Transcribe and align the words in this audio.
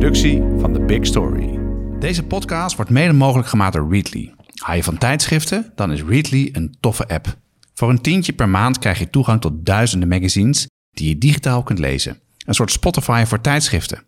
productie 0.00 0.42
van 0.58 0.72
The 0.72 0.80
Big 0.80 1.06
Story. 1.06 1.58
Deze 1.98 2.22
podcast 2.22 2.76
wordt 2.76 2.90
mede 2.90 3.12
mogelijk 3.12 3.48
gemaakt 3.48 3.72
door 3.72 3.90
Readly. 3.90 4.34
Hou 4.54 4.76
je 4.76 4.82
van 4.82 4.98
tijdschriften? 4.98 5.72
Dan 5.74 5.92
is 5.92 6.02
Readly 6.02 6.48
een 6.52 6.76
toffe 6.80 7.08
app. 7.08 7.36
Voor 7.74 7.90
een 7.90 8.00
tientje 8.00 8.32
per 8.32 8.48
maand 8.48 8.78
krijg 8.78 8.98
je 8.98 9.10
toegang 9.10 9.40
tot 9.40 9.66
duizenden 9.66 10.08
magazines 10.08 10.66
die 10.90 11.08
je 11.08 11.18
digitaal 11.18 11.62
kunt 11.62 11.78
lezen. 11.78 12.18
Een 12.46 12.54
soort 12.54 12.70
Spotify 12.70 13.24
voor 13.26 13.40
tijdschriften. 13.40 14.06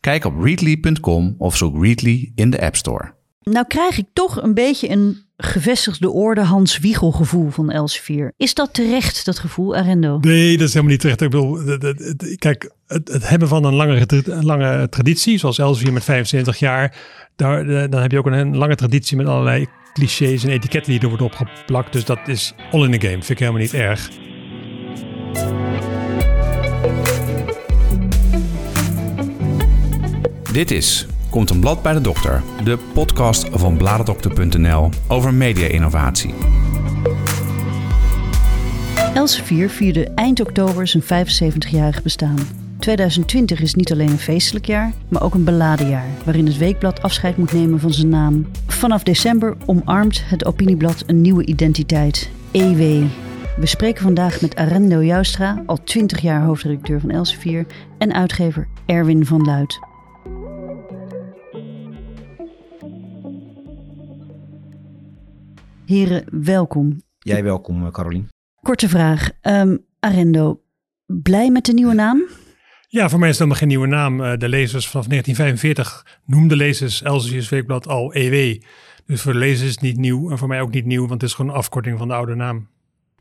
Kijk 0.00 0.24
op 0.24 0.42
readly.com 0.42 1.34
of 1.38 1.56
zoek 1.56 1.82
Readly 1.82 2.32
in 2.34 2.50
de 2.50 2.60
App 2.60 2.76
Store. 2.76 3.14
Nou 3.44 3.66
krijg 3.66 3.98
ik 3.98 4.06
toch 4.12 4.42
een 4.42 4.54
beetje 4.54 4.90
een 4.90 5.18
gevestigde 5.36 6.10
orde 6.10 6.40
Hans 6.40 6.78
Wiegel 6.78 7.10
gevoel 7.10 7.50
van 7.50 7.70
Elsevier. 7.70 8.32
Is 8.36 8.54
dat 8.54 8.74
terecht, 8.74 9.24
dat 9.24 9.38
gevoel, 9.38 9.76
Arendo? 9.76 10.18
Nee, 10.20 10.56
dat 10.56 10.66
is 10.66 10.74
helemaal 10.74 10.92
niet 10.92 11.00
terecht. 11.00 11.20
Ik 11.20 11.30
bedoel, 11.30 11.58
kijk, 12.36 12.72
het, 12.86 13.08
het 13.12 13.28
hebben 13.28 13.48
van 13.48 13.64
een 13.64 13.74
lange, 13.74 14.04
een 14.06 14.44
lange 14.44 14.88
traditie, 14.88 15.38
zoals 15.38 15.58
Elsevier 15.58 15.92
met 15.92 16.04
75 16.04 16.58
jaar, 16.58 16.96
daar, 17.36 17.66
dan 17.90 18.02
heb 18.02 18.10
je 18.10 18.18
ook 18.18 18.26
een, 18.26 18.56
lange 18.56 18.74
traditie 18.74 19.16
met 19.16 19.26
allerlei 19.26 19.66
clichés 19.92 20.44
en 20.44 20.50
etiketten 20.50 20.92
die 20.92 21.00
er 21.00 21.08
worden 21.08 21.26
opgeplakt. 21.26 21.92
Dus 21.92 22.04
dat 22.04 22.28
is 22.28 22.54
all 22.72 22.84
in 22.84 22.98
the 22.98 23.06
game. 23.06 23.22
Vind 23.22 23.28
ik 23.28 23.38
helemaal 23.38 23.60
niet 23.60 23.74
erg. 23.74 24.10
Dit 30.52 30.70
is 30.70 31.06
Komt 31.32 31.50
een 31.50 31.60
blad 31.60 31.82
bij 31.82 31.92
de 31.92 32.00
dokter, 32.00 32.42
de 32.64 32.78
podcast 32.92 33.48
van 33.52 33.76
bladerdokter.nl 33.76 34.88
over 35.08 35.34
media-innovatie. 35.34 36.34
Elsevier 39.14 39.70
vierde 39.70 40.10
eind 40.14 40.40
oktober 40.40 40.86
zijn 40.86 41.02
75-jarig 41.02 42.02
bestaan. 42.02 42.38
2020 42.78 43.60
is 43.60 43.74
niet 43.74 43.92
alleen 43.92 44.10
een 44.10 44.18
feestelijk 44.18 44.66
jaar, 44.66 44.92
maar 45.08 45.22
ook 45.22 45.34
een 45.34 45.44
beladen 45.44 45.88
jaar, 45.88 46.06
waarin 46.24 46.46
het 46.46 46.58
weekblad 46.58 47.02
afscheid 47.02 47.36
moet 47.36 47.52
nemen 47.52 47.80
van 47.80 47.92
zijn 47.92 48.08
naam. 48.08 48.46
Vanaf 48.66 49.02
december 49.02 49.56
omarmt 49.66 50.22
het 50.26 50.44
opinieblad 50.44 51.02
een 51.06 51.20
nieuwe 51.20 51.46
identiteit, 51.46 52.30
EW. 52.50 53.04
We 53.56 53.66
spreken 53.66 54.02
vandaag 54.02 54.40
met 54.40 54.56
Arendo 54.56 55.02
Joustra, 55.02 55.62
al 55.66 55.82
20 55.84 56.20
jaar 56.20 56.42
hoofdredacteur 56.42 57.00
van 57.00 57.10
Elsevier, 57.10 57.66
en 57.98 58.14
uitgever 58.14 58.68
Erwin 58.86 59.26
van 59.26 59.44
Luit. 59.44 59.91
Heren, 65.92 66.24
welkom. 66.30 67.02
Jij 67.18 67.42
welkom, 67.42 67.86
eh, 67.86 67.92
Carolien. 67.92 68.28
Korte 68.60 68.88
vraag. 68.88 69.30
Um, 69.42 69.84
Arendo, 70.00 70.60
blij 71.06 71.50
met 71.50 71.64
de 71.64 71.72
nieuwe 71.72 71.94
naam? 71.94 72.22
Ja, 72.88 73.08
voor 73.08 73.18
mij 73.18 73.28
is 73.28 73.38
het 73.38 73.48
helemaal 73.48 73.58
geen 73.58 73.68
nieuwe 73.68 73.86
naam. 73.86 74.22
Eh, 74.22 74.38
de 74.38 74.48
lezers 74.48 74.88
vanaf 74.88 75.06
1945 75.06 76.20
noemden 76.24 76.56
lezers 76.56 77.02
Elsevier's 77.02 77.48
Weekblad 77.48 77.88
al 77.88 78.14
EW. 78.14 78.62
Dus 79.06 79.20
voor 79.20 79.32
de 79.32 79.38
lezers 79.38 79.68
is 79.68 79.70
het 79.70 79.80
niet 79.80 79.96
nieuw 79.96 80.30
en 80.30 80.38
voor 80.38 80.48
mij 80.48 80.60
ook 80.60 80.72
niet 80.72 80.86
nieuw, 80.86 81.06
want 81.06 81.20
het 81.20 81.30
is 81.30 81.34
gewoon 81.34 81.50
een 81.50 81.56
afkorting 81.56 81.98
van 81.98 82.08
de 82.08 82.14
oude 82.14 82.34
naam. 82.34 82.68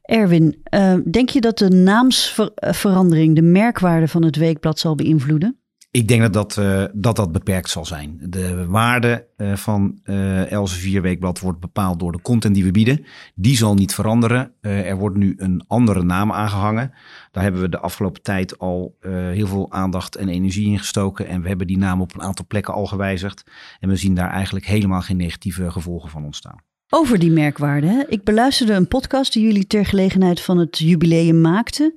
Erwin, 0.02 0.61
uh, 0.73 0.95
denk 1.11 1.30
je 1.30 1.42
dat 1.42 1.58
de 1.58 1.69
naamsverandering 1.69 3.36
de 3.36 3.42
merkwaarde 3.42 4.08
van 4.08 4.23
het 4.23 4.36
weekblad 4.36 4.80
zal 4.80 4.95
beïnvloeden? 4.95 5.61
Ik 5.92 6.08
denk 6.08 6.22
dat 6.22 6.34
dat, 6.34 6.58
uh, 6.58 6.84
dat, 6.94 7.16
dat 7.16 7.31
beperkt 7.31 7.70
zal 7.70 7.86
zijn. 7.86 8.17
De 8.22 8.66
waarde 8.66 9.28
uh, 9.38 9.56
van 9.56 10.00
uh, 10.03 10.52
Elsevier 10.52 11.02
Weekblad 11.02 11.39
wordt 11.39 11.59
bepaald 11.59 12.00
door 12.00 12.11
de 12.11 12.22
content 12.22 12.56
die 12.56 12.64
we 12.64 12.72
bieden. 12.72 13.06
Die 13.36 13.56
zal 13.56 13.73
niet 13.73 13.94
veranderen. 13.94 14.53
er 14.61 14.98
wordt 14.98 15.17
nu 15.17 15.33
een 15.38 15.64
andere 15.67 16.03
naam 16.03 16.31
aangehangen. 16.31 16.94
Daar 17.31 17.44
hebben 17.44 17.61
we 17.61 17.70
de 17.70 17.80
afgelopen 17.80 18.22
tijd 18.22 18.59
al 18.59 18.95
heel 19.02 19.48
veel 19.48 19.72
aandacht 19.72 20.16
en 20.16 20.30
energie 20.30 20.67
in 20.67 20.80
gestoken. 20.80 21.28
En 21.28 21.42
we 21.42 21.48
hebben 21.48 21.67
die 21.67 21.78
naam 21.78 22.02
op 22.02 22.14
een 22.14 22.22
aantal 22.22 22.45
plekken 22.48 22.73
al 22.73 22.86
gewijzigd. 22.86 23.44
En 23.80 23.89
we 23.89 23.95
zien 23.95 24.16
daar 24.16 24.30
eigenlijk 24.30 24.66
helemaal 24.66 25.02
geen 25.02 25.17
negatieve 25.17 25.71
gevolgen 25.71 26.10
van 26.10 26.26
ontstaan. 26.26 26.64
Over 26.93 27.20
die 27.20 27.32
merkwaarde. 27.32 28.05
Ik 28.10 28.23
beluisterde 28.23 28.73
een 28.73 28.87
podcast 28.87 29.33
die 29.33 29.43
jullie 29.43 29.67
ter 29.67 29.86
gelegenheid 29.86 30.42
van 30.42 30.58
het 30.58 30.77
jubileum 30.77 31.42
maakten. 31.42 31.93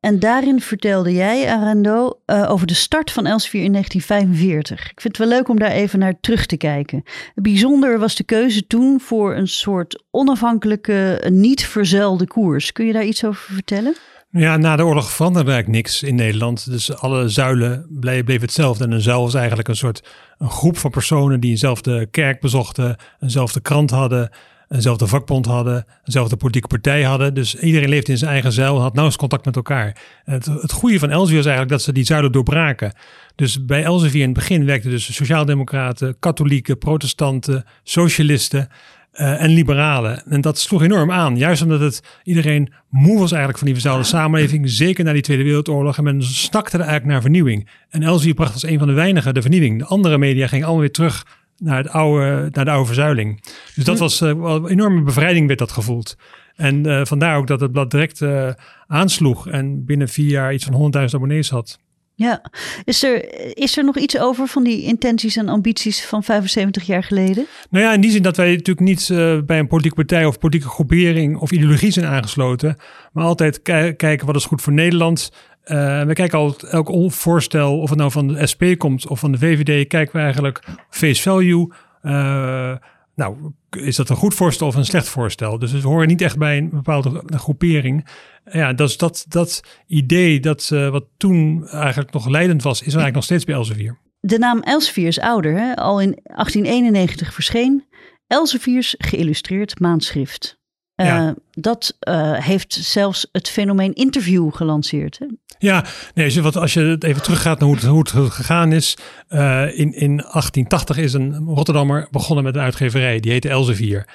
En 0.00 0.18
daarin 0.18 0.60
vertelde 0.60 1.12
jij, 1.12 1.50
Arando, 1.50 2.20
uh, 2.26 2.50
over 2.50 2.66
de 2.66 2.74
start 2.74 3.10
van 3.10 3.26
Elsevier 3.26 3.62
in 3.62 3.72
1945. 3.72 4.90
Ik 4.90 5.00
vind 5.00 5.16
het 5.16 5.28
wel 5.28 5.36
leuk 5.36 5.48
om 5.48 5.58
daar 5.58 5.70
even 5.70 5.98
naar 5.98 6.20
terug 6.20 6.46
te 6.46 6.56
kijken. 6.56 7.02
Bijzonder 7.34 7.98
was 7.98 8.14
de 8.14 8.24
keuze 8.24 8.66
toen 8.66 9.00
voor 9.00 9.36
een 9.36 9.48
soort 9.48 10.04
onafhankelijke, 10.10 11.26
niet 11.32 11.66
verzuilde 11.66 12.26
koers. 12.26 12.72
Kun 12.72 12.86
je 12.86 12.92
daar 12.92 13.04
iets 13.04 13.24
over 13.24 13.52
vertellen? 13.52 13.94
Ja, 14.30 14.56
na 14.56 14.76
de 14.76 14.84
oorlog 14.84 15.10
veranderde 15.10 15.50
eigenlijk 15.50 15.82
niks 15.82 16.02
in 16.02 16.14
Nederland. 16.14 16.70
Dus 16.70 16.96
alle 16.96 17.28
zuilen 17.28 17.86
bleven 17.90 18.40
hetzelfde. 18.40 18.84
En 18.84 18.90
een 18.90 19.00
zuil 19.00 19.22
was 19.22 19.34
eigenlijk 19.34 19.68
een 19.68 19.76
soort 19.76 20.08
een 20.38 20.50
groep 20.50 20.78
van 20.78 20.90
personen 20.90 21.40
die 21.40 21.50
eenzelfde 21.50 22.06
kerk 22.06 22.40
bezochten, 22.40 22.96
eenzelfde 23.20 23.60
krant 23.60 23.90
hadden, 23.90 24.30
eenzelfde 24.68 25.06
vakbond 25.06 25.46
hadden, 25.46 25.86
eenzelfde 26.04 26.36
politieke 26.36 26.68
partij 26.68 27.02
hadden. 27.02 27.34
Dus 27.34 27.54
iedereen 27.54 27.88
leefde 27.88 28.12
in 28.12 28.18
zijn 28.18 28.30
eigen 28.30 28.52
zuil, 28.52 28.74
had 28.74 28.82
nauwelijks 28.82 29.16
contact 29.16 29.44
met 29.44 29.56
elkaar. 29.56 29.96
het, 30.24 30.46
het 30.46 30.72
goede 30.72 30.98
van 30.98 31.10
Elsevier 31.10 31.38
is 31.38 31.46
eigenlijk 31.46 31.74
dat 31.74 31.82
ze 31.82 31.92
die 31.92 32.04
zuilen 32.04 32.32
doorbraken. 32.32 32.92
Dus 33.34 33.64
bij 33.64 33.84
Elsevier 33.84 34.20
in 34.20 34.28
het 34.28 34.38
begin 34.38 34.64
werkten 34.64 34.90
dus 34.90 35.14
sociaaldemocraten, 35.14 36.16
katholieken, 36.18 36.78
protestanten, 36.78 37.64
socialisten. 37.82 38.68
Uh, 39.14 39.42
en 39.42 39.50
liberalen. 39.50 40.22
En 40.26 40.40
dat 40.40 40.58
sloeg 40.58 40.82
enorm 40.82 41.10
aan. 41.10 41.36
Juist 41.36 41.62
omdat 41.62 41.80
het 41.80 42.02
iedereen 42.22 42.72
moe 42.88 43.18
was 43.18 43.30
eigenlijk 43.30 43.58
van 43.58 43.66
die 43.66 43.76
verzuilde 43.76 44.04
samenleving. 44.04 44.70
Zeker 44.70 45.04
na 45.04 45.12
die 45.12 45.22
Tweede 45.22 45.42
Wereldoorlog. 45.42 45.96
En 45.96 46.04
men 46.04 46.22
snakte 46.22 46.76
er 46.76 46.82
eigenlijk 46.82 47.12
naar 47.12 47.20
vernieuwing. 47.20 47.68
En 47.90 48.02
Elsevier 48.02 48.34
bracht 48.34 48.52
als 48.52 48.62
een 48.62 48.78
van 48.78 48.88
de 48.88 48.94
weinigen 48.94 49.34
de 49.34 49.40
vernieuwing. 49.42 49.78
De 49.78 49.84
andere 49.84 50.18
media 50.18 50.46
gingen 50.46 50.64
allemaal 50.64 50.82
weer 50.82 50.92
terug 50.92 51.26
naar, 51.58 51.76
het 51.76 51.88
oude, 51.88 52.48
naar 52.52 52.64
de 52.64 52.70
oude 52.70 52.86
verzuiling. 52.86 53.40
Dus 53.74 53.84
dat 53.84 53.98
was 53.98 54.20
uh, 54.20 54.28
een 54.28 54.66
enorme 54.66 55.02
bevrijding 55.02 55.46
werd 55.46 55.58
dat 55.58 55.72
gevoeld. 55.72 56.16
En 56.54 56.86
uh, 56.86 57.00
vandaar 57.04 57.36
ook 57.36 57.46
dat 57.46 57.60
het 57.60 57.72
blad 57.72 57.90
direct 57.90 58.20
uh, 58.20 58.48
aansloeg 58.86 59.48
en 59.48 59.84
binnen 59.84 60.08
vier 60.08 60.30
jaar 60.30 60.54
iets 60.54 60.64
van 60.64 60.92
100.000 60.96 61.04
abonnees 61.14 61.50
had. 61.50 61.78
Ja, 62.14 62.50
is 62.84 63.02
er, 63.02 63.34
is 63.56 63.76
er 63.76 63.84
nog 63.84 63.98
iets 63.98 64.18
over 64.18 64.46
van 64.46 64.64
die 64.64 64.82
intenties 64.82 65.36
en 65.36 65.48
ambities 65.48 66.04
van 66.04 66.24
75 66.24 66.86
jaar 66.86 67.02
geleden? 67.02 67.46
Nou 67.70 67.84
ja, 67.84 67.92
in 67.92 68.00
die 68.00 68.10
zin 68.10 68.22
dat 68.22 68.36
wij 68.36 68.50
natuurlijk 68.50 68.86
niet 68.86 69.08
uh, 69.08 69.38
bij 69.40 69.58
een 69.58 69.66
politieke 69.66 69.96
partij 69.96 70.24
of 70.24 70.38
politieke 70.38 70.68
groepering 70.68 71.36
of 71.36 71.50
ideologie 71.50 71.90
zijn 71.90 72.06
aangesloten, 72.06 72.76
maar 73.12 73.24
altijd 73.24 73.62
kijken 73.62 74.26
wat 74.26 74.36
is 74.36 74.44
goed 74.44 74.62
voor 74.62 74.72
Nederland. 74.72 75.30
Uh, 75.68 76.02
we 76.02 76.12
kijken 76.12 76.38
al 76.38 76.56
elk 76.70 77.12
voorstel, 77.12 77.80
of 77.80 77.88
het 77.88 77.98
nou 77.98 78.10
van 78.10 78.28
de 78.28 78.46
SP 78.52 78.62
komt 78.76 79.06
of 79.06 79.20
van 79.20 79.32
de 79.32 79.38
VVD, 79.38 79.86
kijken 79.86 80.16
we 80.16 80.22
eigenlijk 80.22 80.64
face 80.90 81.22
value. 81.22 81.72
Uh, 82.02 82.76
nou, 83.14 83.36
is 83.70 83.96
dat 83.96 84.08
een 84.08 84.16
goed 84.16 84.34
voorstel 84.34 84.66
of 84.66 84.74
een 84.74 84.84
slecht 84.84 85.08
voorstel? 85.08 85.58
Dus 85.58 85.72
we 85.72 85.88
horen 85.88 86.08
niet 86.08 86.20
echt 86.20 86.38
bij 86.38 86.56
een 86.56 86.70
bepaalde 86.70 87.22
groepering. 87.26 88.08
Ja, 88.44 88.72
dat 88.72 88.94
dat, 88.98 89.24
dat 89.28 89.62
idee 89.86 90.40
dat 90.40 90.70
uh, 90.72 90.88
wat 90.88 91.04
toen 91.16 91.68
eigenlijk 91.68 92.12
nog 92.12 92.28
leidend 92.28 92.62
was, 92.62 92.78
is 92.78 92.84
eigenlijk 92.84 93.14
nog 93.14 93.24
steeds 93.24 93.44
bij 93.44 93.54
Elsevier. 93.54 93.98
De 94.20 94.38
naam 94.38 94.60
Elsevier 94.60 95.06
is 95.06 95.20
ouder, 95.20 95.58
hè? 95.58 95.76
al 95.76 96.00
in 96.00 96.20
1891 96.22 97.34
verscheen. 97.34 97.86
Elsevier's 98.26 98.94
geïllustreerd 98.98 99.80
maandschrift. 99.80 100.57
Ja. 101.06 101.34
dat 101.50 101.96
uh, 102.08 102.32
heeft 102.32 102.72
zelfs 102.72 103.28
het 103.32 103.48
fenomeen 103.48 103.94
interview 103.94 104.54
gelanceerd. 104.54 105.18
Hè? 105.18 105.26
Ja, 105.58 105.84
nee, 106.14 106.24
als 106.24 106.34
je, 106.34 106.42
wat, 106.42 106.56
als 106.56 106.74
je 106.74 106.96
even 106.98 107.22
teruggaat 107.22 107.58
naar 107.58 107.68
hoe 107.68 107.76
het, 107.76 108.12
hoe 108.12 108.24
het 108.24 108.32
gegaan 108.32 108.72
is. 108.72 108.96
Uh, 109.30 109.62
in, 109.62 109.92
in 109.94 110.16
1880 110.16 110.96
is 110.96 111.12
een 111.12 111.44
Rotterdammer 111.46 112.08
begonnen 112.10 112.44
met 112.44 112.54
een 112.54 112.60
uitgeverij. 112.60 113.20
Die 113.20 113.30
heette 113.30 113.48
Elsevier. 113.48 114.06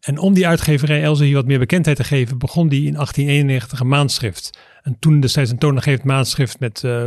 En 0.00 0.18
om 0.18 0.34
die 0.34 0.46
uitgeverij 0.46 1.02
Elsevier 1.02 1.34
wat 1.34 1.46
meer 1.46 1.58
bekendheid 1.58 1.96
te 1.96 2.04
geven, 2.04 2.38
begon 2.38 2.68
die 2.68 2.86
in 2.86 2.92
1891 2.92 3.80
een 3.80 3.88
maandschrift. 3.88 4.58
En 4.82 4.96
toen 4.98 5.20
destijds 5.20 5.50
een 5.50 5.58
toonaangevend 5.58 6.04
maandschrift 6.04 6.60
met 6.60 6.82
uh, 6.84 7.06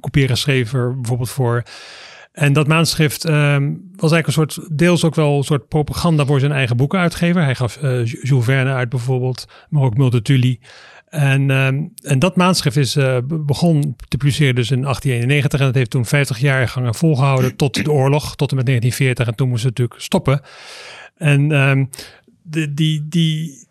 kopiëren 0.00 0.36
schreven 0.36 0.94
bijvoorbeeld 0.94 1.30
voor. 1.30 1.62
En 2.32 2.52
dat 2.52 2.66
maandschrift 2.66 3.28
um, 3.28 3.90
was 3.96 4.12
eigenlijk 4.12 4.26
een 4.26 4.32
soort, 4.32 4.78
deels 4.78 5.04
ook 5.04 5.14
wel 5.14 5.36
een 5.36 5.44
soort 5.44 5.68
propaganda 5.68 6.26
voor 6.26 6.40
zijn 6.40 6.52
eigen 6.52 6.76
boekenuitgever. 6.76 7.42
Hij 7.42 7.54
gaf 7.54 7.78
uh, 7.82 8.04
Jules 8.04 8.44
Verne 8.44 8.72
uit 8.72 8.88
bijvoorbeeld, 8.88 9.48
maar 9.68 9.82
ook 9.82 9.96
Multatuli. 9.96 10.60
En, 11.08 11.50
um, 11.50 11.92
en 12.02 12.18
dat 12.18 12.36
maandschrift 12.36 12.76
is 12.76 12.96
uh, 12.96 13.16
begon 13.26 13.96
te 14.08 14.16
publiceren 14.16 14.54
dus 14.54 14.70
in 14.70 14.82
1891 14.82 15.60
en 15.60 15.66
dat 15.66 15.74
heeft 15.74 15.90
toen 15.90 16.04
50 16.04 16.38
jaar 16.38 16.68
gangen 16.68 16.94
volgehouden 16.94 17.56
tot 17.56 17.84
de 17.84 17.92
oorlog, 17.92 18.36
tot 18.36 18.50
en 18.50 18.56
met 18.56 18.66
1940 18.66 19.26
en 19.26 19.34
toen 19.34 19.48
moest 19.48 19.64
het 19.64 19.78
natuurlijk 19.78 20.00
stoppen. 20.00 20.40
En 21.16 21.50
um, 21.50 21.90
de, 22.42 22.74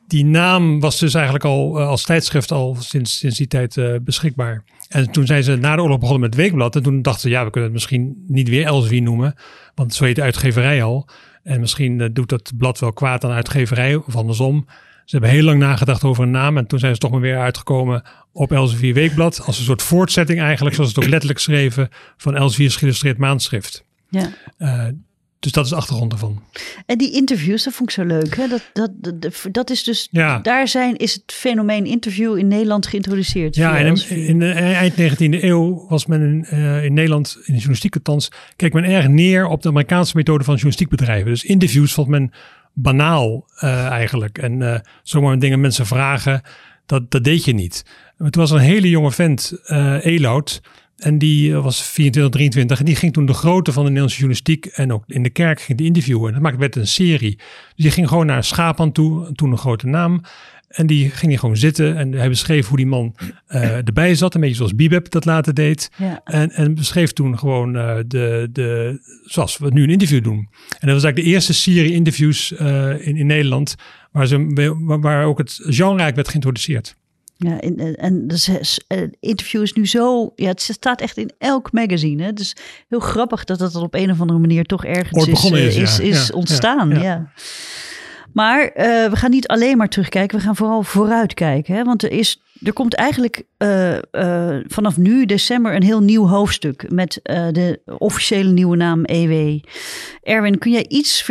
die, 0.07 0.25
naam 0.25 0.79
was 0.79 0.99
dus 0.99 1.13
eigenlijk 1.13 1.45
al 1.45 1.79
uh, 1.79 1.87
als 1.87 2.03
tijdschrift 2.03 2.51
al 2.51 2.75
sinds, 2.79 3.17
sinds 3.17 3.37
die 3.37 3.47
tijd 3.47 4.03
beschikbaar. 4.03 4.63
En 4.89 5.11
toen 5.11 5.25
zijn 5.25 5.43
ze 5.43 5.55
na 5.55 5.75
de 5.75 5.81
oorlog 5.81 5.99
begonnen 5.99 6.29
met 6.29 6.35
weekblad. 6.35 6.75
En 6.75 6.83
toen 6.83 7.01
dachten 7.01 7.21
ze, 7.21 7.29
ja, 7.29 7.43
we 7.43 7.49
kunnen 7.51 7.69
het 7.69 7.79
misschien 7.79 8.23
niet 8.27 8.49
weer 8.49 8.65
Elsevier 8.65 9.01
noemen. 9.01 9.35
Want 9.75 9.93
zo 9.93 10.03
heet 10.03 10.15
de 10.15 10.21
uitgeverij 10.21 10.83
al. 10.83 11.09
En 11.43 11.59
misschien 11.59 11.99
uh, 11.99 12.07
doet 12.11 12.29
dat 12.29 12.51
blad 12.57 12.79
wel 12.79 12.93
kwaad 12.93 13.23
aan 13.23 13.31
uitgeverij 13.31 13.95
of 13.95 14.15
andersom. 14.15 14.65
Ze 15.05 15.15
hebben 15.15 15.29
heel 15.29 15.43
lang 15.43 15.59
nagedacht 15.59 16.03
over 16.03 16.23
een 16.23 16.31
naam. 16.31 16.57
En 16.57 16.67
toen 16.67 16.79
zijn 16.79 16.93
ze 16.93 16.99
toch 16.99 17.11
maar 17.11 17.19
weer 17.19 17.39
uitgekomen 17.39 18.03
op 18.31 18.51
Elsevier 18.51 18.93
Weekblad. 18.93 19.41
Als 19.45 19.57
een 19.57 19.65
soort 19.65 19.81
voortzetting 19.81 20.39
eigenlijk, 20.39 20.75
zoals 20.75 20.89
het 20.89 21.03
ook 21.03 21.09
letterlijk 21.09 21.39
geschreven, 21.39 21.89
van 22.17 22.35
Elsevier's 22.35 22.75
geïllustreerd 22.75 23.17
maandschrift. 23.17 23.85
Ja. 24.09 24.29
Uh, 24.59 24.83
dus 25.39 25.51
dat 25.51 25.63
is 25.63 25.69
de 25.69 25.75
achtergrond 25.75 26.11
ervan. 26.11 26.41
En 26.85 26.97
die 26.97 27.11
interviews, 27.11 27.63
dat 27.63 27.73
vond 27.73 27.89
ik 27.89 27.95
zo 27.95 28.03
leuk. 28.03 28.35
Hè? 28.35 28.47
Dat, 28.47 28.69
dat, 28.73 28.91
dat, 29.21 29.47
dat 29.51 29.69
is 29.69 29.83
dus, 29.83 30.07
ja. 30.11 30.39
daar 30.39 30.67
zijn, 30.67 30.95
is 30.95 31.13
het 31.13 31.23
fenomeen 31.25 31.85
interview 31.85 32.37
in 32.37 32.47
Nederland 32.47 32.87
geïntroduceerd. 32.87 33.55
Ja, 33.55 33.77
en 33.77 33.85
in, 33.85 34.17
in, 34.27 34.39
de 34.39 34.51
eind 34.51 34.93
19e 34.93 35.43
eeuw 35.43 35.85
was 35.89 36.05
men 36.05 36.21
in, 36.21 36.45
uh, 36.53 36.83
in 36.83 36.93
Nederland, 36.93 37.35
in 37.37 37.43
de 37.45 37.53
journalistiek 37.53 37.95
althans, 37.95 38.31
keek 38.55 38.73
men 38.73 38.83
erg 38.83 39.07
neer 39.07 39.47
op 39.47 39.61
de 39.61 39.69
Amerikaanse 39.69 40.17
methode 40.17 40.43
van 40.43 40.53
journalistiekbedrijven. 40.53 41.29
Dus 41.29 41.43
interviews 41.43 41.93
vond 41.93 42.07
men 42.07 42.31
banaal 42.73 43.45
uh, 43.63 43.85
eigenlijk. 43.85 44.37
En 44.37 44.59
uh, 44.59 44.79
zomaar 45.03 45.39
dingen 45.39 45.59
mensen 45.59 45.85
vragen, 45.85 46.41
dat, 46.85 47.11
dat 47.11 47.23
deed 47.23 47.45
je 47.45 47.53
niet. 47.53 47.85
Het 48.17 48.35
was 48.35 48.51
een 48.51 48.59
hele 48.59 48.89
jonge 48.89 49.11
vent, 49.11 49.53
Eloud. 50.01 50.61
En 50.97 51.17
die 51.17 51.55
was 51.55 51.81
24, 51.81 52.31
23. 52.31 52.79
En 52.79 52.85
die 52.85 52.95
ging 52.95 53.13
toen 53.13 53.25
de 53.25 53.33
grootte 53.33 53.71
van 53.71 53.83
de 53.83 53.87
Nederlandse 53.89 54.19
journalistiek 54.19 54.65
en 54.65 54.93
ook 54.93 55.03
in 55.07 55.23
de 55.23 55.29
kerk 55.29 55.61
ging 55.61 55.77
die 55.77 55.87
interviewen. 55.87 56.33
Dat 56.33 56.41
maakte 56.41 56.59
werd 56.59 56.75
een 56.75 56.87
serie. 56.87 57.35
Dus 57.35 57.45
die 57.75 57.91
ging 57.91 58.07
gewoon 58.07 58.25
naar 58.25 58.43
Schapan 58.43 58.91
toe, 58.91 59.31
toen 59.35 59.51
een 59.51 59.57
grote 59.57 59.87
naam. 59.87 60.21
En 60.67 60.87
die 60.87 61.09
ging 61.09 61.31
hier 61.31 61.39
gewoon 61.39 61.57
zitten 61.57 61.97
en 61.97 62.13
hij 62.13 62.29
beschreef 62.29 62.67
hoe 62.67 62.77
die 62.77 62.87
man 62.87 63.15
uh, 63.49 63.77
erbij 63.87 64.15
zat. 64.15 64.35
Een 64.35 64.41
beetje 64.41 64.55
zoals 64.55 64.75
Bibeb 64.75 65.09
dat 65.09 65.25
later 65.25 65.53
deed. 65.53 65.91
Ja. 65.97 66.21
En, 66.23 66.51
en 66.51 66.75
beschreef 66.75 67.13
toen 67.13 67.39
gewoon 67.39 67.75
uh, 67.75 67.95
de, 68.07 68.49
de, 68.51 68.99
zoals 69.25 69.57
we 69.57 69.69
nu 69.69 69.83
een 69.83 69.89
interview 69.89 70.23
doen. 70.23 70.37
En 70.37 70.87
dat 70.87 70.93
was 70.93 71.03
eigenlijk 71.03 71.15
de 71.15 71.23
eerste 71.23 71.53
serie 71.53 71.93
interviews 71.93 72.51
uh, 72.51 73.07
in, 73.07 73.17
in 73.17 73.25
Nederland. 73.25 73.75
Waar, 74.11 74.27
ze, 74.27 74.75
waar 75.01 75.25
ook 75.25 75.37
het 75.37 75.59
genre 75.63 76.13
werd 76.13 76.27
geïntroduceerd. 76.27 76.95
Ja, 77.37 77.59
en, 77.59 77.95
en 77.95 78.27
dus, 78.27 78.47
uh, 78.87 79.01
interview 79.19 79.61
is 79.61 79.73
nu 79.73 79.87
zo. 79.87 80.31
Ja, 80.35 80.47
het 80.47 80.61
staat 80.61 81.01
echt 81.01 81.17
in 81.17 81.31
elk 81.37 81.71
magazine. 81.71 82.23
Hè? 82.23 82.33
Dus 82.33 82.55
heel 82.87 82.99
grappig 82.99 83.43
dat 83.43 83.59
dat 83.59 83.75
op 83.75 83.93
een 83.93 84.11
of 84.11 84.21
andere 84.21 84.39
manier 84.39 84.63
toch 84.63 84.85
ergens 84.85 85.25
begonnen 85.25 85.61
is, 85.61 85.75
is, 85.75 85.99
is, 85.99 86.21
is 86.21 86.31
ontstaan. 86.31 86.89
ja. 86.89 87.31
Maar 88.33 88.63
uh, 88.63 88.73
we 89.09 89.15
gaan 89.15 89.29
niet 89.29 89.47
alleen 89.47 89.77
maar 89.77 89.89
terugkijken, 89.89 90.37
we 90.37 90.43
gaan 90.43 90.55
vooral 90.55 90.83
vooruitkijken. 90.83 91.75
Hè? 91.75 91.83
Want 91.83 92.03
er, 92.03 92.11
is, 92.11 92.41
er 92.63 92.73
komt 92.73 92.93
eigenlijk 92.93 93.43
uh, 93.57 93.93
uh, 94.11 94.57
vanaf 94.67 94.97
nu, 94.97 95.25
december, 95.25 95.75
een 95.75 95.83
heel 95.83 96.01
nieuw 96.01 96.27
hoofdstuk 96.27 96.91
met 96.91 97.19
de 97.23 97.81
officiële 97.97 98.49
nieuwe 98.49 98.75
naam 98.75 99.03
EW. 99.05 99.59
Erwin, 100.21 100.57
kun 100.57 100.71
jij 100.71 100.85
iets 100.87 101.21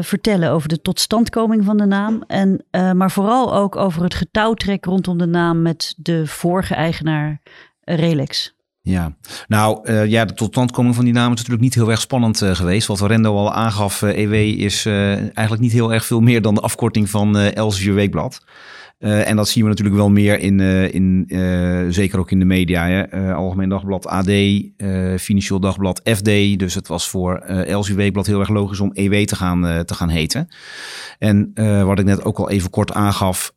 vertellen 0.00 0.50
over 0.50 0.68
de 0.68 0.80
totstandkoming 0.80 1.64
van 1.64 1.76
de 1.76 1.86
naam? 1.86 2.22
En, 2.26 2.64
maar 2.70 3.10
vooral 3.10 3.54
ook 3.54 3.76
over 3.76 4.02
het 4.02 4.14
getouwtrek 4.14 4.84
rondom 4.84 5.18
de 5.18 5.26
naam 5.26 5.62
met 5.62 5.94
de 5.96 6.26
vorige 6.26 6.74
eigenaar 6.74 7.40
Relex. 7.84 8.54
Ja, 8.84 9.16
nou 9.48 9.90
uh, 9.90 10.06
ja, 10.06 10.24
de 10.24 10.34
totstandkoming 10.34 10.94
van 10.94 11.04
die 11.04 11.12
naam 11.12 11.32
is 11.32 11.36
natuurlijk 11.36 11.62
niet 11.62 11.74
heel 11.74 11.90
erg 11.90 12.00
spannend 12.00 12.42
uh, 12.42 12.54
geweest. 12.54 12.86
Wat 12.86 13.00
Rendo 13.00 13.36
al 13.36 13.52
aangaf, 13.52 14.02
uh, 14.02 14.18
EW 14.18 14.34
is 14.60 14.86
eigenlijk 14.86 15.60
niet 15.60 15.72
heel 15.72 15.92
erg 15.92 16.04
veel 16.04 16.20
meer 16.20 16.42
dan 16.42 16.54
de 16.54 16.60
afkorting 16.60 17.10
van 17.10 17.36
Elsevier 17.36 17.94
Weekblad. 17.94 18.44
Uh, 19.02 19.28
en 19.28 19.36
dat 19.36 19.48
zien 19.48 19.62
we 19.62 19.68
natuurlijk 19.68 19.96
wel 19.96 20.10
meer 20.10 20.38
in, 20.38 20.58
uh, 20.58 20.94
in 20.94 21.24
uh, 21.28 21.86
zeker 21.88 22.18
ook 22.18 22.30
in 22.30 22.38
de 22.38 22.44
media. 22.44 22.86
Hè? 22.86 23.34
Algemeen 23.34 23.68
Dagblad, 23.68 24.06
AD, 24.06 24.30
Financieel 25.18 25.60
Dagblad, 25.60 26.00
FD. 26.04 26.58
Dus 26.58 26.74
het 26.74 26.88
was 26.88 27.08
voor 27.08 27.36
Elsevier 27.38 27.96
Weekblad 27.96 28.26
heel 28.26 28.40
erg 28.40 28.48
logisch 28.48 28.80
om 28.80 28.90
EW 28.92 29.24
te 29.24 29.36
gaan, 29.36 29.84
te 29.84 29.94
gaan 29.94 30.08
heten. 30.08 30.48
En 31.18 31.52
wat 31.86 31.98
ik 31.98 32.04
net 32.04 32.24
ook 32.24 32.38
al 32.38 32.50
even 32.50 32.70
kort 32.70 32.92
aangaf, 32.92 33.52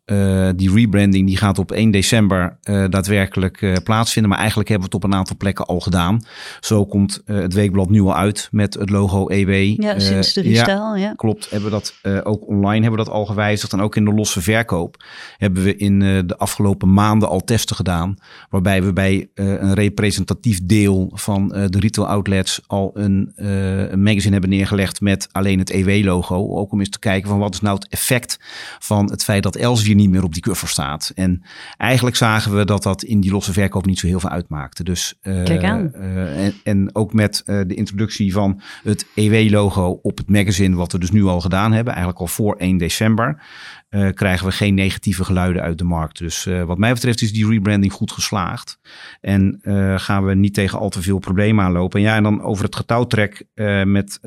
die 0.55 0.73
rebranding 0.73 1.27
die 1.27 1.37
gaat 1.37 1.59
op 1.59 1.71
1 1.71 1.91
december 1.91 2.57
daadwerkelijk 2.89 3.81
plaatsvinden. 3.83 4.31
Maar 4.31 4.39
eigenlijk 4.39 4.69
hebben 4.69 4.89
we 4.89 4.95
het 4.95 5.03
op 5.03 5.11
een 5.11 5.17
aantal 5.17 5.37
plekken 5.37 5.65
al 5.65 5.79
gedaan. 5.79 6.21
Zo 6.59 6.85
komt 6.85 7.21
het 7.25 7.53
Weekblad 7.53 7.89
nu 7.89 8.01
al 8.01 8.15
uit 8.15 8.47
met 8.51 8.73
het 8.73 8.89
logo 8.89 9.27
EW. 9.27 9.81
Ja, 9.81 9.99
sinds 9.99 10.33
de 10.33 10.41
restyle, 10.41 10.75
ja. 10.75 10.95
ja. 10.95 11.13
Klopt, 11.15 11.49
hebben 11.49 11.69
we 11.69 11.75
dat 11.75 12.23
ook 12.25 12.47
online 12.47 12.81
hebben 12.81 12.99
we 12.99 13.05
dat 13.05 13.13
al 13.13 13.25
gewijzigd 13.25 13.73
en 13.73 13.81
ook 13.81 13.95
in 13.95 14.05
de 14.05 14.13
losse 14.13 14.41
verkoop 14.41 14.97
hebben 15.37 15.63
we 15.63 15.75
in 15.75 16.01
uh, 16.01 16.19
de 16.25 16.37
afgelopen 16.37 16.93
maanden 16.93 17.29
al 17.29 17.43
testen 17.43 17.75
gedaan. 17.75 18.15
Waarbij 18.49 18.83
we 18.83 18.93
bij 18.93 19.29
uh, 19.35 19.61
een 19.61 19.73
representatief 19.73 20.59
deel 20.63 21.11
van 21.13 21.53
uh, 21.55 21.65
de 21.67 21.79
retail 21.79 22.07
outlets 22.07 22.61
al 22.67 22.91
een, 22.93 23.31
een, 23.35 24.03
magazine 24.03 24.31
hebben 24.31 24.49
neergelegd 24.49 25.01
met 25.01 25.27
alleen 25.31 25.59
het 25.59 25.69
EW-logo. 25.69 26.55
Ook 26.55 26.71
om 26.71 26.79
eens 26.79 26.89
te 26.89 26.99
kijken 26.99 27.29
van 27.29 27.39
wat 27.39 27.53
is 27.53 27.61
nou 27.61 27.75
het 27.75 27.87
effect 27.87 28.39
van 28.79 29.09
het 29.09 29.23
feit 29.23 29.43
dat 29.43 29.55
Elsevier 29.55 29.95
niet 29.95 30.09
meer 30.09 30.23
op 30.23 30.33
die 30.33 30.41
cover 30.41 30.67
staat. 30.67 31.11
En 31.15 31.43
eigenlijk 31.77 32.15
zagen 32.15 32.55
we 32.57 32.65
dat 32.65 32.83
dat 32.83 33.03
in 33.03 33.19
die 33.19 33.31
losse 33.31 33.53
verkoop 33.53 33.85
niet 33.85 33.99
zo 33.99 34.07
heel 34.07 34.19
veel 34.19 34.29
uitmaakte. 34.29 34.83
Dus, 34.83 35.13
Kijk 35.21 35.63
aan. 35.63 35.93
En, 35.93 36.53
en, 36.63 36.95
ook 36.95 37.13
met 37.13 37.43
de 37.45 37.75
introductie 37.75 38.33
van 38.33 38.61
het 38.83 39.05
EW-logo 39.15 39.99
op 40.01 40.17
het 40.17 40.29
magazine, 40.29 40.75
wat 40.75 40.91
we 40.91 40.99
dus 40.99 41.11
nu 41.11 41.23
al 41.23 41.41
gedaan 41.41 41.71
hebben, 41.71 41.93
eigenlijk 41.93 42.21
al 42.21 42.27
voor 42.27 42.55
1 42.55 42.77
december. 42.77 43.43
Uh, 43.89 44.09
krijgen 44.09 44.45
we 44.47 44.51
geen 44.51 44.73
negatieve 44.73 45.23
geluiden 45.23 45.61
uit 45.61 45.77
de 45.77 45.83
markt. 45.83 46.17
Dus 46.17 46.45
uh, 46.45 46.63
wat 46.63 46.77
mij 46.77 46.93
betreft 46.93 47.21
is 47.21 47.33
die 47.33 47.49
rebranding 47.49 47.93
goed 47.93 48.11
geslaagd. 48.11 48.79
En 49.21 49.59
uh, 49.61 49.99
gaan 49.99 50.25
we 50.25 50.35
niet 50.35 50.53
tegen 50.53 50.79
al 50.79 50.89
te 50.89 51.01
veel 51.01 51.19
problemen 51.19 51.65
aanlopen. 51.65 51.99
En 51.99 52.05
ja, 52.05 52.15
en 52.15 52.23
dan 52.23 52.41
over 52.41 52.63
het 52.63 52.75
getouwtrek 52.75 53.45
met 53.83 54.19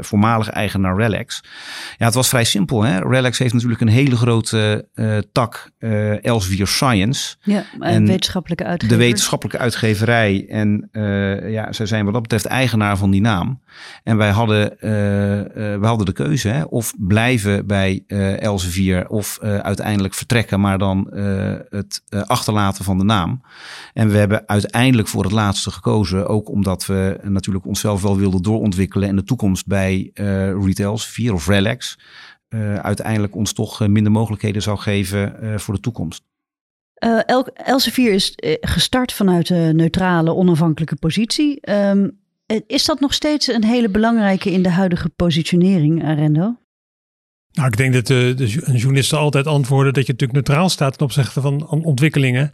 voormalige 0.00 0.50
eigenaar 0.50 0.96
Relax. 0.96 1.40
Ja, 1.96 2.04
het 2.04 2.14
was 2.14 2.28
vrij 2.28 2.44
simpel. 2.44 2.82
Hè? 2.82 2.98
Relax 2.98 3.38
heeft 3.38 3.52
natuurlijk 3.52 3.80
een 3.80 3.88
hele 3.88 4.16
grote 4.16 4.88
tak 5.32 5.70
Elsevier 6.22 6.66
Science. 6.66 7.36
Ja, 7.42 7.64
en 7.80 8.06
wetenschappelijke 8.06 8.64
uitgeverij. 8.64 8.98
De 8.98 9.04
wetenschappelijke 9.04 9.60
uitgeverij. 9.60 10.46
En 10.48 10.88
ja, 11.50 11.72
zij 11.72 11.86
zijn 11.86 12.04
wat 12.04 12.12
dat 12.12 12.22
betreft 12.22 12.46
eigenaar 12.46 12.96
van 12.96 13.10
die 13.10 13.20
naam. 13.20 13.60
En 14.02 14.16
wij 14.16 14.30
hadden, 14.30 14.76
wij 15.80 15.88
hadden 15.88 16.06
de 16.06 16.12
keuze. 16.12 16.48
Hè? 16.48 16.62
Of 16.62 16.94
blijven 16.98 17.66
bij 17.66 18.04
Elsevier 18.38 19.08
of 19.08 19.38
uiteindelijk 19.40 20.14
vertrekken, 20.14 20.60
maar 20.60 20.78
dan 20.78 21.06
het 21.68 22.02
achterlaten 22.26 22.84
van 22.84 22.98
de 22.98 23.04
naam. 23.04 23.42
En 23.94 24.10
we 24.10 24.16
hebben 24.16 24.48
uiteindelijk 24.48 25.08
voor 25.08 25.22
het 25.22 25.32
laatste 25.32 25.70
gekozen, 25.70 26.26
ook 26.26 26.48
omdat 26.48 26.86
we 26.86 27.18
natuurlijk 27.22 27.66
onszelf 27.66 28.02
wel 28.02 28.16
wilden 28.16 28.42
doorontwikkelen 28.42 29.08
en 29.08 29.16
de 29.16 29.24
toekomst 29.24 29.66
bij 29.66 30.10
Retails 30.64 31.06
4 31.06 31.32
of 31.32 31.46
Relax 31.46 31.98
uiteindelijk 32.82 33.34
ons 33.34 33.52
toch 33.52 33.88
minder 33.88 34.12
mogelijkheden 34.12 34.62
zou 34.62 34.78
geven 34.78 35.60
voor 35.60 35.74
de 35.74 35.80
toekomst. 35.80 36.22
Uh, 37.04 37.20
El 37.26 37.46
Elsevier 37.46 38.12
is 38.12 38.32
gestart 38.60 39.12
vanuit 39.12 39.50
een 39.50 39.76
neutrale, 39.76 40.34
onafhankelijke 40.34 40.96
positie. 40.96 41.70
Um, 41.70 42.18
is 42.66 42.84
dat 42.84 43.00
nog 43.00 43.14
steeds 43.14 43.46
een 43.46 43.64
hele 43.64 43.88
belangrijke 43.88 44.50
in 44.50 44.62
de 44.62 44.70
huidige 44.70 45.08
positionering, 45.08 46.04
Arendo? 46.04 46.56
Nou, 47.52 47.68
ik 47.68 47.76
denk 47.76 47.92
dat 47.92 48.06
de, 48.06 48.32
de 48.36 48.46
journalisten 48.46 49.18
altijd 49.18 49.46
antwoorden 49.46 49.92
dat 49.92 50.06
je 50.06 50.12
natuurlijk 50.12 50.46
neutraal 50.46 50.68
staat 50.68 50.92
ten 50.92 51.06
opzichte 51.06 51.40
van 51.40 51.68
ontwikkelingen. 51.68 52.52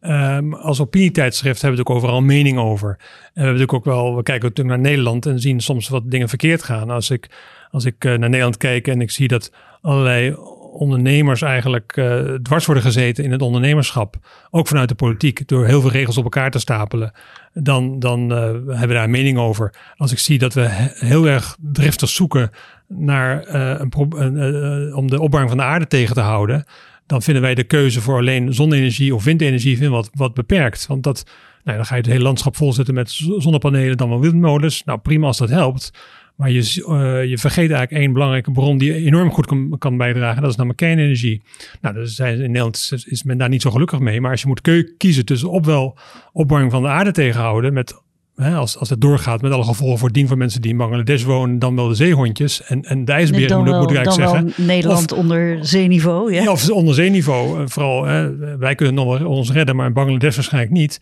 Um, 0.00 0.54
als 0.54 0.80
opinietijdschrift 0.80 1.62
hebben 1.62 1.78
we 1.78 1.84
natuurlijk 1.84 2.12
overal 2.12 2.36
mening 2.36 2.58
over. 2.58 2.88
En 2.88 2.96
we 2.96 3.40
hebben 3.40 3.52
natuurlijk 3.52 3.72
ook 3.72 3.84
wel, 3.84 4.16
we 4.16 4.22
kijken 4.22 4.48
natuurlijk 4.48 4.76
naar 4.76 4.90
Nederland 4.90 5.26
en 5.26 5.40
zien 5.40 5.60
soms 5.60 5.88
wat 5.88 6.10
dingen 6.10 6.28
verkeerd 6.28 6.62
gaan. 6.62 6.90
Als 6.90 7.10
ik, 7.10 7.28
als 7.70 7.84
ik 7.84 8.04
uh, 8.04 8.10
naar 8.10 8.28
Nederland 8.28 8.56
kijk 8.56 8.88
en 8.88 9.00
ik 9.00 9.10
zie 9.10 9.28
dat 9.28 9.52
allerlei 9.80 10.36
ondernemers 10.74 11.42
eigenlijk 11.42 11.96
uh, 11.96 12.34
dwars 12.42 12.66
worden 12.66 12.84
gezeten 12.84 13.24
in 13.24 13.30
het 13.30 13.42
ondernemerschap, 13.42 14.16
ook 14.50 14.66
vanuit 14.66 14.88
de 14.88 14.94
politiek, 14.94 15.48
door 15.48 15.66
heel 15.66 15.80
veel 15.80 15.90
regels 15.90 16.18
op 16.18 16.24
elkaar 16.24 16.50
te 16.50 16.58
stapelen, 16.58 17.12
dan, 17.52 17.98
dan 17.98 18.32
uh, 18.32 18.38
hebben 18.38 18.88
we 18.88 18.94
daar 18.94 19.04
een 19.04 19.10
mening 19.10 19.38
over. 19.38 19.74
Als 19.96 20.12
ik 20.12 20.18
zie 20.18 20.38
dat 20.38 20.54
we 20.54 20.66
heel 20.94 21.28
erg 21.28 21.56
driftig 21.72 22.08
zoeken 22.08 22.50
naar 22.88 23.46
uh, 23.48 23.80
een 23.80 24.94
om 24.94 25.10
de 25.10 25.20
opwarming 25.20 25.52
van 25.52 25.58
de 25.58 25.66
aarde 25.66 25.86
tegen 25.86 26.14
te 26.14 26.20
houden, 26.20 26.64
dan 27.06 27.22
vinden 27.22 27.42
wij 27.42 27.54
de 27.54 27.64
keuze 27.64 28.00
voor 28.00 28.18
alleen 28.18 28.54
zonne-energie 28.54 29.14
of 29.14 29.24
windenergie 29.24 29.76
vinden 29.76 29.92
wat, 29.92 30.10
wat 30.12 30.34
beperkt. 30.34 30.86
Want 30.86 31.02
dat, 31.02 31.26
nou, 31.64 31.76
dan 31.76 31.86
ga 31.86 31.94
je 31.94 32.00
het 32.00 32.10
hele 32.10 32.22
landschap 32.24 32.56
volzetten 32.56 32.94
met 32.94 33.10
zonnepanelen, 33.38 33.96
dan 33.96 34.08
wel 34.08 34.20
windmolens. 34.20 34.82
Nou, 34.84 34.98
prima 34.98 35.26
als 35.26 35.38
dat 35.38 35.50
helpt. 35.50 35.92
Maar 36.34 36.50
je, 36.50 36.84
uh, 36.88 37.30
je 37.30 37.38
vergeet 37.38 37.70
eigenlijk 37.70 38.02
één 38.02 38.12
belangrijke 38.12 38.50
bron 38.50 38.78
die 38.78 38.94
enorm 38.94 39.30
goed 39.30 39.46
kan, 39.46 39.76
kan 39.78 39.96
bijdragen. 39.96 40.42
Dat 40.42 40.50
is 40.50 40.56
namelijk 40.56 40.80
kernenergie. 40.80 41.42
Nou, 41.80 41.94
dus 41.94 42.18
in 42.18 42.38
Nederland 42.38 42.92
is 43.06 43.22
men 43.22 43.38
daar 43.38 43.48
niet 43.48 43.62
zo 43.62 43.70
gelukkig 43.70 43.98
mee. 43.98 44.20
Maar 44.20 44.30
als 44.30 44.40
je 44.40 44.46
moet 44.46 44.94
kiezen 44.96 45.24
tussen 45.24 45.50
opwel 45.50 45.98
opwarming 46.32 46.72
van 46.72 46.82
de 46.82 46.88
aarde 46.88 47.12
tegenhouden... 47.12 47.72
met 47.72 48.02
Hè, 48.36 48.54
als, 48.54 48.78
als 48.78 48.90
het 48.90 49.00
doorgaat 49.00 49.42
met 49.42 49.52
alle 49.52 49.64
gevolgen 49.64 49.98
voor 49.98 50.12
dien 50.12 50.28
van 50.28 50.38
mensen 50.38 50.60
die 50.60 50.70
in 50.70 50.76
Bangladesh 50.76 51.22
wonen, 51.22 51.58
dan 51.58 51.76
wel 51.76 51.88
de 51.88 51.94
zeehondjes 51.94 52.62
en, 52.62 52.82
en 52.82 53.04
de 53.04 53.12
ijsberen, 53.12 53.48
dan 53.48 53.58
moet, 53.58 53.68
wel, 53.68 53.80
moet 53.80 53.90
ik 53.90 53.96
eigenlijk 53.96 54.30
dan 54.30 54.38
zeggen. 54.38 54.56
Wel 54.56 54.74
Nederland 54.74 55.12
of, 55.12 55.18
onder 55.18 55.58
zeeniveau. 55.66 56.32
Ja. 56.32 56.42
ja, 56.42 56.50
of 56.50 56.70
onder 56.70 56.94
zeeniveau. 56.94 57.68
Vooral, 57.68 58.04
hè, 58.04 58.36
wij 58.56 58.74
kunnen 58.74 58.94
nog 58.94 59.18
wel 59.18 59.28
ons 59.28 59.52
redden, 59.52 59.76
maar 59.76 59.86
in 59.86 59.92
Bangladesh 59.92 60.34
waarschijnlijk 60.34 60.72
niet. 60.72 61.00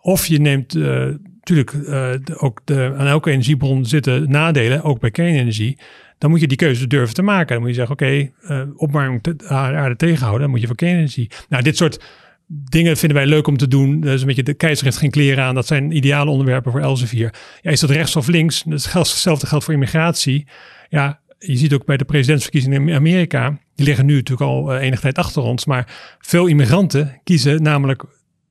Of 0.00 0.26
je 0.26 0.40
neemt 0.40 0.74
uh, 0.74 1.06
natuurlijk 1.48 1.72
uh, 1.72 2.36
ook 2.36 2.60
de, 2.64 2.94
aan 2.96 3.06
elke 3.06 3.30
energiebron 3.30 3.86
zitten 3.86 4.30
nadelen, 4.30 4.82
ook 4.82 5.00
bij 5.00 5.10
kernenergie. 5.10 5.78
Dan 6.18 6.30
moet 6.30 6.40
je 6.40 6.46
die 6.46 6.56
keuze 6.56 6.86
durven 6.86 7.14
te 7.14 7.22
maken. 7.22 7.48
Dan 7.48 7.58
moet 7.58 7.68
je 7.68 7.74
zeggen, 7.74 7.94
oké, 7.94 8.04
okay, 8.04 8.32
uh, 8.66 8.72
opwarming 8.76 9.22
te, 9.22 9.36
aarde 9.48 9.96
tegenhouden, 9.96 10.40
dan 10.40 10.50
moet 10.50 10.60
je 10.60 10.66
voor 10.66 10.76
kernenergie. 10.76 11.30
Nou, 11.48 11.62
dit 11.62 11.76
soort 11.76 12.04
dingen 12.46 12.96
vinden 12.96 13.18
wij 13.18 13.26
leuk 13.26 13.46
om 13.46 13.56
te 13.56 13.68
doen. 13.68 14.00
Dus 14.00 14.20
een 14.20 14.26
beetje 14.26 14.42
de 14.42 14.54
keizer 14.54 14.84
heeft 14.84 14.96
geen 14.96 15.10
kleren 15.10 15.44
aan. 15.44 15.54
Dat 15.54 15.66
zijn 15.66 15.96
ideale 15.96 16.30
onderwerpen 16.30 16.72
voor 16.72 16.80
Elsevier. 16.80 17.34
Ja, 17.60 17.70
is 17.70 17.80
dat 17.80 17.90
rechts 17.90 18.16
of 18.16 18.26
links? 18.26 18.64
Hetzelfde 18.68 19.46
geldt 19.46 19.64
voor 19.64 19.74
immigratie. 19.74 20.46
Ja, 20.88 21.20
je 21.38 21.56
ziet 21.56 21.72
ook 21.72 21.84
bij 21.84 21.96
de 21.96 22.04
presidentsverkiezingen 22.04 22.88
in 22.88 22.94
Amerika. 22.94 23.58
Die 23.74 23.86
liggen 23.86 24.06
nu 24.06 24.14
natuurlijk 24.14 24.50
al 24.50 24.76
enige 24.76 25.02
tijd 25.02 25.18
achter 25.18 25.42
ons. 25.42 25.64
Maar 25.64 26.16
veel 26.18 26.46
immigranten 26.46 27.20
kiezen 27.24 27.62
namelijk 27.62 28.04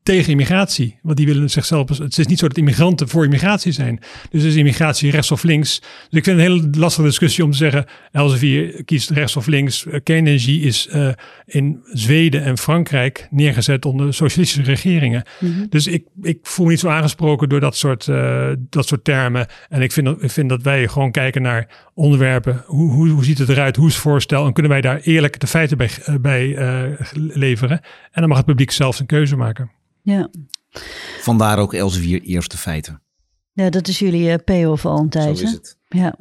tegen 0.04 0.32
immigratie. 0.32 1.00
Want 1.02 1.18
die 1.18 1.26
willen 1.26 1.50
zichzelf. 1.50 1.98
Het 1.98 2.18
is 2.18 2.28
niet 2.28 2.40
zo 2.40 2.48
dat 2.48 2.58
immigranten 2.58 3.10
voor 3.10 3.24
immigratie 3.24 3.72
zijn. 3.72 4.00
Dus 4.30 4.44
is 4.44 4.56
immigratie 4.56 5.12
rechts 5.12 5.32
of 5.32 5.44
links. 5.44 5.80
Dus 5.80 6.20
ik 6.20 6.24
vind 6.24 6.26
het 6.26 6.48
een 6.48 6.54
hele 6.54 6.70
lastige 6.78 7.08
discussie 7.08 7.44
om 7.44 7.52
te 7.52 7.58
zeggen. 7.58 7.86
Elsevier 8.12 8.84
kiest 8.84 9.10
rechts 9.10 9.36
of 9.36 9.46
links. 9.46 9.86
Eh, 9.86 10.00
kernenergie 10.04 10.62
is 10.62 10.88
uh, 10.94 11.10
in 11.46 11.80
Zweden 11.92 12.44
en 12.44 12.58
Frankrijk 12.58 13.28
neergezet 13.30 13.86
onder 13.86 14.14
socialistische 14.14 14.72
regeringen. 14.72 15.24
Mhm. 15.40 15.66
Dus 15.70 15.88
ik, 15.88 16.06
ik 16.22 16.40
voel 16.42 16.66
me 16.66 16.72
niet 16.72 16.80
zo 16.80 16.90
aangesproken 16.90 17.50
door 17.50 17.60
dat 17.60 17.76
soort, 17.76 18.08
uh, 18.08 18.50
dat 18.70 18.88
soort 18.88 19.04
termen. 19.04 19.48
En 19.70 19.82
ik 19.82 19.92
vind, 19.92 20.24
ik 20.24 20.32
vind 20.32 20.50
dat 20.50 20.62
wij 20.62 20.88
gewoon 20.88 21.12
kijken 21.12 21.42
naar 21.42 21.68
onderwerpen. 21.94 22.64
Hoe, 22.66 22.92
hoe, 22.92 23.10
hoe 23.10 23.26
ziet 23.26 23.38
het 23.38 23.50
eruit? 23.50 23.76
Hoe 23.76 23.88
is 23.88 23.94
het 23.94 24.02
voorstel? 24.02 24.46
En 24.46 24.54
kunnen 24.54 24.72
wij 24.72 24.82
daar 24.82 25.00
eerlijk 25.00 25.40
de 25.40 25.48
feiten 25.48 25.78
bij, 25.78 25.90
bij 26.22 26.58
leveren? 27.14 27.82
En 28.12 28.22
dan 28.22 28.28
mag 28.28 28.38
het 28.38 28.46
publiek 28.46 28.72
zelf 28.72 29.00
een 29.00 29.06
keuze 29.06 29.36
maken. 29.36 29.72
Ja. 30.04 30.30
Vandaar 31.22 31.60
ook 31.60 31.74
Elsevier 31.74 32.22
eerste 32.22 32.58
feiten. 32.58 33.02
Ja, 33.54 33.70
dat 33.70 33.88
is 33.88 34.00
jullie 34.00 34.30
uh, 34.30 34.36
payoff 34.46 34.86
al 34.86 35.00
een 35.00 35.10
tijd. 35.10 35.38
Zo 35.38 35.44
is 35.44 35.52
het. 35.52 35.78
Ja. 35.88 36.16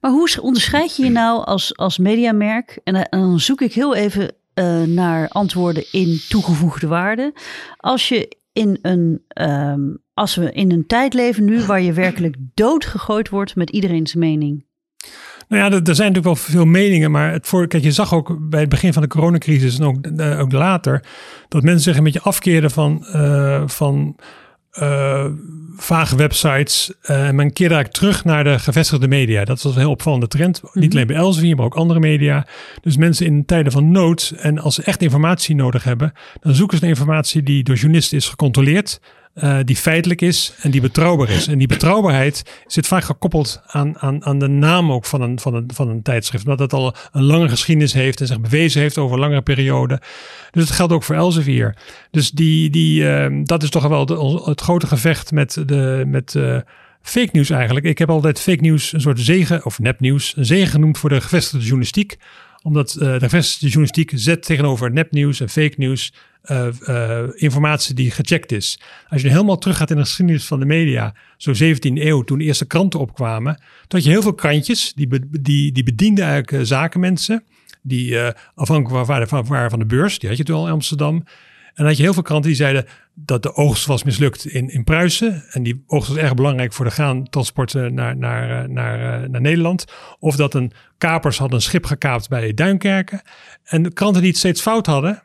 Maar 0.00 0.10
hoe 0.10 0.40
onderscheid 0.40 0.96
je 0.96 1.04
je 1.04 1.10
nou 1.10 1.44
als, 1.44 1.76
als 1.76 1.98
mediamerk? 1.98 2.80
En, 2.84 2.94
en 2.94 3.20
dan 3.20 3.40
zoek 3.40 3.60
ik 3.60 3.72
heel 3.72 3.94
even 3.94 4.34
uh, 4.54 4.82
naar 4.82 5.28
antwoorden 5.28 5.84
in 5.92 6.20
toegevoegde 6.28 6.86
waarde. 6.86 7.34
Als 7.76 8.08
je 8.08 8.36
in 8.52 8.78
een, 8.82 9.24
um, 9.42 10.02
als 10.14 10.34
we 10.34 10.52
in 10.52 10.72
een 10.72 10.86
tijd 10.86 11.14
leven 11.14 11.44
nu 11.44 11.64
waar 11.64 11.80
je 11.80 11.92
werkelijk 11.92 12.36
doodgegooid 12.54 13.28
wordt 13.28 13.56
met 13.56 13.70
iedereen's 13.70 14.14
mening. 14.14 14.64
Nou 15.52 15.64
ja, 15.64 15.70
er, 15.70 15.82
er, 15.88 15.94
zijn 15.94 16.12
natuurlijk 16.12 16.24
wel 16.24 16.54
veel 16.54 16.64
meningen, 16.64 17.10
maar 17.10 17.32
het 17.32 17.46
voor, 17.46 17.66
kijk, 17.66 17.82
je 17.82 17.92
zag 17.92 18.14
ook 18.14 18.36
bij 18.40 18.60
het 18.60 18.68
begin 18.68 18.92
van 18.92 19.02
de 19.02 19.08
coronacrisis 19.08 19.78
en 19.78 19.84
ook, 19.84 20.06
uh, 20.16 20.40
ook 20.40 20.52
later, 20.52 21.02
dat 21.48 21.62
mensen 21.62 21.82
zich 21.82 21.96
een 21.96 22.04
beetje 22.04 22.20
afkeerden 22.20 22.70
van, 22.70 23.04
uh, 23.14 23.62
van 23.66 24.16
uh, 24.78 25.26
vage 25.76 26.16
websites. 26.16 26.92
en 27.02 27.34
men 27.34 27.52
keerde 27.52 27.74
eigenlijk 27.74 28.04
terug 28.04 28.24
naar 28.24 28.44
de 28.44 28.58
gevestigde 28.58 29.08
media. 29.08 29.44
Dat 29.44 29.62
was 29.62 29.74
een 29.74 29.80
heel 29.80 29.90
opvallende 29.90 30.28
trend. 30.28 30.62
Niet 30.62 30.84
mhm. 30.84 30.92
alleen 30.92 31.06
bij 31.06 31.16
Elsevier, 31.16 31.56
maar 31.56 31.64
ook 31.64 31.74
andere 31.74 32.00
media. 32.00 32.46
Dus 32.80 32.96
mensen 32.96 33.26
in 33.26 33.44
tijden 33.44 33.72
van 33.72 33.90
nood 33.90 34.34
en 34.36 34.58
als 34.58 34.74
ze 34.74 34.82
echt 34.82 35.02
informatie 35.02 35.54
nodig 35.54 35.84
hebben, 35.84 36.12
dan 36.40 36.54
zoeken 36.54 36.76
ze 36.76 36.82
naar 36.84 36.92
informatie 36.92 37.42
die 37.42 37.62
door 37.62 37.76
journalisten 37.76 38.18
is 38.18 38.28
gecontroleerd. 38.28 39.00
Uh, 39.34 39.58
die 39.64 39.76
feitelijk 39.76 40.20
is 40.20 40.54
en 40.60 40.70
die 40.70 40.80
betrouwbaar 40.80 41.30
is. 41.30 41.46
En 41.46 41.58
die 41.58 41.66
betrouwbaarheid 41.66 42.62
zit 42.66 42.86
vaak 42.86 43.04
gekoppeld 43.04 43.62
aan, 43.66 43.98
aan, 43.98 44.24
aan 44.24 44.38
de 44.38 44.48
naam 44.48 44.92
ook 44.92 45.04
van 45.04 45.20
een, 45.20 45.40
van, 45.40 45.54
een, 45.54 45.70
van 45.74 45.88
een 45.88 46.02
tijdschrift. 46.02 46.44
Omdat 46.44 46.58
het 46.58 46.72
al 46.72 46.94
een 47.12 47.22
lange 47.22 47.48
geschiedenis 47.48 47.92
heeft 47.92 48.20
en 48.20 48.26
zich 48.26 48.40
bewezen 48.40 48.80
heeft 48.80 48.98
over 48.98 49.18
langere 49.18 49.42
periode. 49.42 50.00
Dus 50.50 50.64
het 50.64 50.72
geldt 50.72 50.92
ook 50.92 51.02
voor 51.02 51.14
Elsevier. 51.14 51.76
Dus 52.10 52.30
die, 52.30 52.70
die, 52.70 53.02
uh, 53.02 53.26
dat 53.44 53.62
is 53.62 53.70
toch 53.70 53.86
wel 53.86 54.44
het 54.44 54.60
grote 54.60 54.86
gevecht 54.86 55.32
met, 55.32 55.62
de, 55.66 56.04
met 56.06 56.34
uh, 56.34 56.56
fake 57.02 57.30
news 57.32 57.50
eigenlijk. 57.50 57.86
Ik 57.86 57.98
heb 57.98 58.10
altijd 58.10 58.40
fake 58.40 58.62
news 58.62 58.92
een 58.92 59.00
soort 59.00 59.20
zegen, 59.20 59.64
of 59.64 59.78
nepnieuws, 59.78 60.32
een 60.36 60.44
zegen 60.44 60.68
genoemd 60.68 60.98
voor 60.98 61.08
de 61.08 61.20
gevestigde 61.20 61.64
journalistiek 61.64 62.16
omdat 62.62 62.96
uh, 63.00 63.18
de 63.18 63.40
journalistiek 63.58 64.12
zet 64.14 64.42
tegenover 64.42 64.92
nepnieuws 64.92 65.40
en 65.40 65.48
fake 65.48 65.74
nieuws 65.76 66.12
uh, 66.44 66.66
uh, 66.80 67.22
informatie 67.34 67.94
die 67.94 68.10
gecheckt 68.10 68.52
is. 68.52 68.80
Als 69.08 69.22
je 69.22 69.28
helemaal 69.28 69.58
teruggaat 69.58 69.90
in 69.90 69.96
de 69.96 70.02
geschiedenis 70.02 70.44
van 70.44 70.60
de 70.60 70.66
media, 70.66 71.14
zo 71.36 71.52
17e 71.52 71.78
eeuw, 71.80 72.22
toen 72.22 72.38
de 72.38 72.44
eerste 72.44 72.66
kranten 72.66 73.00
opkwamen, 73.00 73.62
had 73.88 74.04
je 74.04 74.10
heel 74.10 74.22
veel 74.22 74.34
krantjes, 74.34 74.92
die, 74.94 75.08
die, 75.40 75.72
die 75.72 75.82
bedienden 75.82 76.24
eigenlijk 76.24 76.66
zakenmensen, 76.66 77.44
die 77.82 78.18
afhankelijk 78.54 79.06
waren 79.06 79.28
van, 79.28 79.46
waren 79.46 79.70
van 79.70 79.78
de 79.78 79.86
beurs, 79.86 80.18
die 80.18 80.28
had 80.28 80.38
je 80.38 80.44
toen 80.44 80.56
al 80.56 80.66
in 80.66 80.72
Amsterdam. 80.72 81.24
En 81.74 81.84
had 81.84 81.96
je 81.96 82.02
heel 82.02 82.12
veel 82.12 82.22
kranten 82.22 82.48
die 82.48 82.58
zeiden 82.58 82.86
dat 83.14 83.42
de 83.42 83.54
oogst 83.54 83.86
was 83.86 84.02
mislukt 84.02 84.46
in, 84.46 84.68
in 84.68 84.84
Pruisen. 84.84 85.44
En 85.50 85.62
die 85.62 85.82
oogst 85.86 86.08
was 86.08 86.16
erg 86.16 86.34
belangrijk 86.34 86.72
voor 86.72 86.84
de 86.84 86.90
graantransporten 86.90 87.94
naar, 87.94 88.16
naar, 88.16 88.70
naar, 88.70 89.30
naar 89.30 89.40
Nederland. 89.40 89.84
Of 90.18 90.36
dat 90.36 90.54
een 90.54 90.72
kapers 90.98 91.38
hadden 91.38 91.56
een 91.56 91.62
schip 91.62 91.84
gekaapt 91.84 92.28
bij 92.28 92.54
Duinkerken. 92.54 93.22
En 93.64 93.82
de 93.82 93.92
kranten 93.92 94.20
die 94.20 94.30
het 94.30 94.38
steeds 94.38 94.60
fout 94.60 94.86
hadden, 94.86 95.22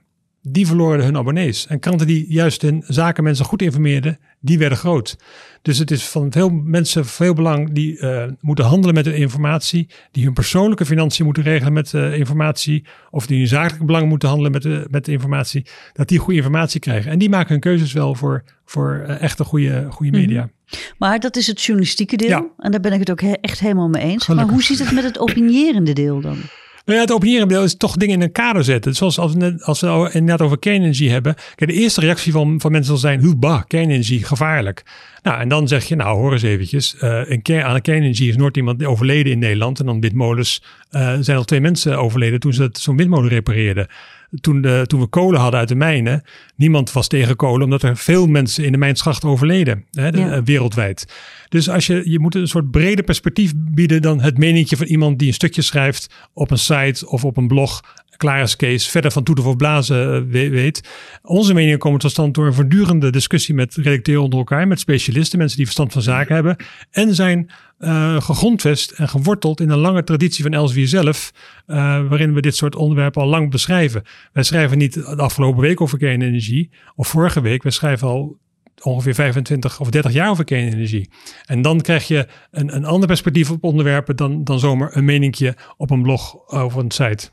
die 0.49 0.67
verloren 0.67 1.03
hun 1.03 1.17
abonnees. 1.17 1.67
En 1.67 1.79
kranten 1.79 2.07
die 2.07 2.25
juist 2.29 2.61
hun 2.61 2.83
zakenmensen 2.87 3.45
goed 3.45 3.61
informeerden, 3.61 4.19
die 4.39 4.57
werden 4.57 4.77
groot. 4.77 5.17
Dus 5.61 5.77
het 5.77 5.91
is 5.91 6.03
van 6.03 6.31
veel 6.31 6.49
mensen 6.49 7.05
veel 7.05 7.33
belang 7.33 7.71
die 7.71 7.97
uh, 7.99 8.23
moeten 8.39 8.65
handelen 8.65 8.95
met 8.95 9.03
de 9.03 9.15
informatie, 9.15 9.89
die 10.11 10.23
hun 10.23 10.33
persoonlijke 10.33 10.85
financiën 10.85 11.25
moeten 11.25 11.43
regelen 11.43 11.73
met 11.73 11.89
de 11.89 12.17
informatie, 12.17 12.85
of 13.11 13.27
die 13.27 13.37
hun 13.37 13.47
zakelijke 13.47 13.85
belang 13.85 14.09
moeten 14.09 14.29
handelen 14.29 14.51
met 14.51 14.61
de, 14.61 14.87
met 14.89 15.05
de 15.05 15.11
informatie, 15.11 15.65
dat 15.93 16.07
die 16.07 16.19
goede 16.19 16.39
informatie 16.39 16.79
krijgen. 16.79 17.11
En 17.11 17.19
die 17.19 17.29
maken 17.29 17.51
hun 17.51 17.59
keuzes 17.59 17.93
wel 17.93 18.15
voor, 18.15 18.43
voor 18.65 19.05
uh, 19.07 19.21
echte 19.21 19.43
goede, 19.43 19.87
goede 19.89 20.11
mhm. 20.11 20.21
media. 20.21 20.49
Maar 20.97 21.19
dat 21.19 21.35
is 21.35 21.47
het 21.47 21.61
journalistieke 21.61 22.17
deel. 22.17 22.29
Ja. 22.29 22.45
En 22.57 22.71
daar 22.71 22.79
ben 22.79 22.93
ik 22.93 22.99
het 22.99 23.11
ook 23.11 23.21
he 23.21 23.31
echt 23.31 23.59
helemaal 23.59 23.89
mee 23.89 24.03
eens. 24.03 24.23
Gelukkig. 24.23 24.35
Maar 24.35 24.55
hoe 24.55 24.63
zit 24.63 24.79
het 24.79 24.91
met 24.91 25.03
het 25.03 25.19
opinierende 25.19 25.93
deel 25.93 26.21
dan? 26.21 26.37
Nou 26.87 26.99
ja, 26.99 27.05
het 27.05 27.13
opinierendeel 27.13 27.63
is 27.63 27.75
toch 27.75 27.95
dingen 27.95 28.15
in 28.15 28.21
een 28.21 28.31
kader 28.31 28.63
zetten. 28.63 28.95
Zoals 28.95 29.19
als 29.19 29.33
we, 29.33 29.57
als 29.61 29.81
we 29.81 29.87
het 29.87 30.41
over 30.41 30.59
kernenergie 30.59 31.11
hebben. 31.11 31.35
Kijk, 31.55 31.69
de 31.69 31.77
eerste 31.77 32.01
reactie 32.01 32.31
van, 32.31 32.61
van 32.61 32.71
mensen 32.71 32.91
zal 32.97 33.09
zijn, 33.09 33.23
hoe 33.23 33.35
bah, 33.35 33.61
kernenergie, 33.67 34.23
gevaarlijk. 34.23 34.83
Nou, 35.23 35.39
en 35.39 35.49
dan 35.49 35.67
zeg 35.67 35.85
je, 35.85 35.95
nou 35.95 36.17
hoor 36.17 36.31
eens 36.31 36.41
eventjes, 36.41 36.95
uh, 37.01 37.29
een 37.29 37.41
kern, 37.41 37.63
aan 37.63 37.73
is 38.29 38.37
nooit 38.37 38.57
iemand 38.57 38.85
overleden 38.85 39.31
in 39.31 39.39
Nederland. 39.39 39.79
En 39.79 39.85
dan 39.85 40.01
windmolens 40.01 40.63
uh, 40.91 41.17
zijn 41.19 41.37
al 41.37 41.43
twee 41.43 41.61
mensen 41.61 41.99
overleden 41.99 42.39
toen 42.39 42.53
ze 42.53 42.69
zo'n 42.71 42.97
windmolen 42.97 43.29
repareerden 43.29 43.87
toen, 44.41 44.61
de, 44.61 44.83
toen 44.87 44.99
we 44.99 45.07
kolen 45.07 45.39
hadden 45.39 45.59
uit 45.59 45.69
de 45.69 45.75
mijnen, 45.75 46.23
niemand 46.55 46.91
was 46.91 47.07
tegen 47.07 47.35
kolen, 47.35 47.63
omdat 47.63 47.83
er 47.83 47.97
veel 47.97 48.27
mensen 48.27 48.65
in 48.65 48.71
de 48.71 48.77
mijnschacht 48.77 49.23
overleden, 49.23 49.85
hè, 49.91 50.09
eh, 50.09 50.41
wereldwijd. 50.43 51.13
Dus 51.49 51.69
als 51.69 51.87
je, 51.87 52.09
je 52.09 52.19
moet 52.19 52.35
een 52.35 52.47
soort 52.47 52.71
breder 52.71 53.03
perspectief 53.03 53.53
bieden 53.55 54.01
dan 54.01 54.21
het 54.21 54.37
meningje 54.37 54.77
van 54.77 54.85
iemand 54.85 55.19
die 55.19 55.27
een 55.27 55.33
stukje 55.33 55.61
schrijft 55.61 56.09
op 56.33 56.51
een 56.51 56.57
site 56.57 57.09
of 57.09 57.25
op 57.25 57.37
een 57.37 57.47
blog 57.47 57.81
is 58.17 58.55
Kees, 58.55 58.87
verder 58.87 59.11
van 59.11 59.23
toeten 59.23 59.45
of 59.45 59.55
blazen 59.55 60.29
eh, 60.31 60.49
weet. 60.49 60.89
Onze 61.21 61.53
meningen 61.53 61.77
komen 61.77 61.99
tot 61.99 62.11
stand 62.11 62.33
door 62.33 62.45
een 62.45 62.53
voortdurende 62.53 63.09
discussie 63.09 63.55
met 63.55 63.75
redacteuren 63.75 64.23
onder 64.23 64.39
elkaar, 64.39 64.67
met 64.67 64.79
specialisten, 64.79 65.37
mensen 65.37 65.57
die 65.57 65.65
verstand 65.65 65.93
van 65.93 66.01
zaken 66.01 66.35
hebben. 66.35 66.55
En 66.91 67.15
zijn 67.15 67.49
uh, 67.79 68.21
gegrondvest 68.21 68.91
en 68.91 69.09
geworteld 69.09 69.59
in 69.59 69.69
een 69.69 69.77
lange 69.77 70.03
traditie 70.03 70.43
van 70.43 70.53
Elsevier 70.53 70.87
zelf, 70.87 71.31
uh, 71.67 71.77
waarin 72.07 72.33
we 72.33 72.41
dit 72.41 72.55
soort 72.55 72.75
onderwerpen 72.75 73.21
al 73.21 73.27
lang 73.27 73.51
beschrijven. 73.51 74.03
Wij 74.33 74.43
schrijven 74.43 74.77
niet 74.77 74.93
de 74.93 75.15
afgelopen 75.15 75.61
week 75.61 75.81
over 75.81 75.97
kernenergie, 75.97 76.69
of 76.95 77.07
vorige 77.07 77.41
week, 77.41 77.63
wij 77.63 77.71
schrijven 77.71 78.07
al 78.07 78.37
ongeveer 78.81 79.13
25 79.13 79.79
of 79.79 79.89
30 79.89 80.11
jaar 80.11 80.29
over 80.29 80.43
kernenergie. 80.43 81.09
En 81.45 81.61
dan 81.61 81.81
krijg 81.81 82.07
je 82.07 82.27
een, 82.51 82.75
een 82.75 82.85
ander 82.85 83.07
perspectief 83.07 83.51
op 83.51 83.63
onderwerpen 83.63 84.15
dan, 84.15 84.43
dan 84.43 84.59
zomaar 84.59 84.95
een 84.95 85.05
meningje 85.05 85.55
op 85.77 85.89
een 85.89 86.01
blog 86.01 86.33
of 86.35 86.75
een 86.75 86.91
site. 86.91 87.29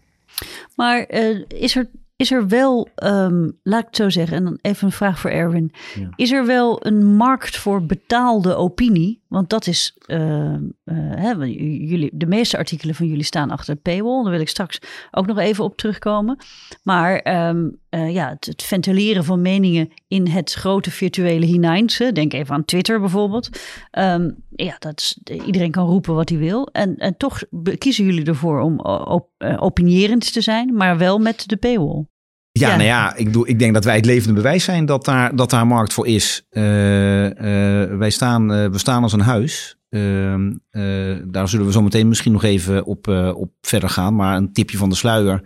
Maar 0.76 1.14
uh, 1.14 1.44
is 1.48 1.76
er 1.76 1.90
is 2.16 2.30
er 2.30 2.48
wel, 2.48 2.88
um, 3.04 3.58
laat 3.62 3.80
ik 3.80 3.86
het 3.86 3.96
zo 3.96 4.10
zeggen, 4.10 4.36
en 4.36 4.44
dan 4.44 4.58
even 4.62 4.86
een 4.86 4.92
vraag 4.92 5.18
voor 5.18 5.30
Erwin. 5.30 5.72
Is 6.16 6.32
er 6.32 6.46
wel 6.46 6.86
een 6.86 7.04
markt 7.04 7.56
voor 7.56 7.86
betaalde 7.86 8.54
opinie? 8.54 9.22
Want 9.28 9.50
dat 9.50 9.66
is, 9.66 9.96
uh, 10.06 10.18
uh, 10.18 10.58
hè, 10.84 11.30
jullie, 11.32 12.10
de 12.12 12.26
meeste 12.26 12.56
artikelen 12.56 12.94
van 12.94 13.06
jullie 13.06 13.24
staan 13.24 13.50
achter 13.50 13.76
paywall. 13.76 14.22
Daar 14.22 14.32
wil 14.32 14.40
ik 14.40 14.48
straks 14.48 14.78
ook 15.10 15.26
nog 15.26 15.38
even 15.38 15.64
op 15.64 15.76
terugkomen. 15.76 16.36
Maar 16.82 17.46
um, 17.48 17.78
uh, 17.90 18.12
ja, 18.14 18.28
het, 18.28 18.46
het, 18.46 18.62
ventileren 18.62 19.24
van 19.24 19.42
meningen 19.42 19.88
in 20.08 20.26
het 20.26 20.52
grote 20.52 20.90
virtuele 20.90 21.46
hineinse. 21.46 22.12
Denk 22.12 22.32
even 22.32 22.54
aan 22.54 22.64
Twitter 22.64 23.00
bijvoorbeeld. 23.00 23.48
Um, 23.98 24.36
ja, 24.50 24.76
dat 24.78 25.00
is, 25.00 25.18
iedereen 25.46 25.70
kan 25.70 25.86
roepen 25.86 26.14
wat 26.14 26.28
hij 26.28 26.38
wil. 26.38 26.68
En, 26.72 26.96
en 26.96 27.16
toch 27.16 27.42
kiezen 27.78 28.04
jullie 28.04 28.24
ervoor 28.24 28.60
om 28.60 28.80
op, 28.80 29.28
opinierend 29.58 30.32
te 30.32 30.40
zijn, 30.40 30.74
maar 30.74 30.98
wel 30.98 31.18
met 31.18 31.48
de 31.48 31.56
paywall. 31.56 32.06
Ja, 32.58 32.68
nou 32.68 32.82
ja, 32.82 33.14
ik, 33.16 33.32
doe, 33.32 33.48
ik 33.48 33.58
denk 33.58 33.74
dat 33.74 33.84
wij 33.84 33.96
het 33.96 34.04
levende 34.04 34.34
bewijs 34.34 34.64
zijn 34.64 34.86
dat 34.86 35.04
daar, 35.04 35.36
dat 35.36 35.50
daar 35.50 35.66
markt 35.66 35.92
voor 35.92 36.06
is. 36.06 36.46
Uh, 36.50 37.24
uh, 37.24 37.30
wij 37.98 38.10
staan, 38.10 38.52
uh, 38.52 38.66
we 38.70 38.78
staan 38.78 39.02
als 39.02 39.12
een 39.12 39.20
huis. 39.20 39.76
Ehm, 39.94 40.52
eh, 40.70 41.16
daar 41.26 41.48
zullen 41.48 41.66
we 41.66 41.72
zo 41.72 41.82
meteen 41.82 42.08
misschien 42.08 42.32
nog 42.32 42.42
even 42.42 42.84
op, 42.84 43.08
eh, 43.08 43.32
op 43.36 43.50
verder 43.60 43.88
gaan. 43.88 44.14
Maar 44.14 44.36
een 44.36 44.52
tipje 44.52 44.76
van 44.76 44.88
de 44.88 44.94
sluier 44.94 45.42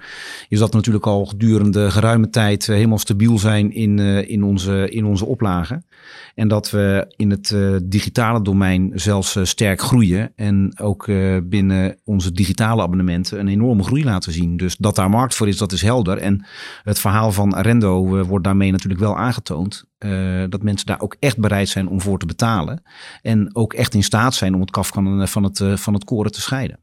is 0.49 0.59
dat 0.59 0.71
we 0.71 0.77
natuurlijk 0.77 1.07
al 1.07 1.27
gedurende 1.27 1.91
geruime 1.91 2.31
tijd 2.31 2.67
helemaal 2.67 2.99
stabiel 2.99 3.39
zijn 3.39 3.73
in, 3.73 3.99
in, 4.29 4.43
onze, 4.43 4.91
in 4.91 5.05
onze 5.05 5.27
oplagen. 5.27 5.87
En 6.35 6.49
dat 6.49 6.71
we 6.71 7.13
in 7.17 7.31
het 7.31 7.57
digitale 7.85 8.43
domein 8.43 8.91
zelfs 8.95 9.39
sterk 9.43 9.81
groeien. 9.81 10.33
En 10.37 10.79
ook 10.81 11.07
binnen 11.43 11.99
onze 12.05 12.33
digitale 12.33 12.83
abonnementen 12.83 13.41
een 13.41 13.49
enorme 13.49 13.83
groei 13.83 14.05
laten 14.05 14.33
zien. 14.33 14.57
Dus 14.57 14.77
dat 14.77 14.97
daar 14.97 15.11
markt 15.11 15.35
voor 15.35 15.49
is, 15.49 15.59
dat 15.59 15.73
is 15.73 15.83
helder. 15.83 16.19
En 16.19 16.47
het 16.83 16.99
verhaal 16.99 17.33
van 17.33 17.55
Arendo 17.55 18.25
wordt 18.25 18.45
daarmee 18.45 18.71
natuurlijk 18.71 19.01
wel 19.01 19.17
aangetoond. 19.17 19.88
Uh, 19.99 20.45
dat 20.49 20.63
mensen 20.63 20.87
daar 20.87 21.01
ook 21.01 21.17
echt 21.21 21.39
bereid 21.39 21.69
zijn 21.69 21.89
om 21.89 22.01
voor 22.01 22.19
te 22.19 22.27
betalen. 22.27 22.83
En 23.23 23.57
ook 23.57 23.73
echt 23.73 23.95
in 23.95 24.03
staat 24.03 24.35
zijn 24.35 24.55
om 24.55 24.61
het 24.61 24.71
kaf 24.71 24.89
van, 24.89 25.29
van, 25.29 25.43
het, 25.43 25.59
uh, 25.59 25.77
van 25.77 25.95
het 25.95 26.05
koren 26.05 26.33
te 26.33 26.41
scheiden. 26.41 26.81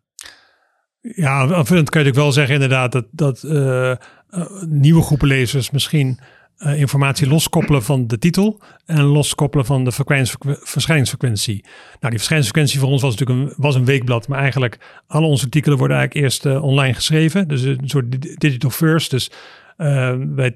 Ja, 1.00 1.40
aanvullend 1.40 1.90
kan 1.90 2.02
je 2.02 2.08
natuurlijk 2.08 2.16
wel 2.16 2.32
zeggen 2.32 2.54
inderdaad 2.54 2.92
dat, 2.92 3.06
dat 3.12 3.44
uh, 3.44 3.96
nieuwe 4.68 5.02
groepen 5.02 5.28
lezers 5.28 5.72
misschien 5.72 6.20
informatie 6.58 7.28
loskoppelen 7.28 7.84
van 7.84 8.08
de 8.08 8.18
titel 8.18 8.62
en 8.86 9.04
loskoppelen 9.04 9.66
van 9.66 9.84
de 9.84 9.92
verschijningsfrequentie. 10.62 11.62
Nou, 11.64 12.00
die 12.00 12.10
verschijningsfrequentie 12.10 12.80
voor 12.80 12.90
ons 12.90 13.02
was 13.02 13.16
natuurlijk 13.16 13.50
een, 13.50 13.54
was 13.58 13.76
een 13.76 13.86
weekblad, 13.86 14.28
maar 14.28 14.40
eigenlijk 14.40 15.02
alle 15.08 15.26
onze 15.26 15.44
artikelen 15.44 15.78
worden 15.78 15.98
eigenlijk 15.98 16.26
eerst 16.26 16.46
online 16.46 16.94
geschreven. 16.94 17.48
Dus 17.48 17.62
een 17.62 17.90
soort 17.90 18.40
digital 18.40 18.70
first. 18.70 19.12
Dus 19.12 19.32
wij, 20.36 20.56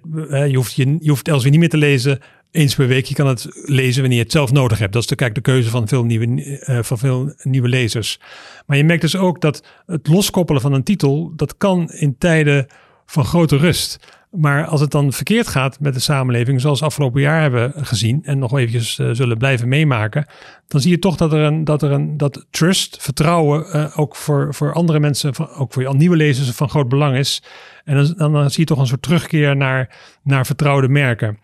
je, 0.49 0.55
hoeft 0.55 0.73
je, 0.73 0.97
je 0.99 1.09
hoeft 1.09 1.43
niet 1.43 1.59
meer 1.59 1.69
te 1.69 1.77
lezen 1.77 2.19
eens 2.51 2.75
per 2.75 2.87
week. 2.87 3.05
Je 3.05 3.15
kan 3.15 3.27
het 3.27 3.47
lezen 3.51 3.99
wanneer 3.99 4.17
je 4.17 4.23
het 4.23 4.33
zelf 4.33 4.51
nodig 4.51 4.79
hebt. 4.79 4.93
Dat 4.93 5.01
is 5.01 5.07
de, 5.07 5.15
kijk, 5.15 5.35
de 5.35 5.41
keuze 5.41 5.69
van 5.69 5.87
veel, 5.87 6.03
nieuwe, 6.03 6.25
uh, 6.25 6.79
van 6.81 6.97
veel 6.97 7.33
nieuwe 7.41 7.67
lezers. 7.67 8.19
Maar 8.65 8.77
je 8.77 8.83
merkt 8.83 9.01
dus 9.01 9.15
ook 9.15 9.41
dat 9.41 9.63
het 9.85 10.07
loskoppelen 10.07 10.61
van 10.61 10.73
een 10.73 10.83
titel, 10.83 11.33
dat 11.35 11.57
kan 11.57 11.91
in 11.91 12.17
tijden 12.17 12.67
van 13.05 13.25
grote 13.25 13.57
rust. 13.57 14.17
Maar 14.31 14.65
als 14.65 14.81
het 14.81 14.91
dan 14.91 15.13
verkeerd 15.13 15.47
gaat 15.47 15.79
met 15.79 15.93
de 15.93 15.99
samenleving, 15.99 16.61
zoals 16.61 16.79
we 16.79 16.85
afgelopen 16.85 17.21
jaar 17.21 17.41
hebben 17.41 17.73
gezien 17.75 18.19
en 18.23 18.39
nog 18.39 18.57
eventjes 18.57 18.99
uh, 18.99 19.09
zullen 19.11 19.37
blijven 19.37 19.67
meemaken, 19.67 20.25
dan 20.67 20.81
zie 20.81 20.91
je 20.91 20.99
toch 20.99 21.15
dat 21.15 21.33
er 21.33 21.39
een, 21.39 21.63
dat 21.63 21.81
er 21.81 21.91
een 21.91 22.17
dat 22.17 22.45
trust, 22.49 22.97
vertrouwen, 23.01 23.65
uh, 23.75 23.99
ook 23.99 24.15
voor, 24.15 24.53
voor 24.53 24.73
andere 24.73 24.99
mensen, 24.99 25.57
ook 25.57 25.73
voor 25.73 25.95
nieuwe 25.95 26.15
lezers 26.15 26.49
van 26.49 26.69
groot 26.69 26.89
belang 26.89 27.17
is. 27.17 27.43
En 27.83 27.95
dan, 27.95 28.13
dan, 28.17 28.33
dan 28.33 28.49
zie 28.49 28.59
je 28.59 28.65
toch 28.65 28.79
een 28.79 28.87
soort 28.87 29.01
terugkeer 29.01 29.55
naar, 29.55 29.97
naar 30.23 30.45
vertrouwde 30.45 30.87
merken. 30.89 31.39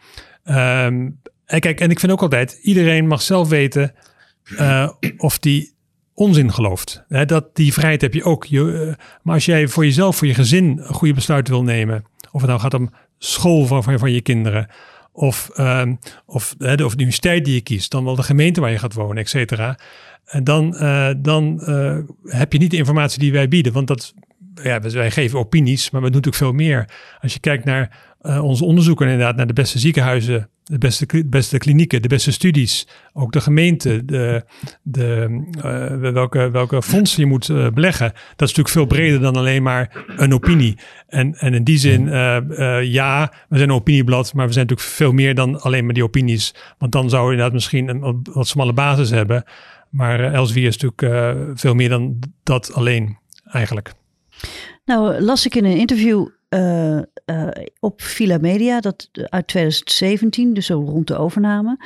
Um, 0.50 1.20
en 1.46 1.60
kijk, 1.60 1.80
en 1.80 1.90
ik 1.90 2.00
vind 2.00 2.12
ook 2.12 2.22
altijd, 2.22 2.60
iedereen 2.62 3.08
mag 3.08 3.22
zelf 3.22 3.50
weten 3.50 3.94
uh, 4.52 4.90
of 5.18 5.40
die 5.40 5.74
onzin 6.14 6.54
gelooft. 6.54 7.04
Dat, 7.26 7.56
die 7.56 7.74
vrijheid 7.74 8.02
heb 8.02 8.14
je 8.14 8.24
ook. 8.24 8.46
Je, 8.46 8.60
uh, 8.60 8.94
maar 9.24 9.34
als 9.34 9.46
jij 9.46 9.68
voor 9.68 9.86
jezelf, 9.86 10.16
voor 10.16 10.28
je 10.28 10.34
gezin 10.34 10.66
een 10.66 10.94
goede 10.94 11.14
besluit 11.14 11.48
wil 11.48 11.64
nemen, 11.64 12.06
of 12.32 12.42
het 12.42 12.50
nou 12.50 12.62
gaat 12.62 12.74
om 12.74 12.94
school 13.18 13.66
van, 13.66 13.84
van, 13.84 14.12
je 14.12 14.22
kinderen, 14.22 14.68
of, 15.12 15.50
um, 15.58 16.00
of, 16.26 16.56
de, 16.58 16.86
of 16.86 16.92
de 16.92 16.98
universiteit 16.98 17.46
die 17.46 17.54
je 17.54 17.62
kiest, 17.62 17.92
dan 17.92 18.04
wel 18.04 18.16
de 18.16 18.24
gemeente 18.24 18.62
waar 18.62 18.72
je 18.72 18.80
gaat 18.80 18.94
wonen, 18.94 19.18
et 19.18 19.30
cetera. 19.30 19.80
En 20.26 20.44
dan, 20.44 20.76
uh, 20.80 21.10
dan 21.18 21.62
heb 22.24 22.54
je 22.54 22.60
niet 22.60 22.72
de 22.72 22.78
informatie 22.78 23.20
die 23.20 23.32
wij 23.32 23.48
bieden, 23.48 23.74
want 23.74 23.88
dat, 23.88 24.14
ja, 24.64 24.80
wij 24.80 25.12
geven 25.12 25.40
opinies, 25.40 25.90
maar 25.90 26.02
we 26.02 26.10
doen 26.10 26.22
natuurlijk 26.22 26.44
veel 26.44 26.66
meer. 26.66 26.90
Als 27.22 27.34
je 27.34 27.40
kijkt 27.40 27.66
naar 27.66 28.14
uh, 28.22 28.44
onze 28.44 28.66
onderzoeken 28.66 29.06
inderdaad 29.06 29.36
naar 29.36 29.48
de 29.48 29.54
beste 29.54 29.80
ziekenhuizen, 29.80 30.50
de 30.64 30.78
beste, 30.78 31.26
beste 31.26 31.58
klinieken, 31.58 32.02
de 32.02 32.08
beste 32.08 32.32
studies, 32.32 32.88
ook 33.14 33.32
de 33.32 33.42
gemeente, 33.42 34.06
de, 34.06 34.44
de, 34.82 35.42
uh, 35.58 36.12
welke, 36.12 36.52
welke 36.52 36.82
fondsen 36.82 37.22
je 37.22 37.26
moet 37.26 37.50
uh, 37.50 37.70
beleggen. 37.70 38.12
Dat 38.36 38.50
is 38.50 38.56
natuurlijk 38.56 38.70
veel 38.70 38.86
breder 38.86 39.20
dan 39.20 39.36
alleen 39.36 39.64
maar 39.64 40.06
een 40.16 40.34
opinie. 40.34 40.78
En, 41.08 41.36
en 41.36 41.54
in 41.54 41.64
die 41.64 41.78
zin, 41.78 42.08
ja, 42.84 43.32
we 43.50 43.58
zijn 43.58 43.70
een 43.70 43.76
opinieblad, 43.76 44.34
maar 44.34 44.48
we 44.48 44.54
zijn 44.54 44.66
natuurlijk 44.68 44.96
veel 44.96 45.12
meer 45.12 45.36
dan 45.36 45.62
alleen 45.62 45.86
maar 45.86 45.94
die 45.94 46.04
opinies. 46.04 46.56
Want 46.78 46.92
dan 46.92 47.10
zou 47.10 47.24
je 47.24 47.30
inderdaad 47.32 47.54
misschien 47.54 47.88
een 47.88 48.24
wat 48.34 48.48
smalle 48.48 48.74
basis 48.74 49.10
hebben. 49.10 49.44
Maar 49.90 50.34
Elsevier 50.34 50.68
is 50.68 50.78
natuurlijk 50.78 51.60
veel 51.60 51.76
meer 51.76 51.90
dan 51.90 52.20
dat 52.44 52.74
alleen 52.74 53.18
eigenlijk. 53.52 53.94
Nou, 54.86 55.20
las 55.22 55.46
ik 55.46 55.56
in 55.56 55.66
een 55.66 55.78
interview 55.78 56.28
uh, 56.50 57.00
uh, 57.26 57.48
op 57.80 58.02
Villa 58.02 58.38
Media, 58.38 58.80
dat 58.80 59.10
uit 59.12 59.48
2017, 59.48 60.54
dus 60.54 60.66
zo 60.66 60.80
rond 60.80 61.08
de 61.08 61.18
overname. 61.18 61.78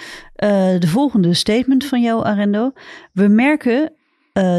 De 0.79 0.87
volgende 0.87 1.33
statement 1.33 1.85
van 1.85 2.01
jou, 2.01 2.23
Arendo. 2.25 2.71
We 3.13 3.27
merken 3.27 3.93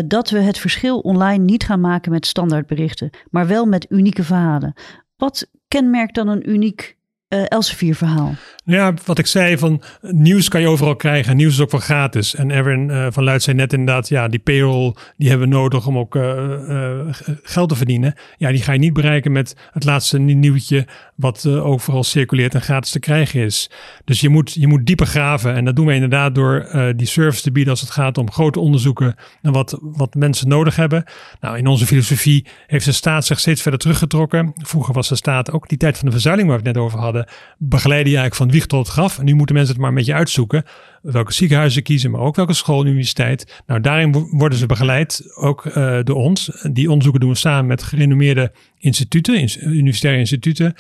dat 0.07 0.31
we 0.31 0.39
het 0.39 0.59
verschil 0.59 0.99
online 0.99 1.45
niet 1.45 1.65
gaan 1.65 1.81
maken 1.81 2.13
met 2.13 2.27
standaardberichten, 2.27 3.11
maar 3.31 3.47
wel 3.47 3.67
met 3.67 3.87
unieke 3.89 4.25
verhalen. 4.25 4.73
Wat 5.17 5.47
kenmerkt 5.69 6.15
dan 6.15 6.29
een 6.29 6.51
uniek 6.51 6.97
Elsevier 7.29 7.95
verhaal? 7.95 8.35
Ja, 8.71 8.95
wat 9.05 9.19
ik 9.19 9.27
zei 9.27 9.59
van 9.59 9.83
nieuws 10.01 10.49
kan 10.49 10.61
je 10.61 10.69
overal 10.69 10.97
krijgen. 10.97 11.37
Nieuws 11.37 11.53
is 11.53 11.61
ook 11.61 11.71
wel 11.71 11.81
gratis. 11.81 12.35
En 12.35 12.51
Erwin 12.51 12.89
uh, 12.89 13.07
van 13.11 13.25
Luid 13.25 13.43
zei 13.43 13.57
net 13.57 13.73
inderdaad, 13.73 14.09
ja, 14.09 14.29
die 14.29 14.39
payroll 14.39 14.95
die 15.17 15.29
hebben 15.29 15.49
we 15.49 15.55
nodig 15.55 15.87
om 15.87 15.99
ook 15.99 16.15
uh, 16.15 17.01
geld 17.43 17.69
te 17.69 17.77
verdienen. 17.77 18.15
Ja, 18.37 18.51
die 18.51 18.63
ga 18.63 18.73
je 18.73 18.79
niet 18.79 18.93
bereiken 18.93 19.33
met 19.33 19.57
het 19.73 19.85
laatste 19.85 20.19
nieuwtje 20.19 20.87
wat 21.15 21.47
overal 21.47 22.05
circuleert 22.05 22.55
en 22.55 22.63
gratis 22.63 22.91
te 22.91 22.99
krijgen 22.99 23.41
is. 23.41 23.71
Dus 24.05 24.21
je 24.21 24.29
moet, 24.29 24.53
je 24.53 24.67
moet 24.67 24.87
dieper 24.87 25.07
graven. 25.07 25.55
En 25.55 25.65
dat 25.65 25.77
doen 25.77 25.87
we 25.87 25.95
inderdaad 25.95 26.35
door 26.35 26.69
die 26.97 27.07
service 27.07 27.43
te 27.43 27.53
bieden 27.53 27.73
als 27.73 27.81
het 27.81 27.91
gaat 27.91 28.19
om 28.19 28.31
grote 28.31 28.61
onderzoeken 28.61 29.15
naar 29.43 29.53
wat, 29.53 29.79
wat 29.81 30.15
mensen 30.15 30.49
nodig 30.49 30.77
hebben. 30.77 31.05
Nou, 31.41 31.59
in 31.59 31.67
onze 31.67 31.87
filosofie 31.87 32.47
heeft 32.67 32.85
de 32.85 32.93
staat 32.93 33.27
zich 33.27 33.39
steeds 33.39 33.63
verder 33.63 33.81
teruggetrokken. 33.81 34.53
Vroeger 34.55 34.95
was 34.95 35.09
de 35.09 35.17
staat 35.17 35.53
ook 35.53 35.69
die 35.69 35.79
tijd 35.79 35.97
van 35.97 36.07
de 36.07 36.13
verzuiling 36.13 36.49
waar 36.49 36.59
we 36.59 36.67
het 36.67 36.75
net 36.77 36.85
over 36.85 36.99
hadden, 36.99 37.29
begeleide 37.59 38.11
je 38.11 38.17
eigenlijk 38.17 38.35
van 38.35 38.60
tot 38.67 38.89
graf. 38.89 39.19
En 39.19 39.25
nu 39.25 39.35
moeten 39.35 39.55
mensen 39.55 39.73
het 39.73 39.83
maar 39.83 39.91
een 39.91 39.97
beetje 39.97 40.15
uitzoeken. 40.15 40.65
Welke 41.03 41.33
ziekenhuizen 41.33 41.83
kiezen, 41.83 42.11
maar 42.11 42.21
ook 42.21 42.37
welke 42.37 42.53
school 42.53 42.81
en 42.81 42.87
universiteit. 42.87 43.63
Nou, 43.67 43.81
daarin 43.81 44.13
worden 44.31 44.59
ze 44.59 44.67
begeleid, 44.67 45.23
ook 45.35 45.65
uh, 45.65 45.99
door 46.03 46.17
ons. 46.17 46.51
Die 46.73 46.89
onderzoeken 46.89 47.21
doen 47.21 47.31
we 47.31 47.37
samen 47.37 47.67
met 47.67 47.83
gerenommeerde 47.83 48.53
instituten, 48.79 49.49
universitaire 49.75 50.21
instituten. 50.21 50.75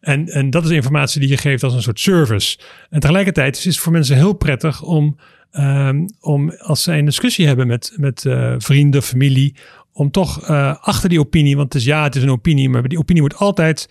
En, 0.00 0.28
en 0.28 0.50
dat 0.50 0.64
is 0.64 0.70
informatie 0.70 1.20
die 1.20 1.28
je 1.28 1.36
geeft 1.36 1.62
als 1.62 1.74
een 1.74 1.82
soort 1.82 2.00
service. 2.00 2.58
En 2.90 3.00
tegelijkertijd 3.00 3.56
is 3.56 3.64
het 3.64 3.76
voor 3.76 3.92
mensen 3.92 4.16
heel 4.16 4.32
prettig 4.32 4.82
om, 4.82 5.16
um, 5.52 6.06
om 6.20 6.50
als 6.58 6.82
zij 6.82 6.98
een 6.98 7.04
discussie 7.04 7.46
hebben 7.46 7.66
met, 7.66 7.92
met 7.96 8.24
uh, 8.24 8.54
vrienden, 8.58 9.02
familie, 9.02 9.54
om 9.92 10.10
toch 10.10 10.50
uh, 10.50 10.74
achter 10.80 11.08
die 11.08 11.20
opinie, 11.20 11.56
want 11.56 11.72
het 11.72 11.82
is 11.82 11.88
ja, 11.88 12.02
het 12.02 12.16
is 12.16 12.22
een 12.22 12.30
opinie, 12.30 12.68
maar 12.68 12.88
die 12.88 12.98
opinie 12.98 13.22
wordt 13.22 13.38
altijd 13.38 13.88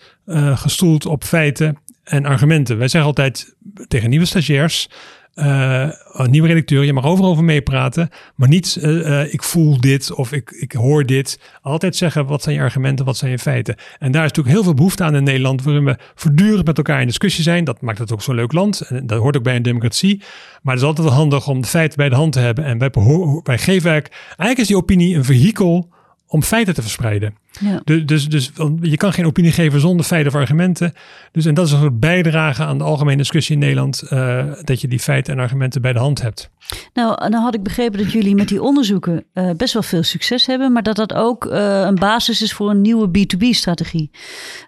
gestoeld 0.54 1.06
op 1.06 1.24
feiten 1.24 1.76
en 2.04 2.24
argumenten. 2.24 2.78
Wij 2.78 2.88
zeggen 2.88 3.10
altijd 3.10 3.54
tegen 3.88 4.10
nieuwe 4.10 4.26
stagiairs, 4.26 4.88
uh, 5.34 5.90
nieuwe 6.26 6.48
redacteur, 6.48 6.84
je 6.84 6.92
mag 6.92 7.04
overal 7.04 7.30
over 7.30 7.44
meepraten, 7.44 8.08
maar 8.34 8.48
niet 8.48 8.78
uh, 8.80 8.90
uh, 8.90 9.32
ik 9.32 9.42
voel 9.42 9.80
dit 9.80 10.12
of 10.12 10.32
ik, 10.32 10.50
ik 10.50 10.72
hoor 10.72 11.06
dit. 11.06 11.40
Altijd 11.62 11.96
zeggen 11.96 12.26
wat 12.26 12.42
zijn 12.42 12.54
je 12.54 12.60
argumenten, 12.60 13.04
wat 13.04 13.16
zijn 13.16 13.30
je 13.30 13.38
feiten. 13.38 13.74
En 13.98 14.12
daar 14.12 14.24
is 14.24 14.28
natuurlijk 14.28 14.54
heel 14.54 14.64
veel 14.64 14.74
behoefte 14.74 15.04
aan 15.04 15.14
in 15.14 15.24
Nederland, 15.24 15.62
waarin 15.62 15.84
we 15.84 15.98
voortdurend 16.14 16.66
met 16.66 16.76
elkaar 16.76 17.00
in 17.00 17.06
discussie 17.06 17.42
zijn. 17.42 17.64
Dat 17.64 17.80
maakt 17.80 17.98
het 17.98 18.12
ook 18.12 18.22
zo'n 18.22 18.34
leuk 18.34 18.52
land 18.52 18.80
en 18.80 19.06
dat 19.06 19.18
hoort 19.18 19.36
ook 19.36 19.42
bij 19.42 19.56
een 19.56 19.62
democratie. 19.62 20.22
Maar 20.62 20.74
het 20.74 20.82
is 20.82 20.88
altijd 20.88 21.08
handig 21.08 21.48
om 21.48 21.60
de 21.60 21.68
feiten 21.68 21.96
bij 21.96 22.08
de 22.08 22.14
hand 22.14 22.32
te 22.32 22.40
hebben. 22.40 22.64
En 22.64 22.78
wij, 22.78 22.90
geven 22.92 23.90
eigenlijk, 23.90 24.08
eigenlijk 24.26 24.58
is 24.58 24.66
die 24.66 24.76
opinie 24.76 25.16
een 25.16 25.24
vehikel 25.24 25.92
om 26.26 26.42
feiten 26.42 26.74
te 26.74 26.82
verspreiden. 26.82 27.34
Ja. 27.60 27.80
Dus, 27.84 28.04
dus, 28.04 28.28
dus 28.28 28.50
je 28.80 28.96
kan 28.96 29.12
geen 29.12 29.26
opinie 29.26 29.52
geven 29.52 29.80
zonder 29.80 30.06
feiten 30.06 30.32
of 30.32 30.38
argumenten. 30.38 30.92
Dus, 31.32 31.46
en 31.46 31.54
dat 31.54 31.66
is 31.66 31.72
een 31.72 31.78
soort 31.78 32.00
bijdrage 32.00 32.64
aan 32.64 32.78
de 32.78 32.84
algemene 32.84 33.16
discussie 33.16 33.54
in 33.54 33.60
Nederland, 33.60 34.02
uh, 34.10 34.44
dat 34.62 34.80
je 34.80 34.88
die 34.88 34.98
feiten 34.98 35.32
en 35.32 35.40
argumenten 35.40 35.82
bij 35.82 35.92
de 35.92 35.98
hand 35.98 36.22
hebt. 36.22 36.50
Nou, 36.94 37.30
dan 37.30 37.42
had 37.42 37.54
ik 37.54 37.62
begrepen 37.62 37.98
dat 37.98 38.12
jullie 38.12 38.34
met 38.34 38.48
die 38.48 38.62
onderzoeken 38.62 39.24
uh, 39.34 39.50
best 39.56 39.72
wel 39.72 39.82
veel 39.82 40.02
succes 40.02 40.46
hebben, 40.46 40.72
maar 40.72 40.82
dat 40.82 40.96
dat 40.96 41.14
ook 41.14 41.44
uh, 41.44 41.80
een 41.80 41.94
basis 41.94 42.42
is 42.42 42.52
voor 42.52 42.70
een 42.70 42.80
nieuwe 42.80 43.08
B2B-strategie. 43.08 44.10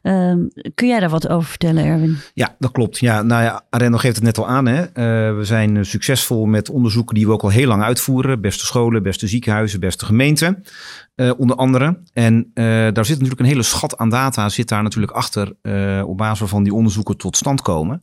Ehm, 0.02 0.38
kun 0.74 0.88
jij 0.88 1.00
daar 1.00 1.10
wat 1.10 1.28
over 1.28 1.48
vertellen, 1.48 1.84
Erwin? 1.84 2.16
Ja, 2.34 2.56
dat 2.58 2.70
klopt. 2.70 2.98
Ja, 2.98 3.22
nou 3.22 3.42
ja, 3.42 3.64
Arendo 3.70 3.96
geeft 3.96 4.14
het 4.14 4.24
net 4.24 4.38
al 4.38 4.48
aan. 4.48 4.66
Hè. 4.66 4.84
we 5.34 5.44
zijn 5.44 5.84
succesvol 5.84 6.46
met 6.46 6.70
onderzoeken 6.70 7.14
die 7.14 7.26
we 7.26 7.32
ook 7.32 7.42
al 7.42 7.48
heel 7.48 7.68
lang 7.68 7.82
uitvoeren. 7.82 8.40
Beste 8.40 8.64
scholen, 8.64 9.02
beste 9.02 9.26
ziekenhuizen, 9.26 9.80
beste 9.80 10.04
gemeenten. 10.04 10.64
Uh, 11.16 11.32
onder 11.36 11.56
andere. 11.56 11.98
En 12.12 12.50
uh, 12.54 12.75
daar 12.76 13.04
zit 13.04 13.14
natuurlijk 13.14 13.40
een 13.40 13.46
hele 13.46 13.62
schat 13.62 13.96
aan 13.96 14.08
data, 14.08 14.48
zit 14.48 14.68
daar 14.68 14.82
natuurlijk 14.82 15.12
achter, 15.12 15.56
uh, 15.62 16.02
op 16.06 16.16
basis 16.16 16.38
waarvan 16.38 16.62
die 16.62 16.74
onderzoeken 16.74 17.16
tot 17.16 17.36
stand 17.36 17.62
komen. 17.62 18.02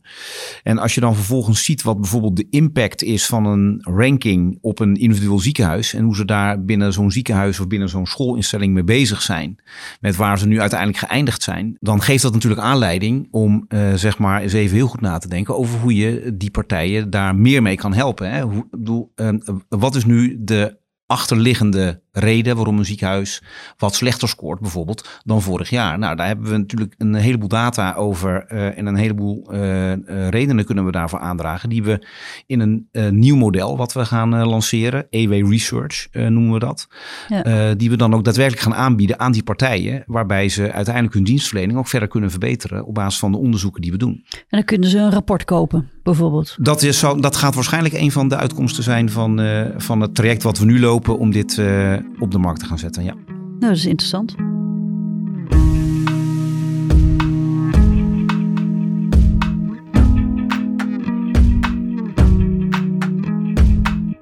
En 0.62 0.78
als 0.78 0.94
je 0.94 1.00
dan 1.00 1.14
vervolgens 1.14 1.64
ziet 1.64 1.82
wat 1.82 2.00
bijvoorbeeld 2.00 2.36
de 2.36 2.46
impact 2.50 3.02
is 3.02 3.26
van 3.26 3.46
een 3.46 3.78
ranking 3.80 4.58
op 4.60 4.78
een 4.80 4.94
individueel 4.94 5.38
ziekenhuis 5.38 5.94
en 5.94 6.04
hoe 6.04 6.16
ze 6.16 6.24
daar 6.24 6.64
binnen 6.64 6.92
zo'n 6.92 7.10
ziekenhuis 7.10 7.60
of 7.60 7.66
binnen 7.66 7.88
zo'n 7.88 8.06
schoolinstelling 8.06 8.74
mee 8.74 8.84
bezig 8.84 9.22
zijn, 9.22 9.56
met 10.00 10.16
waar 10.16 10.38
ze 10.38 10.46
nu 10.46 10.60
uiteindelijk 10.60 10.98
geëindigd 10.98 11.42
zijn, 11.42 11.76
dan 11.80 12.02
geeft 12.02 12.22
dat 12.22 12.32
natuurlijk 12.32 12.62
aanleiding 12.62 13.28
om 13.30 13.66
zeg 13.94 14.18
maar 14.18 14.42
eens 14.42 14.52
even 14.52 14.76
heel 14.76 14.86
goed 14.86 15.00
na 15.00 15.18
te 15.18 15.28
denken 15.28 15.56
over 15.56 15.78
hoe 15.80 15.94
je 15.94 16.34
die 16.34 16.50
partijen 16.50 17.10
daar 17.10 17.36
meer 17.36 17.62
mee 17.62 17.76
kan 17.76 17.94
helpen. 17.94 18.30
Hè? 18.30 18.42
Hoe, 18.42 18.66
bedoel, 18.70 19.12
wat 19.68 19.94
is 19.94 20.04
nu 20.04 20.36
de 20.40 20.78
achterliggende 21.06 22.02
reden 22.16 22.56
waarom 22.56 22.78
een 22.78 22.84
ziekenhuis 22.84 23.42
wat 23.76 23.94
slechter 23.94 24.28
scoort 24.28 24.60
bijvoorbeeld 24.60 25.20
dan 25.24 25.42
vorig 25.42 25.70
jaar. 25.70 25.98
Nou, 25.98 26.16
daar 26.16 26.26
hebben 26.26 26.50
we 26.50 26.56
natuurlijk 26.56 26.94
een 26.98 27.14
heleboel 27.14 27.48
data 27.48 27.94
over 27.94 28.44
uh, 28.52 28.78
en 28.78 28.86
een 28.86 28.96
heleboel 28.96 29.48
uh, 29.52 29.90
uh, 29.90 30.28
redenen 30.28 30.64
kunnen 30.64 30.84
we 30.84 30.90
daarvoor 30.90 31.18
aandragen 31.18 31.68
die 31.68 31.82
we 31.82 32.06
in 32.46 32.60
een 32.60 33.18
nieuw 33.18 33.36
model 33.36 33.76
wat 33.76 33.92
we 33.92 34.04
gaan 34.04 34.44
lanceren, 34.44 35.06
EW 35.10 35.50
Research 35.50 36.08
noemen 36.12 36.52
we 36.52 36.58
dat, 36.58 36.88
ja. 37.28 37.74
die 37.74 37.90
we 37.90 37.96
dan 37.96 38.14
ook 38.14 38.24
daadwerkelijk 38.24 38.62
gaan 38.62 38.74
aanbieden 38.74 39.20
aan 39.20 39.32
die 39.32 39.42
partijen, 39.42 40.02
waarbij 40.06 40.48
ze 40.48 40.72
uiteindelijk 40.72 41.14
hun 41.14 41.24
dienstverlening 41.24 41.78
ook 41.78 41.88
verder 41.88 42.08
kunnen 42.08 42.30
verbeteren 42.30 42.84
op 42.84 42.94
basis 42.94 43.18
van 43.18 43.32
de 43.32 43.38
onderzoeken 43.38 43.82
die 43.82 43.90
we 43.90 43.98
doen. 43.98 44.24
En 44.30 44.44
dan 44.48 44.64
kunnen 44.64 44.88
ze 44.88 44.98
een 44.98 45.10
rapport 45.10 45.44
kopen, 45.44 45.90
bijvoorbeeld. 46.02 46.56
Dat, 46.58 46.82
is, 46.82 47.00
dat 47.00 47.36
gaat 47.36 47.54
waarschijnlijk 47.54 47.94
een 47.94 48.12
van 48.12 48.28
de 48.28 48.36
uitkomsten 48.36 48.82
zijn 48.82 49.10
van, 49.10 49.40
van 49.76 50.00
het 50.00 50.14
traject 50.14 50.42
wat 50.42 50.58
we 50.58 50.64
nu 50.64 50.80
lopen 50.80 51.18
om 51.18 51.30
dit 51.30 51.62
op 52.18 52.30
de 52.30 52.38
markt 52.38 52.60
te 52.60 52.66
gaan 52.66 52.78
zetten. 52.78 53.04
Ja. 53.04 53.14
Nou, 53.34 53.58
dat 53.58 53.70
is 53.70 53.86
interessant. 53.86 54.34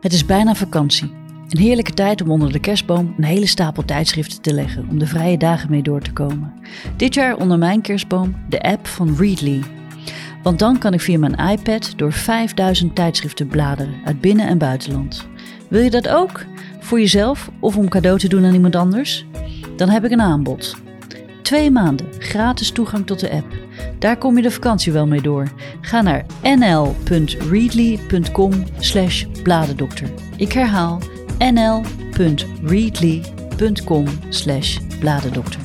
Het 0.00 0.12
is 0.12 0.26
bijna 0.26 0.54
vakantie. 0.54 1.10
Een 1.48 1.60
heerlijke 1.60 1.92
tijd 1.92 2.22
om 2.22 2.30
onder 2.30 2.52
de 2.52 2.58
kerstboom 2.58 3.14
een 3.16 3.24
hele 3.24 3.46
stapel 3.46 3.84
tijdschriften 3.84 4.40
te 4.40 4.54
leggen 4.54 4.86
om 4.88 4.98
de 4.98 5.06
vrije 5.06 5.38
dagen 5.38 5.70
mee 5.70 5.82
door 5.82 6.00
te 6.00 6.12
komen. 6.12 6.52
Dit 6.96 7.14
jaar 7.14 7.36
onder 7.36 7.58
mijn 7.58 7.80
kerstboom 7.80 8.34
de 8.48 8.62
app 8.62 8.86
van 8.86 9.16
Readly. 9.16 9.62
Want 10.42 10.58
dan 10.58 10.78
kan 10.78 10.92
ik 10.92 11.00
via 11.00 11.18
mijn 11.18 11.50
iPad 11.50 11.92
door 11.96 12.12
5000 12.12 12.94
tijdschriften 12.94 13.46
bladeren 13.46 13.94
uit 14.04 14.20
binnen- 14.20 14.46
en 14.46 14.58
buitenland. 14.58 15.26
Wil 15.68 15.82
je 15.82 15.90
dat 15.90 16.08
ook? 16.08 16.44
Voor 16.82 17.00
jezelf 17.00 17.50
of 17.60 17.76
om 17.76 17.88
cadeau 17.88 18.18
te 18.18 18.28
doen 18.28 18.44
aan 18.44 18.54
iemand 18.54 18.76
anders? 18.76 19.26
Dan 19.76 19.88
heb 19.88 20.04
ik 20.04 20.10
een 20.10 20.20
aanbod. 20.20 20.76
Twee 21.42 21.70
maanden 21.70 22.06
gratis 22.18 22.70
toegang 22.70 23.06
tot 23.06 23.20
de 23.20 23.30
app. 23.30 23.46
Daar 23.98 24.16
kom 24.16 24.36
je 24.36 24.42
de 24.42 24.50
vakantie 24.50 24.92
wel 24.92 25.06
mee 25.06 25.20
door. 25.20 25.52
Ga 25.80 26.02
naar 26.02 26.26
nl.readly.com 26.42 28.52
slash 28.78 29.24
bladendokter. 29.42 30.08
Ik 30.36 30.52
herhaal 30.52 31.00
nl.readly.com 31.38 34.06
slash 34.28 34.78
bladendokter. 34.98 35.60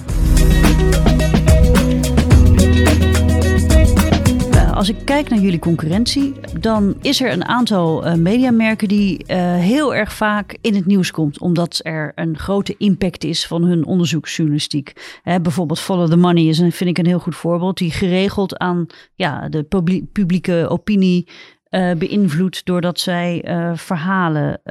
Als 4.77 4.89
ik 4.89 5.05
kijk 5.05 5.29
naar 5.29 5.39
jullie 5.39 5.59
concurrentie, 5.59 6.33
dan 6.59 6.95
is 7.01 7.21
er 7.21 7.31
een 7.31 7.45
aantal 7.45 8.07
uh, 8.07 8.13
mediamerken 8.13 8.87
die 8.87 9.23
uh, 9.27 9.35
heel 9.55 9.95
erg 9.95 10.13
vaak 10.13 10.57
in 10.61 10.75
het 10.75 10.85
nieuws 10.85 11.11
komt, 11.11 11.39
omdat 11.39 11.79
er 11.83 12.11
een 12.15 12.37
grote 12.37 12.75
impact 12.77 13.23
is 13.23 13.47
van 13.47 13.63
hun 13.63 13.85
onderzoeksjournalistiek. 13.85 15.19
Hè, 15.23 15.41
bijvoorbeeld 15.41 15.79
Follow 15.79 16.09
the 16.09 16.17
Money 16.17 16.43
is 16.43 16.59
een, 16.59 16.71
vind 16.71 16.89
ik 16.89 16.97
een 16.97 17.05
heel 17.05 17.19
goed 17.19 17.35
voorbeeld, 17.35 17.77
die 17.77 17.91
geregeld 17.91 18.57
aan 18.57 18.85
ja, 19.15 19.49
de 19.49 19.63
publieke 20.11 20.65
opinie 20.69 21.27
uh, 21.69 21.93
beïnvloedt 21.93 22.65
doordat 22.65 22.99
zij 22.99 23.43
verhalen 23.75 24.61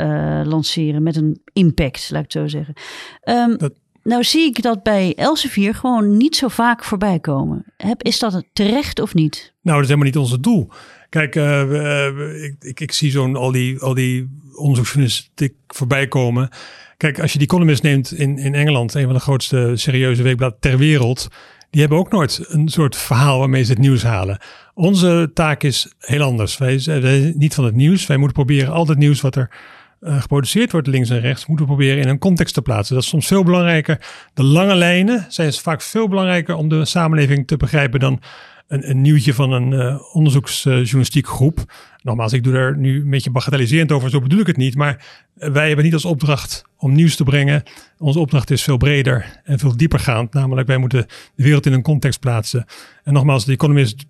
lanceren 0.48 1.02
met 1.02 1.16
een 1.16 1.40
impact, 1.52 2.10
laat 2.10 2.24
ik 2.24 2.32
het 2.32 2.42
zo 2.42 2.48
zeggen. 2.48 2.74
Dat 3.58 3.72
nou 4.06 4.24
zie 4.24 4.46
ik 4.46 4.62
dat 4.62 4.82
bij 4.82 5.14
Elsevier 5.16 5.74
gewoon 5.74 6.16
niet 6.16 6.36
zo 6.36 6.48
vaak 6.48 6.84
voorbij 6.84 7.18
komen. 7.18 7.64
Is 7.98 8.18
dat 8.18 8.44
terecht 8.52 9.00
of 9.00 9.14
niet? 9.14 9.52
Nou, 9.62 9.74
dat 9.76 9.90
is 9.90 9.94
helemaal 9.94 10.06
niet 10.06 10.16
ons 10.16 10.40
doel. 10.40 10.70
Kijk, 11.08 11.34
uh, 11.36 12.42
ik, 12.44 12.56
ik, 12.60 12.80
ik, 12.80 12.92
zie 12.92 13.10
zo'n 13.10 13.36
al 13.36 13.52
die, 13.52 13.80
al 13.80 13.94
die 13.94 14.38
onderzoeksjournalistiek 14.54 15.54
voorbij 15.66 16.08
komen. 16.08 16.48
Kijk, 16.96 17.20
als 17.20 17.32
je 17.32 17.38
die 17.38 17.46
Economist 17.46 17.82
neemt 17.82 18.12
in, 18.12 18.38
in 18.38 18.54
Engeland, 18.54 18.94
een 18.94 19.04
van 19.04 19.14
de 19.14 19.20
grootste 19.20 19.72
serieuze 19.74 20.22
weekblad 20.22 20.56
ter 20.60 20.78
wereld, 20.78 21.28
die 21.70 21.80
hebben 21.80 21.98
ook 21.98 22.10
nooit 22.10 22.44
een 22.48 22.68
soort 22.68 22.96
verhaal 22.96 23.38
waarmee 23.38 23.62
ze 23.62 23.70
het 23.70 23.80
nieuws 23.80 24.02
halen. 24.02 24.40
Onze 24.74 25.30
taak 25.34 25.62
is 25.62 25.92
heel 25.98 26.22
anders. 26.22 26.58
Wij 26.58 26.78
zijn 26.78 27.32
niet 27.36 27.54
van 27.54 27.64
het 27.64 27.74
nieuws. 27.74 28.06
Wij 28.06 28.16
moeten 28.16 28.36
proberen 28.36 28.72
al 28.72 28.86
het 28.86 28.98
nieuws 28.98 29.20
wat 29.20 29.36
er 29.36 29.50
uh, 30.06 30.20
geproduceerd 30.20 30.72
wordt 30.72 30.86
links 30.86 31.10
en 31.10 31.20
rechts, 31.20 31.46
moeten 31.46 31.66
we 31.66 31.72
proberen 31.72 32.02
in 32.02 32.08
een 32.08 32.18
context 32.18 32.54
te 32.54 32.62
plaatsen. 32.62 32.94
Dat 32.94 33.04
is 33.04 33.08
soms 33.08 33.26
veel 33.26 33.44
belangrijker. 33.44 34.00
De 34.34 34.42
lange 34.42 34.74
lijnen 34.74 35.26
zijn 35.28 35.52
vaak 35.52 35.82
veel 35.82 36.08
belangrijker 36.08 36.54
om 36.54 36.68
de 36.68 36.84
samenleving 36.84 37.46
te 37.46 37.56
begrijpen 37.56 38.00
dan 38.00 38.20
een, 38.68 38.90
een 38.90 39.00
nieuwtje 39.00 39.34
van 39.34 39.52
een 39.52 39.72
uh, 39.72 40.02
onderzoeksjournalistiek 40.12 41.26
groep. 41.26 41.72
Nogmaals, 42.02 42.32
ik 42.32 42.44
doe 42.44 42.52
daar 42.52 42.76
nu 42.76 43.00
een 43.00 43.10
beetje 43.10 43.30
bagatelliserend 43.30 43.92
over, 43.92 44.10
zo 44.10 44.20
bedoel 44.20 44.40
ik 44.40 44.46
het 44.46 44.56
niet. 44.56 44.76
Maar 44.76 45.24
wij 45.34 45.66
hebben 45.66 45.84
niet 45.84 45.94
als 45.94 46.04
opdracht 46.04 46.64
om 46.76 46.92
nieuws 46.92 47.16
te 47.16 47.24
brengen. 47.24 47.62
Onze 47.98 48.18
opdracht 48.18 48.50
is 48.50 48.62
veel 48.62 48.76
breder 48.76 49.40
en 49.44 49.58
veel 49.58 49.76
diepergaand. 49.76 50.32
Namelijk, 50.32 50.66
wij 50.66 50.76
moeten 50.76 51.06
de 51.34 51.42
wereld 51.42 51.66
in 51.66 51.72
een 51.72 51.82
context 51.82 52.20
plaatsen. 52.20 52.64
En 53.04 53.12
nogmaals, 53.12 53.44
de 53.44 53.52
Economist, 53.52 54.04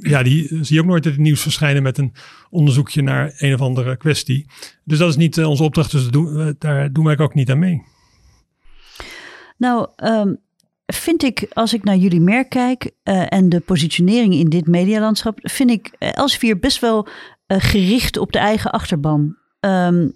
ja, 0.00 0.22
die 0.22 0.48
zie 0.48 0.74
je 0.74 0.80
ook 0.80 0.86
nooit 0.86 1.04
het 1.04 1.16
nieuws 1.16 1.42
verschijnen 1.42 1.82
met 1.82 1.98
een 1.98 2.12
onderzoekje 2.50 3.02
naar 3.02 3.32
een 3.36 3.54
of 3.54 3.60
andere 3.60 3.96
kwestie. 3.96 4.46
Dus 4.84 4.98
dat 4.98 5.08
is 5.08 5.16
niet 5.16 5.44
onze 5.44 5.62
opdracht, 5.62 5.90
dus 5.90 6.08
daar 6.58 6.92
doen 6.92 7.04
wij 7.04 7.18
ook 7.18 7.34
niet 7.34 7.50
aan 7.50 7.58
mee. 7.58 7.82
Nou, 9.56 9.88
um, 10.04 10.38
vind 10.94 11.22
ik, 11.22 11.46
als 11.52 11.74
ik 11.74 11.84
naar 11.84 11.96
jullie 11.96 12.20
merk 12.20 12.48
kijk 12.48 12.90
uh, 13.04 13.32
en 13.32 13.48
de 13.48 13.60
positionering 13.60 14.34
in 14.34 14.48
dit 14.48 14.66
medialandschap, 14.66 15.38
vind 15.42 15.70
ik 15.70 15.92
uh, 15.98 16.08
Elsevier 16.12 16.58
best 16.58 16.80
wel 16.80 17.06
uh, 17.06 17.56
gericht 17.60 18.16
op 18.16 18.32
de 18.32 18.38
eigen 18.38 18.70
achterban. 18.70 19.36
Um, 19.60 20.12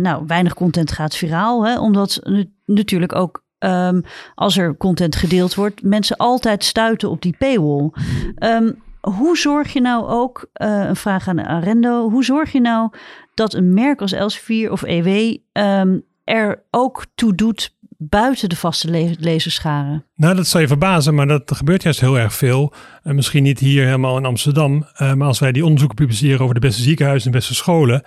nou, 0.00 0.24
weinig 0.26 0.54
content 0.54 0.92
gaat 0.92 1.16
viraal, 1.16 1.66
hè, 1.66 1.78
omdat 1.78 2.20
natuurlijk 2.64 3.14
ook 3.14 3.44
um, 3.58 4.02
als 4.34 4.56
er 4.56 4.76
content 4.76 5.16
gedeeld 5.16 5.54
wordt, 5.54 5.82
mensen 5.82 6.16
altijd 6.16 6.64
stuiten 6.64 7.10
op 7.10 7.22
die 7.22 7.36
paywall. 7.38 7.90
Um, 8.38 8.82
hoe 9.00 9.36
zorg 9.36 9.72
je 9.72 9.80
nou 9.80 10.06
ook, 10.06 10.48
een 10.52 10.96
vraag 10.96 11.28
aan 11.28 11.46
Arendo, 11.46 12.10
hoe 12.10 12.24
zorg 12.24 12.52
je 12.52 12.60
nou 12.60 12.90
dat 13.34 13.54
een 13.54 13.74
merk 13.74 14.00
als 14.00 14.12
Elsevier 14.12 14.72
of 14.72 14.82
EW 14.82 15.36
er 16.24 16.64
ook 16.70 17.06
toe 17.14 17.34
doet 17.34 17.73
buiten 18.08 18.48
de 18.48 18.56
vaste 18.56 18.90
le 18.90 19.14
lezerscharen? 19.18 20.04
Nou, 20.14 20.36
dat 20.36 20.46
zal 20.46 20.60
je 20.60 20.66
verbazen, 20.66 21.14
maar 21.14 21.26
dat 21.26 21.52
gebeurt 21.54 21.82
juist 21.82 22.00
heel 22.00 22.18
erg 22.18 22.34
veel. 22.34 22.72
Uh, 23.04 23.14
misschien 23.14 23.42
niet 23.42 23.58
hier 23.58 23.84
helemaal 23.84 24.16
in 24.16 24.24
Amsterdam, 24.24 24.74
uh, 24.74 25.12
maar 25.12 25.26
als 25.26 25.38
wij 25.38 25.52
die 25.52 25.64
onderzoeken 25.64 25.96
publiceren 25.96 26.40
over 26.40 26.54
de 26.54 26.60
beste 26.60 26.82
ziekenhuizen 26.82 27.30
en 27.30 27.38
beste 27.38 27.54
scholen. 27.54 28.02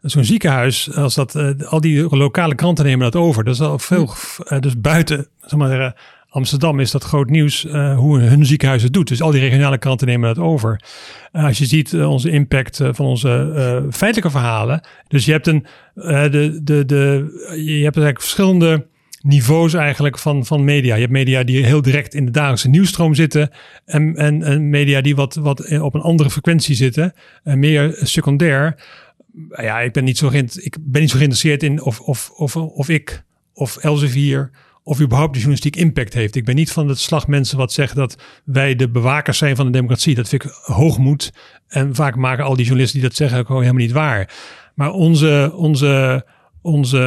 Zo'n 0.00 0.24
ziekenhuis, 0.24 0.94
als 0.94 1.14
dat, 1.14 1.34
uh, 1.34 1.50
al 1.60 1.80
die 1.80 2.16
lokale 2.16 2.54
kranten 2.54 2.84
nemen 2.84 3.10
dat 3.10 3.22
over. 3.22 3.44
Dat 3.44 3.54
is 3.54 3.60
al 3.60 3.78
veel, 3.78 4.14
dus 4.60 4.80
buiten, 4.80 5.26
zeg 5.40 5.58
maar, 5.58 6.02
Amsterdam 6.28 6.80
is 6.80 6.90
dat 6.90 7.04
groot 7.04 7.30
nieuws 7.30 7.62
hoe 7.96 8.20
hun 8.20 8.46
ziekenhuis 8.46 8.82
het 8.82 8.92
doet. 8.92 9.08
Dus 9.08 9.22
al 9.22 9.30
die 9.30 9.40
regionale 9.40 9.78
kranten 9.78 10.06
nemen 10.06 10.34
dat 10.34 10.44
over. 10.44 10.80
als 11.32 11.58
je 11.58 11.66
ziet 11.66 11.94
onze 11.94 12.30
impact 12.30 12.76
van 12.76 13.06
onze 13.06 13.86
feitelijke 13.90 14.30
verhalen. 14.30 14.80
Dus 15.08 15.24
je 15.24 15.32
hebt 15.32 15.46
een, 15.46 15.66
de, 15.94 16.60
de, 16.62 16.84
de, 16.84 17.26
je 17.56 17.82
hebt 17.84 17.96
eigenlijk 17.96 18.20
verschillende 18.20 18.86
niveaus 19.28 19.74
eigenlijk 19.74 20.18
van, 20.18 20.46
van 20.46 20.64
media. 20.64 20.94
Je 20.94 21.00
hebt 21.00 21.12
media 21.12 21.42
die 21.42 21.64
heel 21.64 21.82
direct 21.82 22.14
in 22.14 22.24
de 22.24 22.30
dagelijkse 22.30 22.68
nieuwsstroom 22.68 23.14
zitten. 23.14 23.50
En, 23.84 24.16
en, 24.16 24.42
en 24.42 24.70
media 24.70 25.00
die 25.00 25.16
wat, 25.16 25.34
wat 25.34 25.78
op 25.80 25.94
een 25.94 26.00
andere 26.00 26.30
frequentie 26.30 26.74
zitten. 26.74 27.12
En 27.44 27.58
meer 27.58 27.98
secundair. 28.02 28.82
Ja, 29.50 29.80
ik 29.80 29.92
ben 29.92 30.04
niet 30.04 30.18
zo, 30.18 30.30
ik 30.54 30.76
ben 30.80 31.00
niet 31.00 31.10
zo 31.10 31.16
geïnteresseerd 31.16 31.62
in 31.62 31.82
of, 31.82 32.00
of, 32.00 32.30
of, 32.30 32.56
of 32.56 32.88
ik 32.88 33.22
of 33.52 33.76
Elsevier 33.76 34.50
of 34.82 35.00
überhaupt 35.00 35.32
de 35.32 35.38
journalistiek 35.38 35.76
impact 35.76 36.14
heeft. 36.14 36.34
Ik 36.34 36.44
ben 36.44 36.54
niet 36.54 36.72
van 36.72 36.88
het 36.88 36.98
slag 36.98 37.26
mensen 37.26 37.58
wat 37.58 37.72
zeggen 37.72 37.96
dat 37.96 38.16
wij 38.44 38.74
de 38.74 38.90
bewakers 38.90 39.38
zijn 39.38 39.56
van 39.56 39.66
de 39.66 39.72
democratie. 39.72 40.14
Dat 40.14 40.28
vind 40.28 40.44
ik 40.44 40.50
hoogmoed. 40.62 41.32
En 41.68 41.94
vaak 41.94 42.16
maken 42.16 42.44
al 42.44 42.56
die 42.56 42.64
journalisten 42.64 43.00
die 43.00 43.08
dat 43.08 43.18
zeggen 43.18 43.38
ook 43.38 43.48
helemaal 43.48 43.74
niet 43.74 43.92
waar. 43.92 44.34
Maar 44.74 44.90
onze, 44.90 45.52
onze 45.54 46.24
onze, 46.62 46.98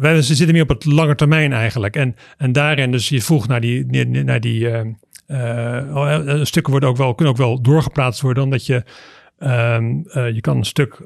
wij 0.00 0.22
zitten 0.22 0.52
meer 0.52 0.62
op 0.62 0.68
het 0.68 0.84
lange 0.84 1.14
termijn 1.14 1.52
eigenlijk. 1.52 1.96
En, 1.96 2.16
en 2.36 2.52
daarin, 2.52 2.90
dus 2.90 3.08
je 3.08 3.22
vroeg 3.22 3.48
naar 3.48 3.60
die, 3.60 4.06
naar 4.24 4.40
die 4.40 4.60
uh, 4.60 4.80
uh, 5.28 6.44
stukken 6.44 6.70
worden 6.70 6.88
ook 6.88 6.96
wel, 6.96 7.14
kunnen 7.14 7.34
ook 7.34 7.40
wel 7.40 7.62
doorgeplaatst 7.62 8.20
worden, 8.20 8.42
omdat 8.42 8.66
je, 8.66 8.82
uh, 9.38 9.78
je 10.34 10.40
kan 10.40 10.56
een 10.56 10.64
stuk 10.64 11.00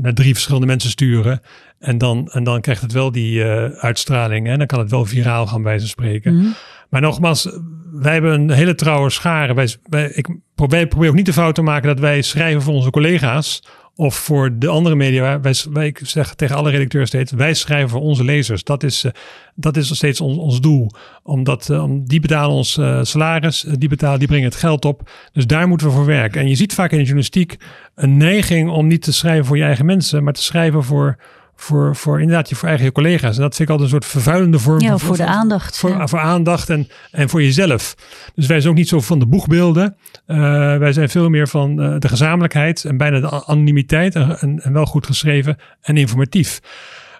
naar 0.00 0.14
drie 0.14 0.32
verschillende 0.32 0.66
mensen 0.66 0.90
sturen. 0.90 1.40
En 1.78 1.98
dan, 1.98 2.28
en 2.32 2.44
dan 2.44 2.60
krijgt 2.60 2.82
het 2.82 2.92
wel 2.92 3.12
die 3.12 3.44
uitstraling. 3.78 4.48
En 4.48 4.58
dan 4.58 4.66
kan 4.66 4.78
het 4.78 4.90
wel 4.90 5.04
viraal 5.04 5.46
gaan 5.46 5.62
bij 5.62 5.78
ze 5.78 5.88
spreken. 5.88 6.36
Mhm. 6.36 6.46
Maar 6.90 7.00
nogmaals, 7.00 7.58
wij 7.92 8.12
hebben 8.12 8.32
een 8.32 8.50
hele 8.50 8.74
trouwe 8.74 9.10
schare. 9.10 9.54
Wij, 9.54 9.74
wij, 9.88 10.10
ik 10.10 10.28
probeer, 10.54 10.86
probeer 10.86 11.08
ook 11.08 11.14
niet 11.14 11.26
de 11.26 11.32
fout 11.32 11.54
te 11.54 11.62
maken 11.62 11.88
dat 11.88 12.00
wij 12.00 12.22
schrijven 12.22 12.62
voor 12.62 12.74
onze 12.74 12.90
collega's 12.90 13.62
of 13.96 14.14
voor 14.14 14.58
de 14.58 14.68
andere 14.68 14.94
media. 14.94 15.40
Wij, 15.40 15.86
ik 15.86 16.00
zeg 16.02 16.34
tegen 16.34 16.56
alle 16.56 16.70
redacteurs 16.70 17.08
steeds, 17.08 17.32
wij 17.32 17.54
schrijven 17.54 17.88
voor 17.88 18.00
onze 18.00 18.24
lezers. 18.24 18.64
Dat 18.64 18.82
is, 18.82 19.04
uh, 19.04 19.12
dat 19.54 19.76
is 19.76 19.96
steeds 19.96 20.20
ons, 20.20 20.38
ons 20.38 20.60
doel. 20.60 20.90
Omdat 21.22 21.68
uh, 21.70 21.84
die 21.90 22.20
betalen 22.20 22.54
ons 22.54 22.76
uh, 22.76 22.98
salaris, 23.02 23.66
die, 23.78 23.88
betalen, 23.88 24.18
die 24.18 24.28
brengen 24.28 24.48
het 24.48 24.56
geld 24.56 24.84
op. 24.84 25.10
Dus 25.32 25.46
daar 25.46 25.68
moeten 25.68 25.86
we 25.86 25.92
voor 25.92 26.06
werken. 26.06 26.40
En 26.40 26.48
je 26.48 26.54
ziet 26.54 26.74
vaak 26.74 26.90
in 26.90 26.96
de 26.96 27.02
journalistiek 27.02 27.56
een 27.94 28.16
neiging 28.16 28.70
om 28.70 28.86
niet 28.86 29.02
te 29.02 29.12
schrijven 29.12 29.44
voor 29.44 29.56
je 29.56 29.64
eigen 29.64 29.86
mensen, 29.86 30.24
maar 30.24 30.32
te 30.32 30.42
schrijven 30.42 30.82
voor 30.84 31.16
voor, 31.56 31.96
voor 31.96 32.20
inderdaad 32.20 32.48
je 32.48 32.54
voor 32.54 32.68
eigen 32.68 32.92
collega's. 32.92 33.36
En 33.36 33.42
dat 33.42 33.54
vind 33.54 33.68
ik 33.68 33.74
altijd 33.74 33.92
een 33.92 34.00
soort 34.00 34.12
vervuilende 34.12 34.58
vorm. 34.58 34.80
Ja, 34.80 34.88
van- 34.88 34.98
voor 34.98 35.16
de 35.16 35.26
aandacht. 35.26 35.78
Voor, 35.78 35.90
ja. 35.90 36.06
voor 36.06 36.18
aandacht 36.18 36.70
en, 36.70 36.88
en 37.10 37.28
voor 37.28 37.42
jezelf. 37.42 37.94
Dus 38.34 38.46
wij 38.46 38.60
zijn 38.60 38.72
ook 38.72 38.78
niet 38.78 38.88
zo 38.88 39.00
van 39.00 39.18
de 39.18 39.26
boegbeelden. 39.26 39.96
Eh, 40.26 40.36
wij 40.76 40.92
zijn 40.92 41.08
veel 41.08 41.28
meer 41.28 41.48
van 41.48 41.82
eh, 41.82 41.94
de 41.98 42.08
gezamenlijkheid 42.08 42.84
en 42.84 42.96
bijna 42.96 43.20
de 43.20 43.46
anonimiteit. 43.46 44.14
En, 44.14 44.38
en, 44.38 44.60
en 44.62 44.72
wel 44.72 44.86
goed 44.86 45.06
geschreven 45.06 45.56
en 45.80 45.96
informatief. 45.96 46.60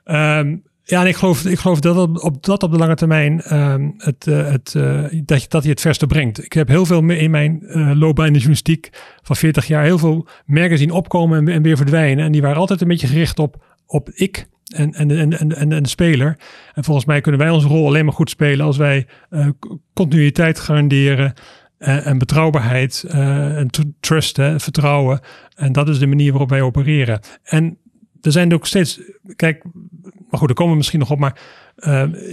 Ehm, 0.04 0.56
ja, 0.86 1.00
en 1.00 1.06
ik 1.06 1.16
geloof, 1.16 1.44
ik 1.44 1.58
geloof 1.58 1.80
dat 1.80 1.96
op, 1.96 2.24
op 2.24 2.44
dat 2.44 2.62
op 2.62 2.70
de 2.70 2.78
lange 2.78 2.94
termijn 2.94 3.42
ehm, 3.42 3.90
het, 3.98 4.26
eh, 4.26 4.50
het, 4.50 4.74
eh, 4.76 5.02
dat, 5.24 5.42
je, 5.42 5.48
dat 5.48 5.62
je 5.62 5.70
het 5.70 5.80
verste 5.80 6.06
brengt. 6.06 6.44
Ik 6.44 6.52
heb 6.52 6.68
heel 6.68 6.86
veel 6.86 7.10
in 7.10 7.30
mijn 7.30 7.62
eh, 7.62 7.90
loopbaan 7.94 8.26
in 8.26 8.32
de 8.32 8.38
journalistiek 8.38 8.90
van 9.22 9.36
40 9.36 9.66
jaar 9.66 9.84
heel 9.84 9.98
veel 9.98 10.26
merken 10.46 10.78
zien 10.78 10.90
opkomen 10.90 11.38
en, 11.38 11.48
en 11.48 11.62
weer 11.62 11.76
verdwijnen. 11.76 12.24
En 12.24 12.32
die 12.32 12.42
waren 12.42 12.56
altijd 12.56 12.80
een 12.80 12.88
beetje 12.88 13.06
gericht 13.06 13.38
op, 13.38 13.64
op 13.86 14.10
ik 14.10 14.46
en, 14.64 14.92
en, 14.94 15.10
en, 15.10 15.38
en, 15.38 15.56
en, 15.56 15.72
en 15.72 15.82
de 15.82 15.88
speler. 15.88 16.38
En 16.74 16.84
volgens 16.84 17.06
mij 17.06 17.20
kunnen 17.20 17.40
wij 17.40 17.50
onze 17.50 17.68
rol 17.68 17.86
alleen 17.86 18.04
maar 18.04 18.14
goed 18.14 18.30
spelen 18.30 18.66
als 18.66 18.76
wij 18.76 19.06
eh, 19.30 19.48
continuïteit 19.94 20.58
garanderen. 20.58 21.32
eh, 21.78 22.06
en 22.06 22.18
betrouwbaarheid 22.18 23.04
eh, 23.08 23.56
en 23.58 23.70
tr- 23.70 23.80
trust, 24.00 24.36
hè, 24.36 24.60
vertrouwen. 24.60 25.20
En 25.54 25.72
dat 25.72 25.88
is 25.88 25.98
de 25.98 26.06
manier 26.06 26.30
waarop 26.30 26.50
wij 26.50 26.62
opereren. 26.62 27.20
En 27.42 27.78
er 28.20 28.32
zijn 28.32 28.54
ook 28.54 28.66
steeds, 28.66 29.00
kijk, 29.36 29.64
maar 30.02 30.38
goed, 30.38 30.46
daar 30.46 30.56
komen 30.56 30.70
we 30.72 30.76
misschien 30.78 30.98
nog 30.98 31.10
op. 31.10 31.18
Maar 31.18 31.38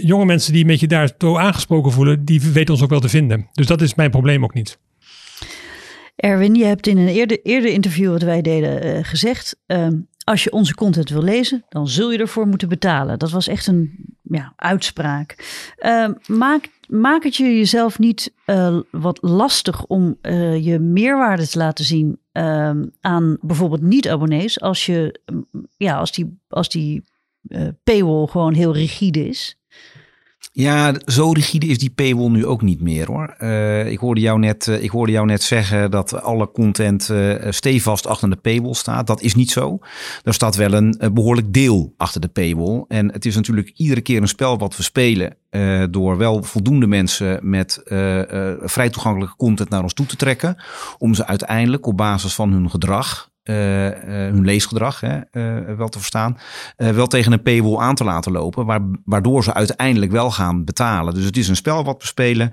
jonge 0.02 0.24
mensen 0.24 0.52
die 0.52 0.60
een 0.62 0.66
beetje 0.68 0.86
daar 0.86 1.16
toe 1.16 1.38
aangesproken 1.38 1.92
voelen, 1.92 2.24
die 2.24 2.40
weten 2.40 2.74
ons 2.74 2.82
ook 2.82 2.90
wel 2.90 3.00
te 3.00 3.08
vinden. 3.08 3.48
Dus 3.52 3.66
dat 3.66 3.80
is 3.80 3.94
mijn 3.94 4.10
probleem 4.10 4.44
ook 4.44 4.54
niet. 4.54 4.78
Erwin, 6.16 6.54
je 6.54 6.64
hebt 6.64 6.86
in 6.86 6.98
een 6.98 7.08
eerder, 7.08 7.40
eerder 7.42 7.70
interview 7.72 8.10
wat 8.10 8.22
wij 8.22 8.42
deden 8.42 9.04
gezegd... 9.04 9.56
ehm, 9.66 9.96
als 10.24 10.44
je 10.44 10.52
onze 10.52 10.74
content 10.74 11.08
wil 11.08 11.22
lezen, 11.22 11.64
dan 11.68 11.88
zul 11.88 12.10
je 12.10 12.18
ervoor 12.18 12.46
moeten 12.46 12.68
betalen. 12.68 13.18
Dat 13.18 13.30
was 13.30 13.46
echt 13.46 13.66
een 13.66 14.12
ja, 14.22 14.52
uitspraak. 14.56 15.36
Ehm, 15.76 16.12
maak, 16.26 16.68
maak 16.88 17.22
het 17.22 17.36
je 17.36 17.44
jezelf 17.44 17.98
niet 17.98 18.34
eh, 18.44 18.78
wat 18.90 19.18
lastig 19.22 19.84
om 19.84 20.16
eh, 20.20 20.64
je 20.64 20.78
meerwaarde 20.78 21.48
te 21.48 21.58
laten 21.58 21.84
zien... 21.84 22.20
ehm, 22.32 22.86
aan 23.00 23.36
bijvoorbeeld 23.40 23.82
niet-abonnees... 23.82 24.60
als, 24.60 24.86
je, 24.86 25.20
mm, 25.32 25.46
ja, 25.76 25.98
als 25.98 26.12
die, 26.12 26.38
als 26.48 26.68
die 26.68 27.04
eh, 27.48 27.68
paywall 27.84 28.26
gewoon 28.26 28.54
heel 28.54 28.72
rigide 28.74 29.28
is... 29.28 29.56
Ja, 30.54 30.94
zo 31.04 31.30
rigide 31.30 31.66
is 31.66 31.78
die 31.78 31.90
paywall 31.90 32.28
nu 32.28 32.46
ook 32.46 32.62
niet 32.62 32.80
meer 32.80 33.06
hoor. 33.06 33.34
Eh, 33.38 33.90
ik, 33.90 33.98
hoorde 33.98 34.20
jou 34.20 34.38
net, 34.38 34.68
eh, 34.68 34.82
ik 34.82 34.90
hoorde 34.90 35.12
jou 35.12 35.26
net 35.26 35.42
zeggen 35.42 35.90
dat 35.90 36.22
alle 36.22 36.50
content 36.50 37.10
eh, 37.10 37.34
stevast 37.50 38.06
achter 38.06 38.30
de 38.30 38.36
paywall 38.36 38.74
staat. 38.74 39.06
Dat 39.06 39.20
is 39.20 39.34
niet 39.34 39.50
zo. 39.50 39.78
Er 40.22 40.34
staat 40.34 40.56
wel 40.56 40.72
een 40.72 40.98
eh, 40.98 41.10
behoorlijk 41.10 41.52
deel 41.52 41.94
achter 41.96 42.20
de 42.20 42.28
paywall. 42.28 42.84
En 42.88 43.12
het 43.12 43.24
is 43.24 43.34
natuurlijk 43.34 43.72
iedere 43.76 44.00
keer 44.00 44.20
een 44.20 44.28
spel 44.28 44.58
wat 44.58 44.76
we 44.76 44.82
spelen. 44.82 45.36
door 45.90 46.16
wel 46.16 46.42
voldoende 46.42 46.86
mensen 46.86 47.38
met 47.42 47.80
vrij 48.62 48.90
toegankelijke 48.90 49.36
content 49.36 49.68
naar 49.68 49.82
ons 49.82 49.94
toe 49.94 50.06
te 50.06 50.16
trekken. 50.16 50.62
Om 50.98 51.14
ze 51.14 51.26
uiteindelijk 51.26 51.86
op 51.86 51.96
basis 51.96 52.34
van 52.34 52.52
hun 52.52 52.70
gedrag. 52.70 53.31
Eh, 53.42 53.86
eh, 53.86 54.32
hun 54.32 54.44
leesgedrag 54.44 55.00
hè, 55.00 55.18
eh, 55.30 55.76
wel 55.76 55.88
te 55.88 55.98
verstaan, 55.98 56.38
wel 56.76 57.06
tegen 57.06 57.32
een 57.32 57.42
paywall 57.42 57.76
aan 57.76 57.94
te 57.94 58.04
laten 58.04 58.32
lopen, 58.32 58.66
waar, 58.66 58.80
waardoor 59.04 59.44
ze 59.44 59.54
uiteindelijk 59.54 60.12
wel 60.12 60.30
gaan 60.30 60.64
betalen. 60.64 61.14
Dus 61.14 61.24
het 61.24 61.36
is 61.36 61.48
een 61.48 61.56
spel 61.56 61.84
wat 61.84 62.00
we 62.00 62.06
spelen, 62.06 62.52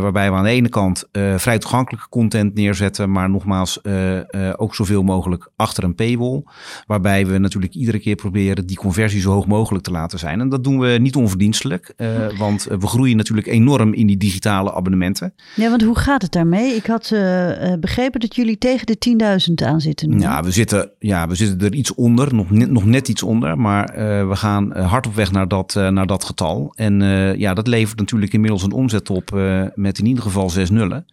waarbij 0.00 0.30
we 0.30 0.36
aan 0.36 0.44
de 0.44 0.50
ene 0.50 0.68
kant 0.68 1.04
eh, 1.12 1.34
vrij 1.36 1.58
toegankelijke 1.58 2.08
content 2.08 2.54
neerzetten, 2.54 3.10
maar 3.10 3.30
nogmaals 3.30 3.80
eh, 3.80 4.18
eh, 4.18 4.54
ook 4.56 4.74
zoveel 4.74 5.02
mogelijk 5.02 5.50
achter 5.56 5.84
een 5.84 5.94
paywall, 5.94 6.42
waarbij 6.86 7.26
we 7.26 7.38
natuurlijk 7.38 7.74
iedere 7.74 7.98
keer 7.98 8.14
proberen 8.14 8.66
die 8.66 8.76
conversie 8.76 9.20
zo 9.20 9.30
hoog 9.30 9.46
mogelijk 9.46 9.84
te 9.84 9.90
laten 9.90 10.18
zijn. 10.18 10.40
En 10.40 10.48
dat 10.48 10.64
doen 10.64 10.78
we 10.78 10.88
niet 10.88 11.16
onverdienstelijk, 11.16 11.92
eh, 11.96 12.08
want 12.38 12.66
we 12.78 12.86
groeien 12.86 13.16
natuurlijk 13.16 13.46
enorm 13.46 13.92
in 13.92 14.06
die 14.06 14.16
digitale 14.16 14.74
abonnementen. 14.74 15.34
Ja, 15.54 15.70
want 15.70 15.82
hoe 15.82 15.98
gaat 15.98 16.22
het 16.22 16.32
daarmee? 16.32 16.74
Ik 16.74 16.86
had 16.86 17.10
eh, 17.12 17.72
eh, 17.72 17.80
begrepen 17.80 18.20
dat 18.20 18.36
jullie 18.36 18.58
tegen 18.58 18.86
de 18.86 18.98
10.000 18.98 19.54
aan 19.64 19.80
zitten 19.80 20.10
nu. 20.10 20.18
Ja, 20.18 20.42
we 20.42 20.50
zitten, 20.50 20.90
ja, 20.98 21.28
we 21.28 21.34
zitten 21.34 21.60
er 21.60 21.74
iets 21.74 21.94
onder, 21.94 22.34
nog 22.34 22.50
net, 22.50 22.70
nog 22.70 22.84
net 22.84 23.08
iets 23.08 23.22
onder. 23.22 23.58
Maar 23.58 23.84
eh, 23.88 24.28
we 24.28 24.36
gaan 24.36 24.72
eh, 24.72 24.90
hard 24.90 25.06
op 25.06 25.14
weg 25.14 25.32
naar 25.32 25.48
dat, 25.48 25.76
eh, 25.76 25.88
naar 25.88 26.06
dat 26.06 26.24
getal. 26.24 26.72
En 26.74 27.02
eh, 27.02 27.34
ja, 27.34 27.54
dat 27.54 27.66
levert 27.66 27.98
natuurlijk 27.98 28.32
inmiddels 28.32 28.62
een 28.62 28.72
omzet 28.72 29.04
op 29.16 29.34
eh, 29.34 29.62
met 29.74 29.98
in 29.98 30.06
ieder 30.06 30.22
geval 30.22 30.50
zes 30.50 30.70
nullen. 30.70 31.06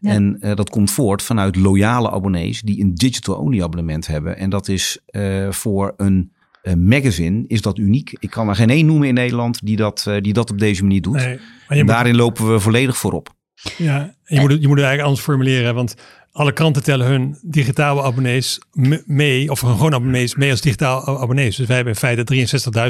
Ja. 0.00 0.10
En 0.10 0.36
eh, 0.40 0.54
dat 0.56 0.70
komt 0.70 0.90
voort 0.90 1.22
vanuit 1.22 1.56
loyale 1.56 2.10
abonnees 2.10 2.60
die 2.60 2.80
een 2.80 2.94
digital-only 2.94 3.62
abonnement 3.62 4.06
hebben. 4.06 4.36
En 4.36 4.50
dat 4.50 4.68
is 4.68 4.98
eh, 5.06 5.50
voor 5.50 5.94
een 5.96 6.32
magazine 6.76 7.44
is 7.46 7.62
dat 7.62 7.78
uniek. 7.78 8.16
Ik 8.18 8.30
kan 8.30 8.48
er 8.48 8.54
geen 8.54 8.70
één 8.70 8.86
noemen 8.86 9.08
in 9.08 9.14
Nederland 9.14 9.60
die 9.66 9.76
dat, 9.76 10.06
die 10.20 10.32
dat 10.32 10.50
op 10.50 10.58
deze 10.58 10.82
manier 10.82 11.02
doet. 11.02 11.14
Nee, 11.14 11.26
maar 11.26 11.38
je 11.38 11.74
en 11.74 11.78
moet, 11.78 11.86
daarin 11.86 12.16
lopen 12.16 12.52
we 12.52 12.60
volledig 12.60 12.96
voorop. 12.96 13.34
ja, 13.76 14.14
je, 14.24 14.40
moet, 14.40 14.50
het- 14.50 14.60
je 14.60 14.66
moet 14.68 14.76
het 14.76 14.86
eigenlijk 14.86 15.00
anders 15.02 15.20
formuleren. 15.20 15.74
Want 15.74 15.94
alle 16.32 16.52
kranten 16.52 16.82
tellen 16.82 17.06
hun 17.06 17.36
digitale 17.42 18.02
abonnees 18.02 18.60
me- 18.72 19.02
mee, 19.06 19.50
of 19.50 19.60
hun 19.60 19.74
gewoon 19.74 19.94
abonnees 19.94 20.34
mee 20.34 20.50
als 20.50 20.60
digitaal 20.60 21.08
a- 21.08 21.18
abonnees. 21.20 21.56
Dus 21.56 21.66
wij 21.66 21.76
hebben 21.76 21.94
in 21.94 21.98
feite 22.00 22.24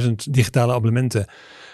63.000 0.02 0.10
digitale 0.30 0.72
abonnementen. 0.72 1.26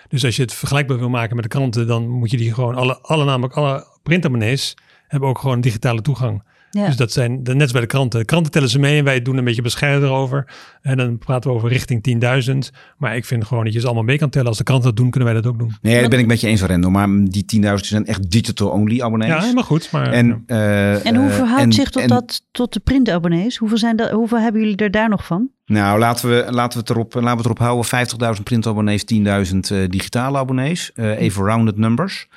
Dus 0.08 0.24
als 0.24 0.36
je 0.36 0.42
het 0.42 0.54
vergelijkbaar 0.54 0.98
wil 0.98 1.08
maken 1.10 1.34
met 1.34 1.44
de 1.44 1.50
kranten, 1.50 1.86
dan 1.86 2.08
moet 2.08 2.30
je 2.30 2.36
die 2.36 2.54
gewoon, 2.54 2.74
alle, 2.74 2.98
alle 3.00 3.24
namelijk 3.24 3.54
alle 3.54 3.86
printabonnees 4.02 4.76
hebben 5.08 5.28
ook 5.28 5.38
gewoon 5.38 5.60
digitale 5.60 6.02
toegang. 6.02 6.42
Ja. 6.70 6.86
Dus 6.86 6.96
dat 6.96 7.12
zijn 7.12 7.42
de, 7.44 7.52
net 7.52 7.62
als 7.62 7.72
bij 7.72 7.80
de 7.80 7.86
kranten. 7.86 8.18
De 8.20 8.24
kranten 8.26 8.52
tellen 8.52 8.68
ze 8.68 8.78
mee 8.78 8.98
en 8.98 9.04
wij 9.04 9.22
doen 9.22 9.36
een 9.36 9.44
beetje 9.44 9.62
bescheiden 9.62 10.08
erover. 10.08 10.48
En 10.82 10.96
dan 10.96 11.18
praten 11.18 11.50
we 11.50 11.56
over 11.56 11.68
richting 11.68 12.18
10.000. 12.50 12.76
Maar 12.98 13.16
ik 13.16 13.24
vind 13.24 13.44
gewoon 13.44 13.64
dat 13.64 13.72
je 13.72 13.80
ze 13.80 13.86
allemaal 13.86 14.04
mee 14.04 14.18
kan 14.18 14.30
tellen. 14.30 14.48
Als 14.48 14.58
de 14.58 14.64
kranten 14.64 14.88
dat 14.88 14.96
doen, 14.96 15.10
kunnen 15.10 15.32
wij 15.32 15.40
dat 15.42 15.52
ook 15.52 15.58
doen. 15.58 15.74
Nee, 15.82 16.00
dat 16.00 16.10
ben 16.10 16.18
ik 16.18 16.26
met 16.26 16.40
je 16.40 16.46
eens, 16.46 16.62
Rendo. 16.62 16.90
Maar 16.90 17.08
die 17.24 17.44
10.000 17.56 17.74
zijn 17.74 18.06
echt 18.06 18.30
digital-only 18.30 19.00
abonnees. 19.00 19.28
Ja, 19.28 19.40
helemaal 19.40 19.62
goed. 19.64 19.90
Maar, 19.92 20.12
En, 20.12 20.42
eh, 20.46 21.06
En 21.06 21.16
hoe 21.16 21.28
eh, 21.28 21.34
verhoudt 21.34 21.62
en- 21.62 21.72
zich 21.72 21.90
tot, 21.90 22.02
en- 22.02 22.08
dat, 22.08 22.42
tot 22.50 22.72
de 22.72 22.80
printabonnees? 22.80 23.56
Hoeveel, 23.56 23.78
zijn 23.78 23.96
dat, 23.96 24.10
hoeveel 24.10 24.38
hebben 24.40 24.60
jullie 24.60 24.76
er 24.76 24.90
daar 24.90 25.08
nog 25.08 25.26
van? 25.26 25.48
Nou, 25.66 25.98
laten 25.98 26.28
we, 26.28 26.46
laten 26.50 26.78
we, 26.78 26.84
het, 26.86 26.90
erop, 26.90 27.14
laten 27.14 27.30
we 27.30 27.36
het 27.36 27.44
erop 27.44 27.58
houden. 27.58 28.36
50.000 28.36 28.42
printabonnees, 28.42 29.04
10.000 29.14 29.18
eh, 29.22 29.88
digitale 29.88 30.38
abonnees. 30.38 30.92
Eh, 30.92 31.20
even 31.20 31.44
rounded 31.44 31.76
numbers. 31.76 32.28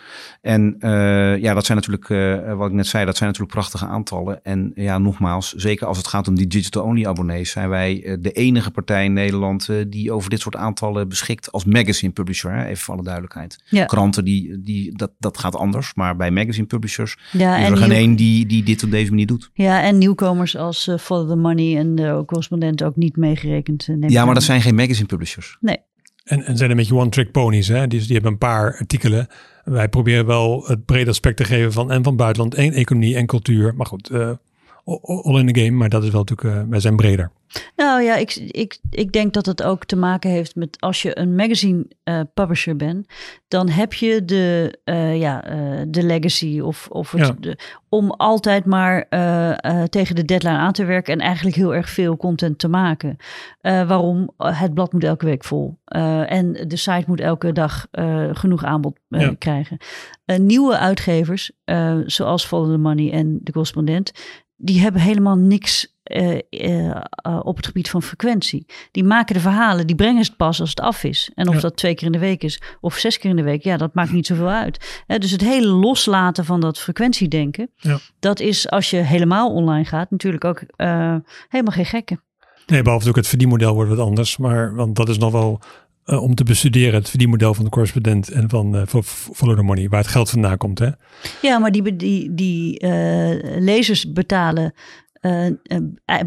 En 0.41 0.75
eh, 0.79 1.37
ja, 1.37 1.53
dat 1.53 1.65
zijn 1.65 1.77
natuurlijk, 1.77 2.07
wat 2.57 2.67
ik 2.67 2.73
net 2.73 2.87
zei, 2.87 3.05
dat 3.05 3.17
zijn 3.17 3.29
natuurlijk 3.29 3.57
prachtige 3.57 3.85
aantallen. 3.85 4.43
En 4.43 4.71
ja, 4.75 4.97
nogmaals, 4.97 5.53
zeker 5.53 5.87
als 5.87 5.97
het 5.97 6.07
gaat 6.07 6.27
om 6.27 6.35
die 6.35 6.47
digital-only 6.47 7.05
abonnees, 7.05 7.51
zijn 7.51 7.69
wij 7.69 8.17
de 8.19 8.31
enige 8.31 8.71
partij 8.71 9.05
in 9.05 9.13
Nederland 9.13 9.69
die 9.87 10.11
over 10.11 10.29
dit 10.29 10.39
soort 10.39 10.55
aantallen 10.55 11.09
beschikt 11.09 11.51
als 11.51 11.65
magazine 11.65 12.11
publisher. 12.11 12.51
Hè? 12.51 12.65
Even 12.65 12.77
voor 12.77 12.93
alle 12.93 13.03
duidelijkheid. 13.03 13.63
Ja. 13.65 13.85
Kranten, 13.85 14.25
die, 14.25 14.61
die, 14.61 14.97
dat, 14.97 15.11
dat 15.19 15.37
gaat 15.37 15.55
anders. 15.55 15.93
Maar 15.93 16.15
bij 16.15 16.31
magazine 16.31 16.67
publishers 16.67 17.17
Ja, 17.31 17.57
is 17.57 17.69
er 17.69 17.77
geen 17.77 17.91
één 17.91 18.15
die, 18.15 18.45
die 18.45 18.63
dit 18.63 18.83
op 18.83 18.91
deze 18.91 19.09
manier 19.09 19.27
doet. 19.27 19.49
ja, 19.53 19.81
en 19.81 19.97
nieuwkomers 19.97 20.57
als 20.57 20.91
Follow 20.99 21.29
the 21.29 21.35
Money 21.35 21.77
en 21.77 21.95
de 21.95 22.23
correspondent 22.25 22.83
ook 22.83 22.95
niet 22.95 23.17
meegerekend. 23.19 23.87
eh, 23.87 24.09
Ja, 24.09 24.25
maar 24.25 24.33
dat 24.33 24.43
zijn 24.43 24.61
geen 24.61 24.75
magazine 24.75 25.07
publishers. 25.07 25.57
Nee. 25.59 25.77
En, 26.23 26.43
en 26.45 26.57
zijn 26.57 26.69
een 26.71 26.77
beetje 26.77 26.95
one-trick 26.95 27.31
ponies. 27.31 27.67
Hè? 27.67 27.87
Die, 27.87 27.99
die 28.01 28.13
hebben 28.13 28.31
een 28.31 28.37
paar 28.37 28.77
artikelen. 28.77 29.27
Wij 29.63 29.89
proberen 29.89 30.25
wel 30.25 30.63
het 30.67 30.85
brede 30.85 31.09
aspect 31.09 31.37
te 31.37 31.43
geven 31.43 31.71
van 31.73 31.91
en 31.91 32.03
van 32.03 32.15
buitenland 32.15 32.53
en 32.55 32.71
economie 32.73 33.15
en 33.15 33.25
cultuur. 33.25 33.75
Maar 33.75 33.85
goed, 33.85 34.09
eh, 34.09 34.31
all 35.01 35.39
in 35.39 35.53
the 35.53 35.59
game. 35.61 35.71
Maar 35.77 35.89
dat 35.89 36.03
is 36.03 36.09
wel 36.09 36.23
natuurlijk, 36.27 36.57
eh, 36.57 36.63
wij 36.69 36.79
zijn 36.79 36.95
breder. 36.95 37.31
Nou 37.75 38.01
ja, 38.01 38.15
ik, 38.15 38.35
ik, 38.35 38.79
ik 38.89 39.11
denk 39.11 39.33
dat 39.33 39.45
het 39.45 39.63
ook 39.63 39.85
te 39.85 39.95
maken 39.95 40.29
heeft 40.29 40.55
met 40.55 40.81
als 40.81 41.01
je 41.01 41.19
een 41.19 41.35
magazine 41.35 41.85
eh, 42.03 42.19
publisher 42.33 42.75
bent, 42.75 43.07
dan 43.47 43.69
heb 43.69 43.93
je 43.93 44.25
de, 44.25 44.77
eh, 44.83 45.19
ja, 45.19 45.41
de 45.87 46.03
legacy 46.03 46.59
of, 46.59 46.87
of 46.91 47.11
het, 47.11 47.27
Ja. 47.27 47.35
de, 47.39 47.57
om 47.89 48.11
altijd 48.11 48.65
maar 48.65 49.07
tegen 49.89 50.15
de 50.15 50.25
deadline 50.25 50.57
aan 50.57 50.71
te 50.73 50.85
werken 50.85 51.13
en 51.13 51.19
eigenlijk 51.19 51.55
heel 51.55 51.75
erg 51.75 51.89
veel 51.89 52.17
content 52.17 52.59
te 52.59 52.67
maken. 52.67 53.17
Waarom? 53.61 54.29
Het 54.37 54.73
blad 54.73 54.93
moet 54.93 55.03
elke 55.03 55.25
week 55.25 55.43
vol 55.43 55.77
en 56.25 56.53
de 56.67 56.75
site 56.75 57.03
moet 57.07 57.19
elke 57.21 57.51
dag 57.51 57.87
genoeg 58.31 58.63
aanbod 58.63 58.97
Ja. 59.07 59.35
krijgen. 59.37 59.77
Nieuwe 60.25 60.77
uitgevers, 60.77 61.51
zoals 62.05 62.45
Follow 62.45 62.71
the 62.71 62.77
Money 62.77 63.11
en 63.11 63.39
de 63.41 63.51
correspondent, 63.51 64.11
die 64.61 64.81
hebben 64.81 65.01
helemaal 65.01 65.35
niks 65.37 65.97
eh, 66.03 66.37
eh, 66.49 66.89
eh, 66.89 67.39
op 67.43 67.55
het 67.55 67.65
gebied 67.65 67.89
van 67.89 68.03
frequentie. 68.03 68.65
Die 68.91 69.03
maken 69.03 69.33
de 69.33 69.41
verhalen, 69.41 69.87
die 69.87 69.95
brengen 69.95 70.21
het 70.21 70.37
pas 70.37 70.59
als 70.59 70.69
het 70.69 70.79
af 70.81 71.03
is. 71.03 71.31
En 71.35 71.47
of 71.47 71.53
Ja. 71.53 71.59
dat 71.59 71.75
twee 71.77 71.95
keer 71.95 72.05
in 72.05 72.11
de 72.11 72.19
week 72.19 72.43
is 72.43 72.61
of 72.81 72.95
zes 72.97 73.17
keer 73.17 73.29
in 73.29 73.35
de 73.35 73.43
week, 73.43 73.63
ja, 73.63 73.77
dat 73.77 73.93
maakt 73.93 74.11
niet 74.11 74.25
zoveel 74.25 74.49
uit. 74.49 75.03
Dus 75.07 75.31
het 75.31 75.41
hele 75.41 75.67
loslaten 75.67 76.45
van 76.45 76.59
dat 76.59 76.79
frequentiedenken, 76.79 77.71
Ja. 77.75 77.97
dat 78.19 78.39
is 78.39 78.69
als 78.69 78.89
je 78.89 78.97
helemaal 78.97 79.53
online 79.53 79.85
gaat 79.85 80.11
natuurlijk 80.11 80.45
ook 80.45 80.63
helemaal 81.49 81.73
geen 81.73 81.85
gekke. 81.85 82.19
Nee, 82.65 82.81
behalve 82.81 83.09
ook 83.09 83.15
het 83.15 83.27
verdienmodel 83.27 83.73
wordt 83.73 83.89
wat 83.89 83.99
anders. 83.99 84.37
Maar 84.37 84.75
want 84.75 84.95
dat 84.95 85.09
is 85.09 85.17
nog 85.17 85.31
wel 85.31 85.59
eh, 86.09 86.21
om 86.23 86.35
te 86.35 86.43
bestuderen. 86.43 86.93
Het 86.93 87.09
verdienmodel 87.09 87.53
van 87.53 87.63
de 87.63 87.69
correspondent 87.69 88.29
en 88.29 88.49
van 88.49 88.75
eh, 88.75 88.81
Fo- 88.87 89.01
Fo- 89.01 89.33
Follow 89.33 89.55
the 89.57 89.63
Money. 89.63 89.89
Waar 89.89 90.01
het 90.01 90.09
geld 90.11 90.29
vandaan 90.29 90.57
komt. 90.57 90.79
Hè? 90.79 90.89
Ja, 91.41 91.57
maar 91.59 91.71
die, 91.71 91.95
die, 91.95 92.33
die 92.33 92.79
eh, 92.79 93.59
lezers 93.61 94.11
betalen 94.11 94.73
eh, 95.21 95.45
eh, 95.45 95.51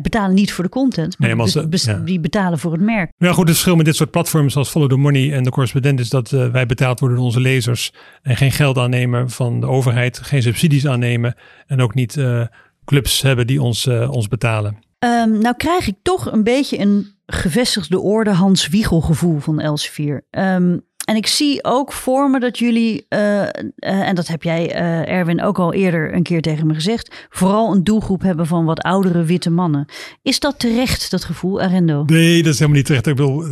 betalen 0.02 0.34
niet 0.34 0.52
voor 0.52 0.64
de 0.64 0.70
content, 0.70 1.18
maar, 1.18 1.28
Nee, 1.28 1.36
maar 1.36 1.44
als 1.46 1.54
be- 1.54 1.60
ze- 1.60 1.68
bes- 1.68 1.84
ja. 1.84 1.98
die 1.98 2.20
betalen 2.20 2.58
voor 2.58 2.72
het 2.72 2.80
merk. 2.80 3.12
Ja, 3.18 3.28
goed, 3.32 3.38
het 3.38 3.48
verschil 3.52 3.76
met 3.76 3.84
dit 3.84 3.96
soort 3.96 4.10
platforms 4.10 4.56
als 4.56 4.68
Follow 4.70 4.88
the 4.90 4.96
Money 4.96 5.32
en 5.32 5.42
de 5.42 5.50
correspondent 5.50 6.00
is 6.00 6.08
dat 6.08 6.32
eh, 6.32 6.48
wij 6.50 6.66
betaald 6.66 7.00
worden 7.00 7.16
door 7.18 7.26
onze 7.26 7.40
lezers 7.40 7.92
en 8.22 8.36
geen 8.36 8.52
geld 8.52 8.78
aannemen 8.78 9.30
van 9.30 9.60
de 9.60 9.66
overheid, 9.66 10.18
geen 10.18 10.42
subsidies 10.42 10.86
aannemen 10.86 11.34
en 11.66 11.80
ook 11.80 11.94
niet 11.94 12.16
eh, 12.16 12.42
clubs 12.84 13.22
hebben 13.22 13.46
die 13.46 13.62
ons, 13.62 13.86
eh, 13.86 14.10
ons 14.10 14.28
betalen. 14.28 14.78
Ehm, 15.02 15.38
nou 15.38 15.56
krijg 15.56 15.86
ik 15.86 15.94
toch 16.02 16.32
een 16.32 16.44
beetje 16.44 16.78
een 16.78 17.06
gevestigde 17.26 18.00
orde 18.00 18.30
Hans 18.30 18.68
Wiegel 18.68 19.00
gevoel 19.00 19.38
van 19.38 19.60
Elsevier. 19.60 20.26
Ehm, 20.30 20.76
en 21.04 21.16
ik 21.16 21.26
zie 21.26 21.64
ook 21.64 21.92
voor 21.92 22.30
me 22.30 22.40
dat 22.40 22.58
jullie, 22.58 23.06
eh, 23.08 23.42
eh, 23.42 23.50
en 23.76 24.14
dat 24.14 24.26
heb 24.28 24.42
jij 24.42 24.72
eh, 24.74 25.08
Erwin 25.08 25.42
ook 25.42 25.58
al 25.58 25.72
eerder 25.72 26.14
een 26.14 26.22
keer 26.22 26.42
tegen 26.42 26.66
me 26.66 26.74
gezegd, 26.74 27.26
vooral 27.30 27.74
een 27.74 27.84
doelgroep 27.84 28.22
hebben 28.22 28.46
van 28.46 28.64
wat 28.64 28.80
oudere 28.80 29.24
witte 29.24 29.50
mannen. 29.50 29.86
Is 30.22 30.40
dat 30.40 30.58
terecht, 30.58 31.10
dat 31.10 31.24
gevoel, 31.24 31.60
Arendo? 31.60 32.04
Nee, 32.06 32.42
dat 32.42 32.52
is 32.52 32.58
helemaal 32.58 32.76
niet 32.76 32.86
terecht. 32.86 33.06
Ik 33.06 33.16
bedoel, 33.16 33.44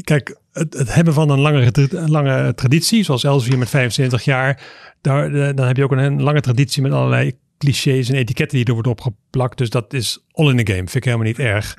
kijk, 0.00 0.36
het, 0.52 0.94
hebben 0.94 1.14
van 1.14 1.30
een 1.30 1.70
een 1.90 2.10
lange 2.10 2.54
traditie, 2.54 3.04
zoals 3.04 3.24
Elsevier 3.24 3.58
met 3.58 3.70
75 3.70 4.24
jaar, 4.24 4.62
daar, 5.00 5.54
dan 5.54 5.66
heb 5.66 5.76
je 5.76 5.84
ook 5.84 5.92
een 5.92 6.22
lange 6.22 6.40
traditie 6.40 6.82
met 6.82 6.92
allerlei 6.92 7.32
clichés 7.62 8.08
en 8.08 8.14
etiketten 8.14 8.56
die 8.56 8.66
er 8.66 8.72
worden 8.72 8.92
opgeplakt. 8.92 9.58
Dus 9.58 9.70
dat 9.70 9.92
is 9.92 10.24
all 10.32 10.48
in 10.48 10.64
the 10.64 10.72
game. 10.72 10.88
Vind 10.88 10.94
ik 10.94 11.04
helemaal 11.04 11.26
niet 11.26 11.38
erg. 11.38 11.76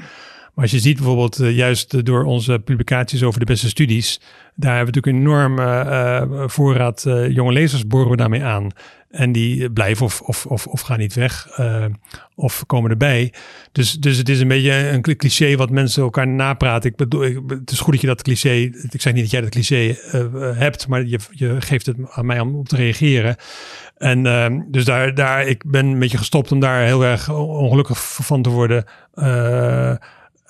Maar 0.54 0.64
als 0.64 0.74
je 0.74 0.80
ziet 0.80 0.98
bijvoorbeeld 0.98 1.40
eh, 1.40 1.56
juist 1.56 2.06
door 2.06 2.24
onze 2.24 2.62
publicaties 2.66 3.24
over 3.24 3.40
de 3.40 3.46
beste 3.46 3.70
studies, 3.70 4.20
daar 4.56 4.76
hebben 4.76 4.94
we 4.94 5.00
natuurlijk 5.00 5.26
een 5.26 5.32
enorme 5.32 5.64
eh, 5.64 6.44
voorraad 6.48 7.06
eh, 7.06 7.30
jonge 7.30 7.52
lezers 7.52 7.88
boren 7.88 8.10
we 8.10 8.16
daarmee 8.16 8.44
aan. 8.44 8.70
En 9.10 9.32
die 9.32 9.72
blijven 9.72 10.06
of, 10.06 10.22
of, 10.22 10.46
of, 10.46 10.68
of 10.68 10.82
gaan 10.82 11.00
niet 11.00 11.14
weg 11.14 11.60
of 12.36 12.64
komen 12.66 12.92
erbij. 12.92 13.34
Dus, 13.72 13.94
dus 13.94 14.18
het 14.18 14.30
is 14.30 14.40
een 14.40 14.48
beetje 14.48 14.72
een 14.90 15.02
cli- 15.02 15.16
cliché 15.16 15.56
wat 15.56 15.70
mensen 15.70 16.04
elkaar 16.04 16.28
napraten. 16.28 16.90
Ik 16.90 16.96
bedoel, 16.96 17.22
het 17.48 17.72
is 17.72 17.80
goed 17.80 17.92
dat 17.92 18.02
je 18.02 18.08
dat 18.08 18.22
cliché, 18.22 18.50
ik 18.90 19.02
zeg 19.02 19.14
niet 19.14 19.22
dat 19.22 19.32
jij 19.32 19.42
dat 19.42 19.50
cliché 19.50 19.96
hebt, 20.56 20.88
maar 20.88 21.06
je, 21.06 21.20
je 21.32 21.62
geeft 21.62 21.86
het 21.86 21.98
aan 22.10 22.26
mij 22.26 22.40
om 22.40 22.56
op 22.56 22.68
te 22.68 22.76
reageren. 22.76 23.36
En 23.98 24.24
dus 24.72 24.86
daar, 24.86 25.16
daar, 25.16 25.48
ik 25.48 25.64
ben 25.66 25.86
een 25.86 26.00
beetje 26.00 26.18
gestopt 26.18 26.52
om 26.52 26.60
daar 26.60 26.84
heel 26.84 27.06
erg 27.06 27.30
ongelukkig 27.30 28.04
van 28.04 28.42
te 28.42 28.50
worden. 28.50 28.86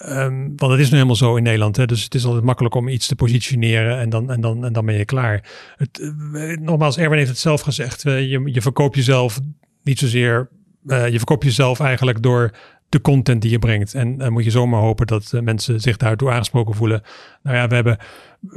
Eh, 0.03 0.23
Ehm, 0.23 0.49
want 0.55 0.71
het 0.71 0.81
is 0.81 0.87
nu 0.89 0.93
helemaal 0.95 1.15
zo 1.15 1.35
in 1.35 1.43
Nederland. 1.43 1.75
Hè? 1.77 1.85
Dus 1.85 2.03
het 2.03 2.15
is 2.15 2.25
altijd 2.25 2.43
makkelijk 2.43 2.75
om 2.75 2.87
iets 2.87 3.07
te 3.07 3.15
positioneren 3.15 3.99
en 3.99 4.09
dan, 4.09 4.31
en 4.31 4.41
dan, 4.41 4.65
en 4.65 4.73
dan 4.73 4.85
ben 4.85 4.95
je 4.95 5.05
klaar. 5.05 5.43
Het, 5.77 5.99
eh, 6.33 6.57
nogmaals, 6.57 6.97
Erwin 6.97 7.17
heeft 7.17 7.29
het 7.29 7.39
zelf 7.39 7.61
gezegd. 7.61 8.05
eh, 8.05 8.31
je, 8.31 8.41
je 8.45 8.61
verkoopt 8.61 8.95
jezelf 8.95 9.39
niet 9.83 9.99
zozeer. 9.99 10.49
eh, 10.87 11.07
je 11.09 11.17
verkoopt 11.17 11.43
jezelf 11.43 11.79
eigenlijk 11.79 12.21
door 12.23 12.51
de 12.93 13.01
content 13.01 13.41
die 13.41 13.51
je 13.51 13.59
brengt. 13.59 13.93
En 13.93 14.17
dan 14.17 14.33
moet 14.33 14.43
je 14.43 14.51
zomaar 14.51 14.81
hopen 14.81 15.07
dat 15.07 15.33
eh, 15.33 15.41
mensen 15.41 15.79
zich 15.79 15.97
daartoe 15.97 16.31
aangesproken 16.31 16.75
voelen. 16.75 17.01
Nou 17.43 17.57
ja, 17.57 17.67
we 17.67 17.75
hebben, 17.75 17.97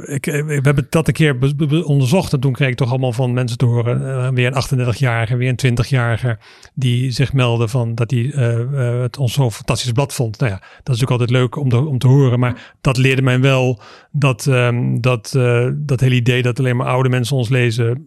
ik, 0.05 0.27
eh, 0.27 0.45
we 0.45 0.59
hebben 0.61 0.87
dat 0.89 1.07
een 1.07 1.13
keer 1.13 1.37
onderzocht. 1.83 2.33
En 2.33 2.39
toen 2.39 2.53
kreeg 2.53 2.69
ik 2.69 2.75
toch 2.75 2.89
allemaal 2.89 3.13
van 3.13 3.33
mensen 3.33 3.57
te 3.57 3.65
horen. 3.65 4.07
eh, 4.07 4.29
weer 4.29 4.47
een 4.47 4.53
38-jarige, 4.53 5.35
weer 5.35 5.49
een 5.49 5.77
20-jarige. 5.77 6.37
Die 6.73 7.11
zich 7.11 7.33
melden 7.33 7.69
van 7.69 7.95
dat 7.95 8.11
hij 8.11 8.31
eh, 8.31 8.61
eh, 8.61 9.01
het 9.01 9.17
ons 9.17 9.33
zo'n 9.33 9.51
fantastisch 9.51 9.91
blad 9.91 10.13
vond. 10.13 10.39
Nou 10.39 10.51
ja, 10.51 10.61
dat 10.83 10.95
is 10.95 11.01
ook 11.01 11.11
altijd 11.11 11.29
leuk 11.29 11.55
om, 11.55 11.71
om 11.71 11.97
te 11.97 12.07
horen. 12.07 12.39
Maar 12.39 12.75
dat 12.81 12.97
leerde 12.97 13.21
mij 13.21 13.39
wel 13.39 13.79
dat, 14.11 14.47
ehm, 14.47 14.99
dat, 14.99 15.33
eh, 15.35 15.67
dat 15.75 15.99
hele 15.99 16.15
idee 16.15 16.41
dat 16.41 16.59
alleen 16.59 16.77
maar 16.77 16.87
oude 16.87 17.09
mensen 17.09 17.35
ons 17.35 17.49
lezen. 17.49 18.03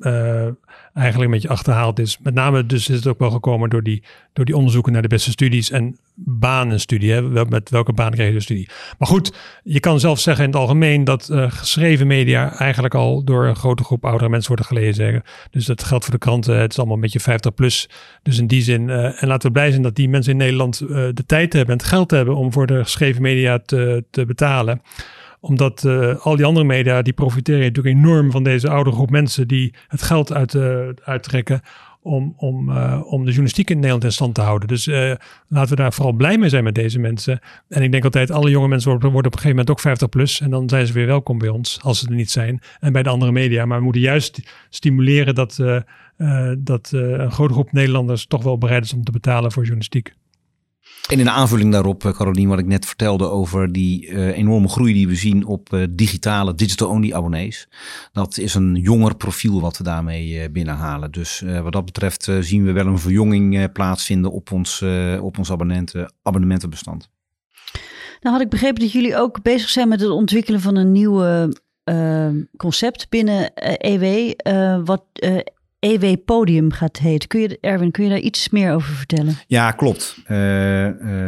Eigenlijk 0.94 1.26
een 1.26 1.34
beetje 1.34 1.48
achterhaald 1.48 1.98
is. 1.98 2.18
Met 2.18 2.34
name 2.34 2.66
dus 2.66 2.88
is 2.88 2.96
het 2.96 3.06
ook 3.06 3.18
wel 3.18 3.30
gekomen 3.30 3.70
door 3.70 3.82
die, 3.82 4.02
door 4.32 4.44
die 4.44 4.56
onderzoeken 4.56 4.92
naar 4.92 5.02
de 5.02 5.08
beste 5.08 5.30
studies 5.30 5.70
en 5.70 5.96
banenstudie. 6.14 7.12
Hè? 7.12 7.44
Met 7.44 7.70
welke 7.70 7.92
baan 7.92 8.10
krijg 8.10 8.28
je 8.28 8.34
de 8.34 8.42
studie? 8.42 8.68
Maar 8.98 9.08
goed, 9.08 9.32
je 9.62 9.80
kan 9.80 10.00
zelf 10.00 10.18
zeggen 10.18 10.44
in 10.44 10.50
het 10.50 10.58
algemeen 10.58 11.04
dat 11.04 11.28
eh, 11.28 11.50
geschreven 11.50 12.06
media 12.06 12.58
eigenlijk 12.58 12.94
al 12.94 13.24
door 13.24 13.46
een 13.46 13.56
grote 13.56 13.84
groep 13.84 14.04
oudere 14.04 14.30
mensen 14.30 14.48
worden 14.48 14.66
gelezen. 14.66 15.22
Dus 15.50 15.66
dat 15.66 15.84
geldt 15.84 16.04
voor 16.04 16.12
de 16.14 16.20
kranten. 16.20 16.58
Het 16.58 16.70
is 16.70 16.76
allemaal 16.78 16.96
een 16.96 17.02
beetje 17.02 17.20
50 17.20 17.54
plus. 17.54 17.88
Dus 18.22 18.38
in 18.38 18.46
die 18.46 18.62
zin, 18.62 18.90
eh, 18.90 19.22
en 19.22 19.28
laten 19.28 19.46
we 19.46 19.52
blij 19.52 19.70
zijn 19.70 19.82
dat 19.82 19.96
die 19.96 20.08
mensen 20.08 20.32
in 20.32 20.38
Nederland 20.38 20.80
eh, 20.80 20.88
de 20.88 21.24
tijd 21.26 21.52
hebben 21.52 21.74
en 21.74 21.80
het 21.80 21.90
geld 21.90 22.10
hebben 22.10 22.36
om 22.36 22.52
voor 22.52 22.66
de 22.66 22.82
geschreven 22.82 23.22
media 23.22 23.58
te, 23.58 24.04
te 24.10 24.26
betalen 24.26 24.82
omdat 25.40 25.84
eh, 25.84 26.16
al 26.26 26.36
die 26.36 26.44
andere 26.44 26.66
media, 26.66 27.02
die 27.02 27.12
profiteren 27.12 27.60
natuurlijk 27.60 27.96
enorm 27.96 28.30
van 28.30 28.42
deze 28.42 28.68
oude 28.68 28.92
groep 28.92 29.10
mensen 29.10 29.48
die 29.48 29.74
het 29.88 30.02
geld 30.02 30.32
uit, 30.32 30.54
eh, 30.54 30.88
uittrekken 31.04 31.60
om, 32.02 32.34
om, 32.36 32.70
eh, 32.70 33.00
om 33.04 33.18
de 33.18 33.26
journalistiek 33.26 33.70
in 33.70 33.76
Nederland 33.76 34.04
in 34.04 34.12
stand 34.12 34.34
te 34.34 34.40
houden. 34.40 34.68
Dus 34.68 34.86
laten 35.48 35.70
we 35.70 35.82
daar 35.82 35.92
vooral 35.92 36.12
blij 36.12 36.38
mee 36.38 36.48
zijn 36.48 36.64
met 36.64 36.74
deze 36.74 36.98
mensen. 36.98 37.40
En 37.68 37.82
ik 37.82 37.92
denk 37.92 38.04
altijd, 38.04 38.30
alle 38.30 38.50
jonge 38.50 38.68
mensen 38.68 38.90
worden, 38.90 39.08
op 39.08 39.24
een 39.24 39.30
gegeven 39.30 39.50
moment 39.50 39.70
ook 39.70 39.80
50 39.80 40.08
plus. 40.08 40.40
En 40.40 40.50
dan 40.50 40.68
zijn 40.68 40.86
ze 40.86 40.92
weer 40.92 41.06
welkom 41.06 41.38
bij 41.38 41.48
ons, 41.48 41.78
als 41.82 41.98
ze 41.98 42.06
er 42.06 42.14
niet 42.14 42.30
zijn. 42.30 42.60
En 42.80 42.92
bij 42.92 43.02
de 43.02 43.08
andere 43.08 43.32
media. 43.32 43.64
Maar 43.64 43.78
we 43.78 43.84
moeten 43.84 44.02
juist 44.02 44.40
stimuleren 44.68 45.34
dat, 45.34 45.56
dat 46.58 46.90
een 46.92 47.32
grote 47.32 47.52
groep 47.52 47.72
Nederlanders 47.72 48.26
toch 48.26 48.42
wel 48.42 48.58
bereid 48.58 48.84
is 48.84 48.92
om 48.92 49.04
te 49.04 49.12
betalen 49.12 49.52
voor 49.52 49.62
journalistiek. 49.62 50.14
En 51.08 51.20
in 51.20 51.30
aanvulling 51.30 51.72
daarop, 51.72 52.04
eh, 52.04 52.12
Carolien, 52.12 52.48
wat 52.48 52.58
ik 52.58 52.66
net 52.66 52.86
vertelde 52.86 53.28
over 53.28 53.72
die 53.72 54.08
eh, 54.08 54.36
enorme 54.36 54.68
groei 54.68 54.92
die 54.92 55.08
we 55.08 55.14
zien 55.14 55.46
op 55.46 55.72
eh, 55.72 55.82
digitale, 55.90 56.54
digital-only 56.54 57.12
abonnees. 57.12 57.68
Dat 58.12 58.38
is 58.38 58.54
een 58.54 58.74
jonger 58.74 59.16
profiel 59.16 59.60
wat 59.60 59.76
we 59.76 59.84
daarmee 59.84 60.50
binnenhalen. 60.50 61.10
Dus 61.10 61.42
wat 61.62 61.72
dat 61.72 61.84
betreft 61.84 62.28
zien 62.40 62.64
we 62.64 62.72
wel 62.72 62.86
een 62.86 62.98
verjonging 62.98 63.72
plaatsvinden 63.72 64.32
op 64.32 64.52
ons, 64.52 64.84
op 65.20 65.38
ons 65.38 65.50
abonnementenbestand. 66.22 67.08
Nou 68.20 68.34
had 68.34 68.40
ik 68.40 68.48
begrepen 68.48 68.80
dat 68.80 68.92
jullie 68.92 69.16
ook 69.16 69.42
bezig 69.42 69.68
zijn 69.68 69.88
met 69.88 70.00
het 70.00 70.10
ontwikkelen 70.10 70.60
van 70.60 70.76
een 70.76 70.92
nieuwe 70.92 71.52
concept 72.56 73.08
binnen 73.08 73.52
EW, 73.78 74.32
eh, 74.36 74.80
wat 74.84 75.04
EW 75.80 76.14
Podium 76.24 76.72
gaat 76.72 76.98
heten. 76.98 77.28
Kun 77.28 77.40
je, 77.40 77.58
Erwin, 77.60 77.90
kun 77.90 78.04
je 78.04 78.10
daar 78.10 78.18
iets 78.18 78.48
meer 78.48 78.74
over 78.74 78.94
vertellen? 78.94 79.38
Ja, 79.46 79.70
klopt. 79.70 80.16
Eh, 80.24 80.86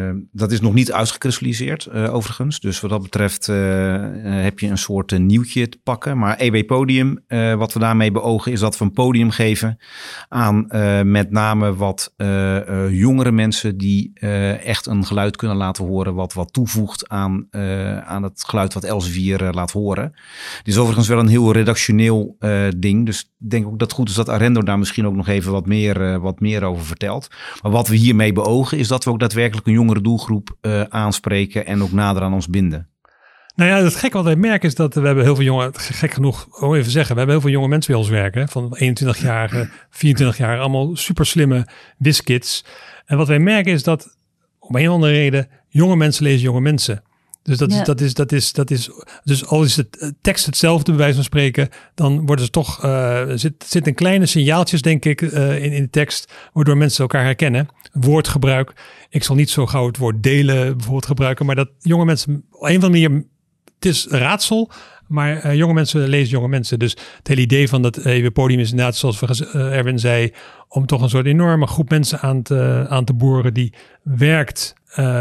eh, 0.09 0.17
dat 0.33 0.53
is 0.53 0.61
nog 0.61 0.75
niet 0.75 0.93
uitgekristalliseerd, 0.93 1.87
eh, 1.87 2.15
overigens. 2.15 2.61
Dus 2.61 2.81
wat 2.81 2.91
dat 2.91 3.03
betreft 3.03 3.47
heb 3.47 4.59
je 4.59 4.69
een 4.69 4.79
soort 4.79 5.19
nieuwtje 5.19 5.69
te 5.69 5.79
pakken. 5.83 6.19
Maar 6.19 6.41
EW 6.41 6.67
Podium, 6.67 7.25
wat 7.57 7.73
we 7.73 7.79
daarmee 7.79 8.11
beogen, 8.13 8.53
is 8.53 8.61
dat 8.61 8.79
we 8.79 8.85
een 8.85 8.93
podium 8.93 9.31
geven 9.31 9.79
aan 10.29 10.67
met 11.11 11.31
name 11.31 11.75
wat 11.75 12.15
jongere 12.91 13.33
mensen 13.33 13.77
die 13.79 14.13
echt 14.65 14.87
een 14.87 15.05
geluid 15.05 15.37
kunnen 15.37 15.57
laten 15.57 15.85
horen, 15.85 16.15
wat 16.15 16.33
wat 16.33 16.53
toevoegt 16.53 17.09
aan, 17.09 17.47
aan 18.05 18.23
het 18.23 18.45
geluid 18.47 18.75
wat 18.75 18.85
Elsevier 18.85 19.53
laat 19.53 19.71
horen. 19.71 20.13
Dit 20.57 20.75
is 20.75 20.79
overigens 20.79 21.09
wel 21.09 21.19
een 21.19 21.27
heel 21.27 21.53
redactioneel 21.53 22.37
ding. 22.77 23.07
Dus 23.07 23.21
ik 23.21 23.51
denk 23.51 23.67
ook 23.67 23.79
dat 23.79 23.93
goed 23.93 24.09
is 24.09 24.15
dat 24.15 24.29
Arendo 24.43 24.63
daar 24.63 24.79
misschien 24.79 25.07
ook 25.07 25.15
nog 25.15 25.29
even 25.29 25.53
wat 25.53 25.67
meer, 25.67 26.13
eh, 26.13 26.17
wat 26.17 26.41
meer 26.41 26.63
over 26.63 26.85
vertelt. 26.85 27.29
Maar 27.63 27.73
wat 27.73 27.89
we 27.89 27.97
hiermee 27.97 28.33
beogen 28.33 28.79
is 28.79 28.89
dat 28.89 29.05
we 29.05 29.11
ook 29.11 29.21
daadwerkelijk 29.21 29.67
een 29.67 29.73
jongere 29.73 30.01
doelgroep 30.01 30.57
eh, 30.61 30.83
aanspreken 30.83 31.67
en 31.67 31.83
ook 31.83 31.93
nader 31.93 32.23
aan 32.23 32.35
ons 32.35 32.49
binden. 32.49 32.89
Nou 33.55 33.71
ja, 33.71 33.85
het 33.85 33.97
gekke 33.97 34.17
wat 34.17 34.25
wij 34.25 34.37
merken 34.37 34.69
is 34.69 34.75
dat 34.75 34.95
we 34.95 35.07
hebben 35.07 35.25
heel 35.25 35.35
veel 35.35 35.45
jonge, 35.45 35.71
gek 35.73 36.13
genoeg, 36.13 36.47
oh 36.51 36.77
even 36.77 36.91
zeggen, 36.91 37.13
we 37.13 37.19
hebben 37.19 37.35
heel 37.35 37.45
veel 37.45 37.55
jonge 37.55 37.69
mensen 37.69 37.93
bij 37.93 38.01
ons 38.01 38.11
werken. 38.11 38.49
Van 38.49 38.79
21-jarigen, 38.83 39.71
24-jarigen, 39.91 40.61
allemaal 40.61 40.97
super 40.97 41.27
slimme 41.27 41.67
wiskids. 41.99 42.65
En 43.07 43.17
wat 43.17 43.29
wij 43.29 43.39
merken 43.39 43.73
is 43.73 43.83
dat, 43.83 44.17
om 44.59 44.77
een 44.77 44.89
of 44.89 44.95
andere 44.95 45.13
reden, 45.13 45.49
jonge 45.69 45.97
mensen 45.97 46.25
lezen 46.25 46.43
jonge 46.43 46.61
mensen. 46.61 47.03
Dus 47.43 47.59
dat, 47.59 47.73
Ja. 47.73 47.79
is, 47.79 47.85
dat, 47.85 48.01
is, 48.01 48.15
dat, 48.15 48.33
is, 48.33 48.53
dat 48.53 48.71
is, 48.71 48.91
dus 49.25 49.47
al 49.47 49.63
is 49.63 49.77
het 49.77 49.97
eh, 49.99 50.09
tekst 50.21 50.47
hetzelfde, 50.47 50.91
bij 50.91 51.01
wijze 51.01 51.15
van 51.15 51.25
spreken, 51.25 51.69
dan 51.95 52.27
worden 52.27 52.45
ze 52.45 52.51
toch, 52.51 52.83
er 52.83 53.39
zit, 53.39 53.65
zit 53.67 53.87
een 53.87 53.95
kleine 53.95 54.27
signaaltjes, 54.27 54.83
denk 54.83 55.05
ik, 55.05 55.23
eh, 55.23 55.65
in, 55.65 55.73
in 55.73 55.83
de 55.83 55.91
tekst, 55.91 56.33
waardoor 56.53 56.77
mensen 56.77 57.01
elkaar 57.03 57.25
herkennen. 57.25 57.69
Woordgebruik. 57.93 58.73
Ik 59.11 59.23
zal 59.25 59.35
niet 59.35 59.51
zo 59.51 59.67
gauw 59.67 59.87
het 59.87 59.97
woord 59.97 60.23
delen 60.23 60.73
bijvoorbeeld 60.77 61.07
gebruiken, 61.07 61.47
maar 61.47 61.55
dat 61.55 61.69
jonge 61.79 62.05
mensen 62.05 62.35
op 62.51 62.63
een 62.63 62.77
of 62.77 62.85
andere 62.85 63.09
manier 63.09 63.25
het 63.75 63.85
is 63.87 64.07
raadsel, 64.07 64.71
maar 65.07 65.57
jonge 65.57 65.73
mensen 65.73 66.09
lezen 66.09 66.31
jonge 66.31 66.49
mensen. 66.49 66.79
Dus 66.79 66.97
het 67.17 67.29
hele 67.29 67.41
idee 67.41 67.69
van 67.69 67.83
dat 67.83 67.97
EW 67.97 68.33
Podium 68.33 68.61
is 68.61 68.71
inderdaad, 68.71 68.97
zoals 68.97 69.23
Erwin 69.53 69.99
zei, 69.99 70.33
om 70.69 70.87
toch 70.87 71.03
een 71.03 71.09
soort 71.09 71.27
enorme 71.27 71.67
groep 71.67 71.91
mensen 71.91 72.21
aan 72.21 72.43
te, 72.43 72.87
aan 72.89 73.05
te 73.05 73.13
boren 73.13 73.55
die 73.55 73.73
werkt 74.03 74.75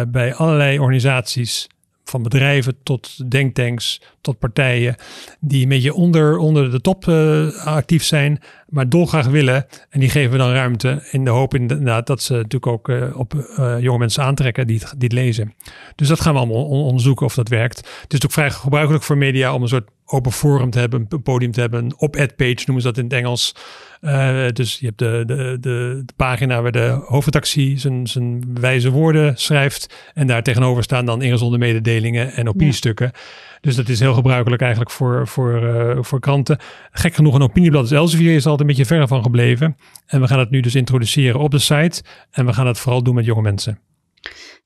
bij 0.07 0.33
allerlei 0.33 0.79
organisaties, 0.79 1.67
van 2.03 2.23
bedrijven 2.23 2.75
tot 2.83 3.31
denktanks, 3.31 4.01
tot 4.21 4.39
partijen, 4.39 4.95
die 5.39 5.63
een 5.63 5.69
beetje 5.69 5.93
onder, 5.93 6.37
onder 6.37 6.71
de 6.71 6.81
top 6.81 7.07
eh, 7.07 7.65
actief 7.65 8.03
zijn, 8.03 8.39
maar 8.67 8.89
dolgraag 8.89 9.27
willen. 9.27 9.65
En 9.89 9.99
die 9.99 10.09
geven 10.09 10.31
we 10.31 10.37
dan 10.37 10.51
ruimte 10.51 11.07
in 11.11 11.23
de 11.23 11.29
hoop 11.29 11.55
inderdaad 11.55 12.07
dat 12.07 12.21
ze 12.21 12.33
natuurlijk 12.33 12.67
ook 12.67 12.89
eh, 12.89 13.17
op 13.17 13.33
eh, 13.35 13.79
jonge 13.79 13.97
mensen 13.97 14.23
aantrekken 14.23 14.67
die 14.67 14.79
het, 14.79 14.89
die 14.89 15.03
het 15.09 15.11
lezen. 15.11 15.53
Dus 15.95 16.07
dat 16.07 16.21
gaan 16.21 16.33
we 16.33 16.39
allemaal 16.39 16.65
on- 16.65 16.83
onderzoeken 16.83 17.25
of 17.25 17.33
dat 17.33 17.49
werkt. 17.49 17.77
Het 18.01 18.13
is 18.13 18.23
ook 18.23 18.31
vrij 18.31 18.51
gebruikelijk 18.51 19.03
voor 19.03 19.17
media 19.17 19.53
om 19.53 19.61
een 19.61 19.67
soort 19.67 19.89
open 20.11 20.31
forum 20.31 20.69
te 20.69 20.79
hebben, 20.79 21.05
een 21.09 21.21
podium 21.21 21.51
te 21.51 21.59
hebben, 21.59 21.83
een 21.83 21.97
op-ed 21.97 22.35
page 22.35 22.63
noemen 22.65 22.81
ze 22.81 22.87
dat 22.87 22.97
in 22.97 23.03
het 23.03 23.13
Engels. 23.13 23.55
Uh, 24.01 24.47
dus 24.53 24.79
je 24.79 24.85
hebt 24.85 24.99
de, 24.99 25.23
de, 25.25 25.35
de, 25.35 25.57
de, 26.05 26.13
pagina 26.15 26.61
waar 26.61 26.71
de 26.71 27.01
hoofdredactie 27.05 27.77
zijn, 27.77 28.07
zijn 28.07 28.43
wijze 28.59 28.91
woorden 28.91 29.37
schrijft. 29.37 30.11
En 30.13 30.27
daar 30.27 30.43
tegenover 30.43 30.83
staan 30.83 31.05
dan 31.05 31.21
ingezonde 31.21 31.57
mededelingen 31.57 32.33
en 32.33 32.49
opiniestukken. 32.49 33.11
Ja. 33.13 33.19
Dus 33.61 33.75
dat 33.75 33.89
is 33.89 33.99
heel 33.99 34.13
gebruikelijk 34.13 34.61
eigenlijk 34.61 34.91
voor, 34.91 35.27
voor, 35.27 35.63
uh, 35.63 35.97
voor 35.99 36.19
kranten. 36.19 36.57
Gek 36.91 37.13
genoeg, 37.13 37.35
een 37.35 37.41
opinieblad 37.41 37.81
als 37.81 37.91
Elsevier 37.91 38.35
is 38.35 38.45
altijd 38.45 38.59
een 38.59 38.75
beetje 38.75 38.95
ver 38.95 39.07
van 39.07 39.23
gebleven. 39.23 39.77
En 40.05 40.21
we 40.21 40.27
gaan 40.27 40.39
het 40.39 40.49
nu 40.49 40.59
dus 40.59 40.75
introduceren 40.75 41.39
op 41.39 41.51
de 41.51 41.59
site. 41.59 42.03
En 42.31 42.45
we 42.45 42.53
gaan 42.53 42.67
het 42.67 42.79
vooral 42.79 43.03
doen 43.03 43.15
met 43.15 43.25
jonge 43.25 43.41
mensen. 43.41 43.79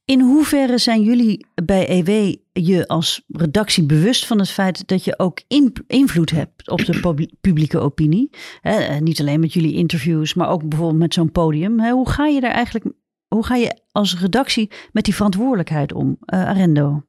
In 0.06 0.20
hoeverre 0.20 0.78
zijn 0.78 1.02
jullie 1.02 1.46
bij 1.64 1.90
EW 1.90 2.36
je 2.54 2.88
als 2.88 3.24
redactie 3.28 3.86
bewust 3.86 4.26
van 4.26 4.40
het 4.40 4.50
feit 4.50 4.88
dat 4.88 5.04
je 5.04 5.20
ook 5.20 5.42
in, 5.48 5.74
invloed 5.88 6.32
hebt 6.32 6.70
op 6.70 6.86
de 6.86 7.30
publieke 7.42 7.80
opinie? 7.80 8.30
He, 8.62 9.00
niet 9.00 9.20
alleen 9.20 9.40
met 9.40 9.54
jullie 9.54 9.74
interviews, 9.74 10.34
maar 10.34 10.50
ook 10.50 10.70
bijvoorbeeld 10.70 11.00
met 11.00 11.14
zo'n 11.14 11.32
podium. 11.32 11.90
Hoe 11.90 12.10
ga 12.10 12.26
je 12.26 12.42
daar 12.42 12.52
eigenlijk, 12.52 12.86
hoe 13.28 13.46
ga 13.46 13.56
je 13.56 13.80
als 13.92 14.20
redactie 14.20 14.72
met 14.92 15.06
die 15.06 15.16
verantwoordelijkheid 15.16 15.94
om, 15.94 16.18
uh, 16.26 16.46
Arendo? 16.46 17.06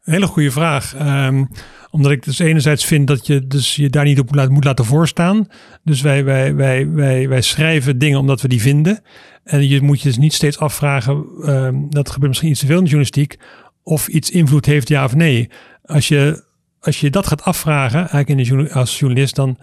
Hele 0.00 0.26
goede 0.26 0.50
vraag. 0.50 0.94
Um, 1.26 1.48
omdat 1.94 2.12
ik 2.12 2.24
dus 2.24 2.38
enerzijds 2.38 2.84
vind 2.84 3.06
dat 3.06 3.26
je 3.26 3.46
dus 3.46 3.76
je 3.76 3.90
daar 3.90 4.04
niet 4.04 4.18
op 4.18 4.50
moet, 4.50 4.64
laten 4.64 4.84
voorstaan. 4.84 5.48
Dus 5.84 6.00
wij, 6.00 6.24
wij, 6.24 6.54
wij, 6.54 6.90
wij, 6.90 7.28
wij 7.28 7.40
schrijven 7.40 7.98
dingen 7.98 8.18
omdat 8.18 8.40
we 8.40 8.48
die 8.48 8.60
vinden. 8.60 9.02
En 9.44 9.68
je 9.68 9.80
moet 9.80 10.00
je 10.00 10.08
dus 10.08 10.18
niet 10.18 10.32
steeds 10.32 10.58
afvragen, 10.58 11.24
um, 11.42 11.90
dat 11.90 12.10
gebeurt 12.10 12.28
misschien 12.28 12.50
iets 12.50 12.60
te 12.60 12.66
veel 12.66 12.76
in 12.78 12.84
de 12.84 12.90
journalistiek, 12.90 13.38
of 13.82 14.08
iets 14.08 14.30
invloed 14.30 14.66
heeft, 14.66 14.88
ja 14.88 15.04
of 15.04 15.14
nee. 15.14 15.50
Als 15.84 16.08
je, 16.08 16.44
als 16.80 17.00
je 17.00 17.10
dat 17.10 17.26
gaat 17.26 17.42
afvragen, 17.42 18.08
eigenlijk 18.08 18.28
in 18.28 18.64
de, 18.64 18.72
als 18.72 18.98
journalist, 18.98 19.34
dan 19.34 19.58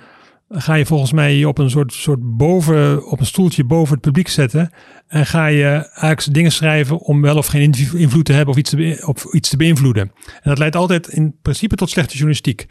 ga 0.52 0.74
je 0.74 0.86
volgens 0.86 1.12
mij 1.12 1.46
op 1.46 1.58
een 1.58 1.70
soort, 1.70 1.94
soort 1.94 2.38
boven, 2.38 3.08
op 3.08 3.20
een 3.20 3.26
stoeltje 3.26 3.64
boven 3.64 3.94
het 3.94 4.02
publiek 4.02 4.28
zetten. 4.28 4.72
En 5.08 5.26
ga 5.26 5.46
je 5.46 5.66
eigenlijk 5.94 6.34
dingen 6.34 6.52
schrijven 6.52 7.00
om 7.00 7.22
wel 7.22 7.38
of 7.38 7.46
geen 7.46 7.74
invloed 7.94 8.26
te 8.26 8.34
hebben 8.34 8.54
of 8.54 8.60
iets 8.60 8.70
te, 8.70 9.30
iets 9.32 9.50
te 9.50 9.58
beïnvloeden. 9.58 10.12
En 10.26 10.50
dat 10.50 10.58
leidt 10.58 10.76
altijd 10.76 11.08
in 11.08 11.36
principe 11.42 11.76
tot 11.76 11.90
slechte 11.90 12.14
journalistiek. 12.14 12.68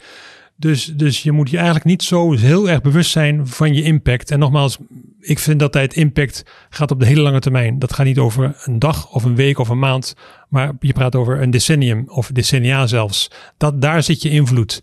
Dus, 0.55 0.85
dus 0.85 1.23
je 1.23 1.31
moet 1.31 1.49
je 1.49 1.55
eigenlijk 1.55 1.85
niet 1.85 2.03
zo 2.03 2.33
heel 2.33 2.69
erg 2.69 2.81
bewust 2.81 3.11
zijn 3.11 3.47
van 3.47 3.73
je 3.73 3.83
impact. 3.83 4.31
En 4.31 4.39
nogmaals, 4.39 4.77
ik 5.19 5.39
vind 5.39 5.59
dat 5.59 5.71
tijd 5.71 5.93
impact 5.93 6.43
gaat 6.69 6.91
op 6.91 6.99
de 6.99 7.05
hele 7.05 7.21
lange 7.21 7.39
termijn. 7.39 7.79
Dat 7.79 7.93
gaat 7.93 8.05
niet 8.05 8.17
over 8.17 8.55
een 8.63 8.79
dag 8.79 9.11
of 9.11 9.23
een 9.23 9.35
week 9.35 9.59
of 9.59 9.69
een 9.69 9.79
maand. 9.79 10.15
Maar 10.49 10.73
je 10.79 10.93
praat 10.93 11.15
over 11.15 11.41
een 11.41 11.51
decennium 11.51 12.03
of 12.07 12.27
decennia 12.27 12.87
zelfs. 12.87 13.31
Dat, 13.57 13.81
daar 13.81 14.03
zit 14.03 14.21
je 14.21 14.29
invloed. 14.29 14.81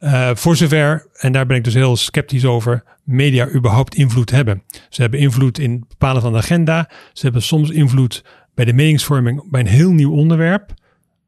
Uh, 0.00 0.30
voor 0.34 0.56
zover, 0.56 1.06
en 1.12 1.32
daar 1.32 1.46
ben 1.46 1.56
ik 1.56 1.64
dus 1.64 1.74
heel 1.74 1.96
sceptisch 1.96 2.44
over, 2.44 2.82
media 3.04 3.48
überhaupt 3.48 3.94
invloed 3.94 4.30
hebben. 4.30 4.62
Ze 4.88 5.00
hebben 5.00 5.20
invloed 5.20 5.58
in 5.58 5.72
het 5.72 5.88
bepalen 5.88 6.22
van 6.22 6.32
de 6.32 6.38
agenda. 6.38 6.90
Ze 7.12 7.22
hebben 7.22 7.42
soms 7.42 7.70
invloed 7.70 8.24
bij 8.54 8.64
de 8.64 8.72
meningsvorming 8.72 9.50
bij 9.50 9.60
een 9.60 9.66
heel 9.66 9.92
nieuw 9.92 10.12
onderwerp. 10.12 10.74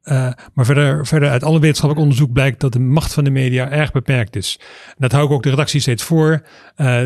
Uh, 0.05 0.33
maar 0.55 0.65
verder, 0.65 1.07
verder 1.07 1.31
uit 1.31 1.45
alle 1.45 1.61
wetenschappelijk 1.61 2.07
onderzoek 2.07 2.33
blijkt 2.33 2.61
dat 2.61 2.73
de 2.73 2.79
macht 2.79 3.13
van 3.13 3.25
de 3.25 3.31
media 3.31 3.71
erg 3.71 3.93
beperkt 3.93 4.37
is. 4.37 4.61
Dat 4.99 5.13
hou 5.13 5.25
ik 5.25 5.31
ook 5.31 5.43
de 5.43 5.51
redactie 5.51 5.81
steeds 5.81 6.03
voor. 6.03 6.43
Uh, 6.77 7.05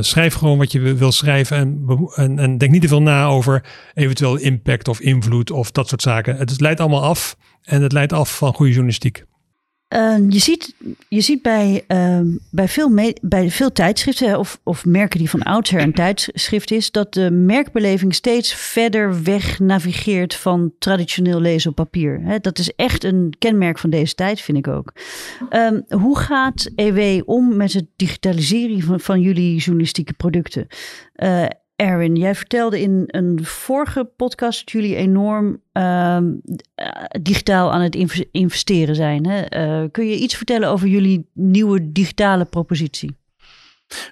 schrijf 0.00 0.34
gewoon 0.34 0.58
wat 0.58 0.72
je 0.72 0.80
wil 0.80 1.12
schrijven 1.12 1.56
en, 1.56 1.84
en, 2.14 2.38
en, 2.38 2.58
denk 2.58 2.72
niet 2.72 2.82
te 2.82 2.88
veel 2.88 3.02
na 3.02 3.24
over 3.26 3.64
eventueel 3.94 4.36
impact 4.36 4.88
of 4.88 5.00
invloed 5.00 5.50
of 5.50 5.70
dat 5.70 5.88
soort 5.88 6.02
zaken. 6.02 6.36
Het 6.36 6.60
leidt 6.60 6.80
allemaal 6.80 7.04
af 7.04 7.36
en 7.62 7.82
het 7.82 7.92
leidt 7.92 8.12
af 8.12 8.36
van 8.36 8.54
goede 8.54 8.72
journalistiek. 8.72 9.24
Uh, 9.92 10.16
je, 10.28 10.38
ziet, 10.38 10.74
je 11.08 11.20
ziet 11.20 11.42
bij, 11.42 11.84
uh, 11.88 12.20
bij, 12.50 12.68
veel 12.68 13.14
bij 13.22 13.50
veel 13.50 13.72
tijdschriften 13.72 14.38
of, 14.38 14.60
of 14.62 14.84
merken 14.84 15.18
die 15.18 15.30
van 15.30 15.42
oudsher 15.42 15.80
een 15.80 15.92
tijdschrift 15.92 16.70
is, 16.70 16.90
dat 16.90 17.14
de 17.14 17.30
merkbeleving 17.30 18.14
steeds 18.14 18.54
verder 18.54 19.22
weg 19.22 19.58
navigeert 19.58 20.34
van 20.34 20.72
traditioneel 20.78 21.40
lezen 21.40 21.70
op 21.70 21.76
papier. 21.76 22.40
Dat 22.40 22.58
is 22.58 22.74
echt 22.76 23.04
een 23.04 23.34
kenmerk 23.38 23.78
van 23.78 23.90
deze 23.90 24.14
tijd, 24.14 24.40
vind 24.40 24.58
ik 24.58 24.68
ook. 24.68 24.92
Um, 25.50 25.84
hoe 25.88 26.18
gaat 26.18 26.70
EW 26.74 27.22
om 27.24 27.56
met 27.56 27.72
het 27.72 27.86
digitaliseren 27.96 28.82
van, 28.82 29.00
van 29.00 29.20
jullie 29.20 29.58
journalistieke 29.58 30.12
producten? 30.12 30.66
Uh, 31.16 31.44
Erwin, 31.76 32.16
jij 32.16 32.34
vertelde 32.34 32.80
in 32.80 33.04
een 33.06 33.44
vorige 33.44 34.04
podcast 34.04 34.58
dat 34.58 34.70
jullie 34.70 34.96
enorm 34.96 35.62
uh, 35.72 36.18
digitaal 37.22 37.72
aan 37.72 37.80
het 37.80 38.26
investeren 38.30 38.94
zijn. 38.94 39.26
Hè? 39.26 39.58
Uh, 39.82 39.88
kun 39.90 40.06
je 40.06 40.16
iets 40.16 40.34
vertellen 40.34 40.68
over 40.68 40.88
jullie 40.88 41.30
nieuwe 41.32 41.92
digitale 41.92 42.44
propositie? 42.44 43.16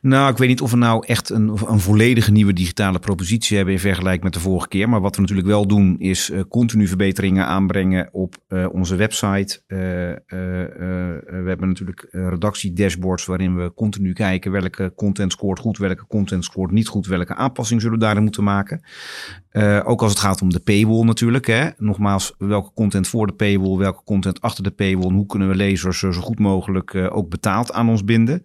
Nou, 0.02 0.30
ik 0.30 0.36
weet 0.36 0.48
niet 0.48 0.60
of 0.60 0.70
we 0.70 0.76
nou 0.76 1.06
echt 1.06 1.30
een, 1.30 1.48
een 1.66 1.80
volledige 1.80 2.32
nieuwe 2.32 2.52
digitale 2.52 2.98
propositie 2.98 3.56
hebben 3.56 3.74
in 3.74 3.80
vergelijking 3.80 4.22
met 4.24 4.32
de 4.32 4.40
vorige 4.40 4.68
keer. 4.68 4.88
Maar 4.88 5.00
wat 5.00 5.14
we 5.14 5.20
natuurlijk 5.20 5.48
wel 5.48 5.66
doen, 5.66 5.98
is 5.98 6.30
uh, 6.30 6.40
continu 6.48 6.86
verbeteringen 6.86 7.46
aanbrengen 7.46 8.08
op 8.12 8.36
uh, 8.48 8.66
onze 8.72 8.96
website. 8.96 9.62
Uh, 9.66 9.78
we 10.28 11.44
hebben 11.46 11.68
natuurlijk 11.68 12.08
redactiedashboards 12.10 13.24
waarin 13.24 13.56
we 13.56 13.74
continu 13.74 14.12
kijken 14.12 14.52
welke 14.52 14.92
content 14.96 15.32
scoort 15.32 15.58
goed, 15.58 15.78
welke 15.78 16.06
content 16.06 16.44
scoort 16.44 16.70
niet 16.70 16.88
goed, 16.88 17.06
welke 17.06 17.34
aanpassingen 17.34 17.82
zullen 17.82 17.98
we 17.98 18.04
daarin 18.04 18.22
moeten 18.22 18.44
maken. 18.44 18.82
ook 19.84 20.02
als 20.02 20.10
het 20.10 20.20
gaat 20.20 20.42
om 20.42 20.50
de 20.50 20.60
paywall 20.60 21.04
natuurlijk. 21.04 21.46
Hè. 21.46 21.68
Nogmaals, 21.76 22.34
welke 22.38 22.72
content 22.74 23.08
voor 23.08 23.26
de 23.26 23.32
paywall, 23.32 23.76
welke 23.76 24.04
content 24.04 24.40
achter 24.40 24.64
de 24.64 24.70
paywall. 24.70 25.12
Hoe 25.12 25.26
kunnen 25.26 25.48
we 25.48 25.54
lezers 25.54 25.98
zo 25.98 26.12
goed 26.12 26.38
mogelijk 26.38 26.94
ook 26.94 27.28
betaald 27.28 27.72
aan 27.72 27.88
ons 27.88 28.04
binden. 28.04 28.42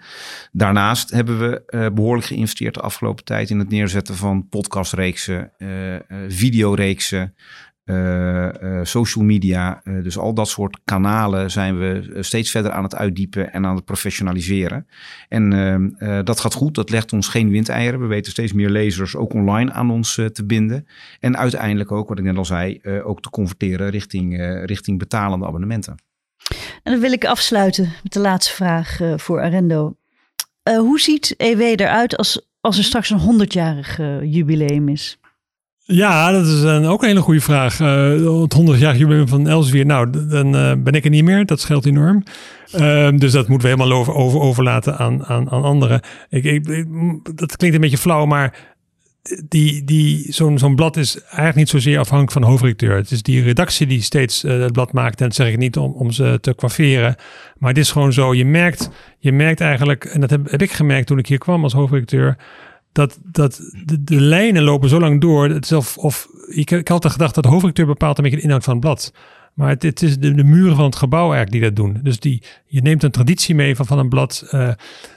Daarnaast 0.51 1.11
hebben 1.11 1.24
hebben 1.27 1.49
we 1.49 1.77
uh, 1.77 1.87
behoorlijk 1.93 2.27
geïnvesteerd 2.27 2.73
de 2.73 2.79
afgelopen 2.81 3.23
tijd 3.23 3.49
in 3.49 3.59
het 3.59 3.69
neerzetten 3.69 4.15
van 4.15 4.49
podcastreeksen, 4.49 5.51
uh, 5.57 5.95
videoreeksen, 6.27 7.35
social 8.83 9.25
media. 9.25 9.81
dus 9.83 10.17
al 10.17 10.33
dat 10.33 10.47
soort 10.47 10.79
kanalen 10.83 11.51
zijn 11.51 11.79
we 11.79 12.17
steeds 12.19 12.51
verder 12.51 12.71
aan 12.71 12.83
het 12.83 12.95
uitdiepen 12.95 13.53
en 13.53 13.65
aan 13.65 13.75
het 13.75 13.85
professionaliseren. 13.85 14.87
En 15.29 15.53
ehm, 15.53 16.23
dat 16.23 16.39
gaat 16.39 16.53
goed, 16.53 16.75
dat 16.75 16.89
legt 16.89 17.13
ons 17.13 17.27
geen 17.27 17.49
windeieren. 17.49 17.99
We 17.99 18.05
weten 18.05 18.31
steeds 18.31 18.53
meer 18.53 18.69
lezers 18.69 19.15
ook 19.15 19.33
online 19.33 19.71
aan 19.71 19.91
ons 19.91 20.13
te 20.13 20.45
binden. 20.45 20.87
En 21.19 21.37
uiteindelijk 21.37 21.91
ook, 21.91 22.09
wat 22.09 22.17
ik 22.19 22.23
net 22.23 22.37
al 22.37 22.45
zei, 22.45 22.81
ook 23.03 23.21
te 23.21 23.29
converteren 23.29 23.89
richting, 23.89 24.37
richting 24.65 24.99
betalende 24.99 25.45
abonnementen. 25.45 25.95
En 26.83 26.91
dan 26.91 27.01
wil 27.01 27.11
ik 27.11 27.25
afsluiten 27.25 27.93
met 28.03 28.13
de 28.13 28.19
laatste 28.19 28.53
vraag 28.53 28.99
voor 29.15 29.41
Arendo. 29.41 29.95
Uh, 30.69 30.77
hoe 30.77 30.99
ziet 30.99 31.33
EW 31.37 31.61
eruit 31.61 32.17
als, 32.17 32.41
als 32.61 32.77
er 32.77 32.83
straks 32.83 33.09
een 33.09 33.45
100-jarig 33.47 33.99
uh, 33.99 34.33
jubileum 34.33 34.89
is? 34.89 35.17
Ja, 35.79 36.31
dat 36.31 36.45
is 36.45 36.61
een, 36.61 36.85
ook 36.85 37.01
een 37.01 37.07
hele 37.07 37.21
goede 37.21 37.41
vraag. 37.41 37.79
Uh, 37.79 38.41
het 38.41 38.57
100-jarig 38.59 38.97
jubileum 38.97 39.27
van 39.27 39.47
Elsevier, 39.47 39.85
nou, 39.85 40.27
dan 40.29 40.51
ben 40.83 40.93
ik 40.93 41.03
er 41.03 41.09
niet 41.09 41.23
meer. 41.23 41.45
Dat 41.45 41.59
scheelt 41.59 41.85
enorm. 41.85 42.23
Ehm, 42.71 43.17
dus 43.17 43.31
dat 43.31 43.47
moeten 43.47 43.69
we 43.69 43.75
helemaal 43.75 43.99
over, 43.99 44.13
over 44.13 44.39
overlaten 44.39 44.97
aan, 44.97 45.25
aan, 45.25 45.49
aan 45.49 45.63
anderen. 45.63 46.01
Ik, 46.29 46.43
ik, 46.43 46.65
dat 47.35 47.55
klinkt 47.55 47.75
een 47.75 47.81
beetje 47.81 47.97
flauw, 47.97 48.25
maar 48.25 48.74
die, 49.49 49.83
die, 49.83 50.33
zo'n 50.33 50.57
zo'n 50.57 50.75
blad 50.75 50.97
is 50.97 51.21
eigenlijk 51.21 51.55
niet 51.55 51.69
zozeer 51.69 51.99
afhankelijk 51.99 52.31
van 52.31 52.41
de 52.41 52.47
hoofdredacteur. 52.47 52.95
Het 52.95 53.11
is 53.11 53.21
die 53.21 53.43
redactie 53.43 53.87
die 53.87 54.01
steeds 54.01 54.43
uh, 54.43 54.61
het 54.61 54.71
blad 54.71 54.93
maakt. 54.93 55.19
En 55.19 55.27
dat 55.27 55.35
zeg 55.35 55.47
ik 55.47 55.57
niet 55.57 55.77
om, 55.77 55.91
om 55.91 56.11
ze 56.11 56.37
te 56.41 56.53
kwafferen. 56.55 57.15
Maar 57.57 57.69
het 57.69 57.77
is 57.77 57.91
gewoon 57.91 58.13
zo. 58.13 58.33
Je 58.33 58.45
merkt, 58.45 58.89
je 59.19 59.31
merkt 59.31 59.61
eigenlijk, 59.61 60.05
en 60.05 60.21
dat 60.21 60.29
heb, 60.29 60.51
heb 60.51 60.61
ik 60.61 60.71
gemerkt 60.71 61.07
toen 61.07 61.17
ik 61.17 61.27
hier 61.27 61.37
kwam 61.37 61.63
als 61.63 61.73
hoofdredacteur. 61.73 62.37
Dat, 62.91 63.19
dat 63.23 63.61
de, 63.85 64.03
de 64.03 64.21
lijnen 64.21 64.63
lopen 64.63 64.89
zo 64.89 64.99
lang 64.99 65.21
door. 65.21 65.49
Het 65.49 65.71
of, 65.97 66.27
ik, 66.47 66.71
ik 66.71 66.87
had 66.87 67.11
gedacht 67.11 67.35
dat 67.35 67.43
de 67.43 67.49
hoofdredacteur 67.49 67.85
bepaalt 67.85 68.17
een 68.17 68.23
beetje 68.23 68.39
de 68.39 68.43
inhoud 68.43 68.63
van 68.63 68.73
het 68.73 68.81
blad. 68.81 69.13
Maar 69.55 69.69
het, 69.69 70.01
is 70.01 70.17
de, 70.19 70.33
de, 70.33 70.43
muren 70.43 70.75
van 70.75 70.85
het 70.85 70.95
gebouw 70.95 71.33
eigenlijk 71.33 71.51
die 71.51 71.61
dat 71.61 71.75
doen. 71.75 71.99
Dus 72.03 72.19
die, 72.19 72.43
je 72.65 72.81
neemt 72.81 73.03
een 73.03 73.11
traditie 73.11 73.55
mee 73.55 73.75
van, 73.75 73.85
van 73.85 73.99
een 73.99 74.09
blad. 74.09 74.47
Uh, 74.51 74.69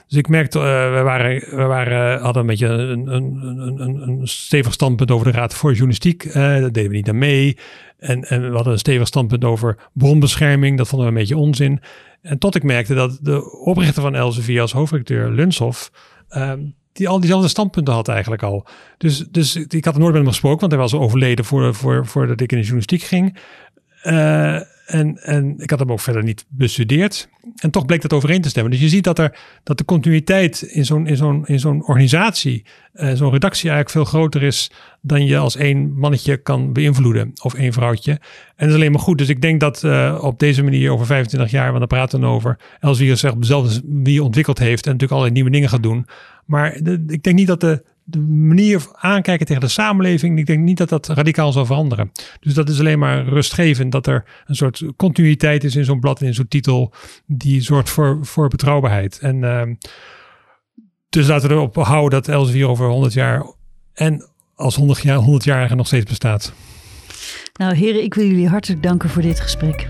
dus 0.07 0.17
ik 0.17 0.27
merkte, 0.27 0.57
uh, 0.57 0.63
we, 0.93 1.01
waren, 1.03 1.55
we 1.55 1.63
waren, 1.63 2.21
hadden 2.21 2.41
een 2.41 2.47
beetje 2.47 2.67
een, 2.67 3.07
een, 3.07 3.81
een, 3.81 4.07
een 4.07 4.27
stevig 4.27 4.73
standpunt 4.73 5.11
over 5.11 5.31
de 5.31 5.37
Raad 5.37 5.53
voor 5.53 5.69
Journalistiek. 5.69 6.33
Daar 6.33 6.71
deden 6.71 6.89
we 6.89 6.95
niet 6.95 7.09
aan 7.09 7.17
mee. 7.17 7.57
En, 7.97 8.23
en 8.23 8.49
we 8.49 8.55
hadden 8.55 8.73
een 8.73 8.79
stevig 8.79 9.07
standpunt 9.07 9.43
over 9.43 9.77
bronbescherming. 9.93 10.77
Dat 10.77 10.87
vonden 10.87 11.07
we 11.07 11.13
een 11.13 11.19
beetje 11.19 11.37
onzin. 11.37 11.79
En 12.21 12.37
tot 12.37 12.55
ik 12.55 12.63
merkte 12.63 12.93
dat 12.93 13.19
de 13.21 13.59
oprichter 13.59 14.01
van 14.01 14.15
Elsevier 14.15 14.61
als 14.61 14.71
hoofdredacteur, 14.71 15.31
Lunshoff, 15.31 15.91
ehm, 16.29 16.59
die 16.93 17.09
al 17.09 17.19
diezelfde 17.19 17.47
standpunten 17.47 17.93
had 17.93 18.07
eigenlijk 18.07 18.43
al. 18.43 18.67
Dus, 18.97 19.17
dus 19.17 19.55
ik 19.55 19.85
had 19.85 19.97
nooit 19.97 20.11
met 20.11 20.21
hem 20.21 20.27
gesproken, 20.27 20.59
want 20.59 20.71
hij 20.71 20.81
was 20.81 20.93
overleden 20.93 21.45
voor, 21.45 21.75
voor, 21.75 22.05
voordat 22.05 22.41
ik 22.41 22.51
in 22.51 22.57
de 22.57 22.63
journalistiek 22.63 23.01
ging. 23.01 23.37
Uh, 24.03 24.59
En, 24.89 25.23
en 25.23 25.55
ik 25.57 25.69
had 25.69 25.79
hem 25.79 25.91
ook 25.91 25.99
verder 25.99 26.23
niet 26.23 26.45
bestudeerd. 26.47 27.29
En 27.55 27.71
toch 27.71 27.85
bleek 27.85 28.01
dat 28.01 28.13
overeen 28.13 28.41
te 28.41 28.49
stemmen. 28.49 28.71
Dus 28.71 28.81
je 28.81 28.89
ziet 28.89 29.03
dat, 29.03 29.19
er, 29.19 29.37
dat 29.63 29.77
de 29.77 29.85
continuïteit 29.85 30.61
in 30.61 30.85
zo'n, 30.85 31.07
in 31.07 31.17
zo'n, 31.17 31.45
in 31.45 31.59
zo'n 31.59 31.87
organisatie, 31.87 32.65
uh, 32.93 33.11
zo'n 33.13 33.31
redactie 33.31 33.69
eigenlijk 33.69 33.89
veel 33.89 34.19
groter 34.19 34.43
is 34.43 34.71
dan 35.01 35.25
je 35.25 35.37
als 35.37 35.55
één 35.55 35.93
mannetje 35.93 36.37
kan 36.37 36.73
beïnvloeden. 36.73 37.31
Of 37.41 37.53
één 37.53 37.73
vrouwtje. 37.73 38.11
En 38.11 38.19
dat 38.55 38.67
is 38.67 38.75
alleen 38.75 38.91
maar 38.91 39.01
goed. 39.01 39.17
Dus 39.17 39.29
ik 39.29 39.41
denk 39.41 39.59
dat 39.59 39.83
uh, 39.83 40.19
op 40.21 40.39
deze 40.39 40.63
manier 40.63 40.91
over 40.91 41.05
25 41.05 41.51
jaar, 41.51 41.67
want 41.67 41.79
daar 41.79 41.87
praten 41.87 42.19
we 42.19 42.25
over, 42.25 42.59
Elsevier 42.79 43.35
zelf 43.39 43.79
wie 43.85 44.23
ontwikkeld 44.23 44.59
heeft 44.59 44.85
en 44.85 44.91
natuurlijk 44.91 45.11
allerlei 45.11 45.33
nieuwe 45.33 45.51
dingen 45.51 45.69
gaat 45.69 45.83
doen. 45.83 46.07
Maar 46.45 46.75
ik 47.07 47.23
denk 47.23 47.35
niet 47.35 47.47
dat 47.47 47.61
de, 47.61 47.83
de 48.09 48.19
manier 48.19 48.87
aankijken 48.91 49.45
tegen 49.45 49.61
de 49.61 49.67
samenleving, 49.67 50.39
ik 50.39 50.45
denk 50.45 50.63
niet 50.63 50.77
dat 50.77 50.89
dat 50.89 51.07
radicaal 51.07 51.51
zal 51.51 51.65
veranderen. 51.65 52.11
Dus 52.39 52.53
dat 52.53 52.69
is 52.69 52.79
alleen 52.79 52.99
maar 52.99 53.25
rustgevend 53.25 53.91
dat 53.91 54.07
er 54.07 54.25
een 54.45 54.55
soort 54.55 54.83
continuïteit 54.95 55.63
is 55.63 55.75
in 55.75 55.85
zo'n 55.85 55.99
blad, 55.99 56.21
in 56.21 56.33
zo'n 56.33 56.47
titel, 56.47 56.93
die 57.25 57.61
zorgt 57.61 57.89
voor, 57.89 58.25
voor 58.25 58.47
betrouwbaarheid. 58.47 59.19
En 59.19 59.35
uh, 59.35 59.61
dus 61.09 61.27
laten 61.27 61.49
we 61.49 61.55
erop 61.55 61.75
houden 61.75 62.21
dat 62.21 62.27
Elsevier 62.27 62.67
over 62.67 62.87
100 62.87 63.13
jaar 63.13 63.53
en 63.93 64.29
als 64.55 64.75
100 64.75 65.01
jaar, 65.01 65.17
100 65.17 65.43
jarige 65.43 65.75
nog 65.75 65.87
steeds 65.87 66.05
bestaat. 66.05 66.53
Nou 67.53 67.75
heren, 67.75 68.03
ik 68.03 68.13
wil 68.13 68.25
jullie 68.25 68.47
hartelijk 68.47 68.83
danken 68.83 69.09
voor 69.09 69.21
dit 69.21 69.39
gesprek. 69.39 69.89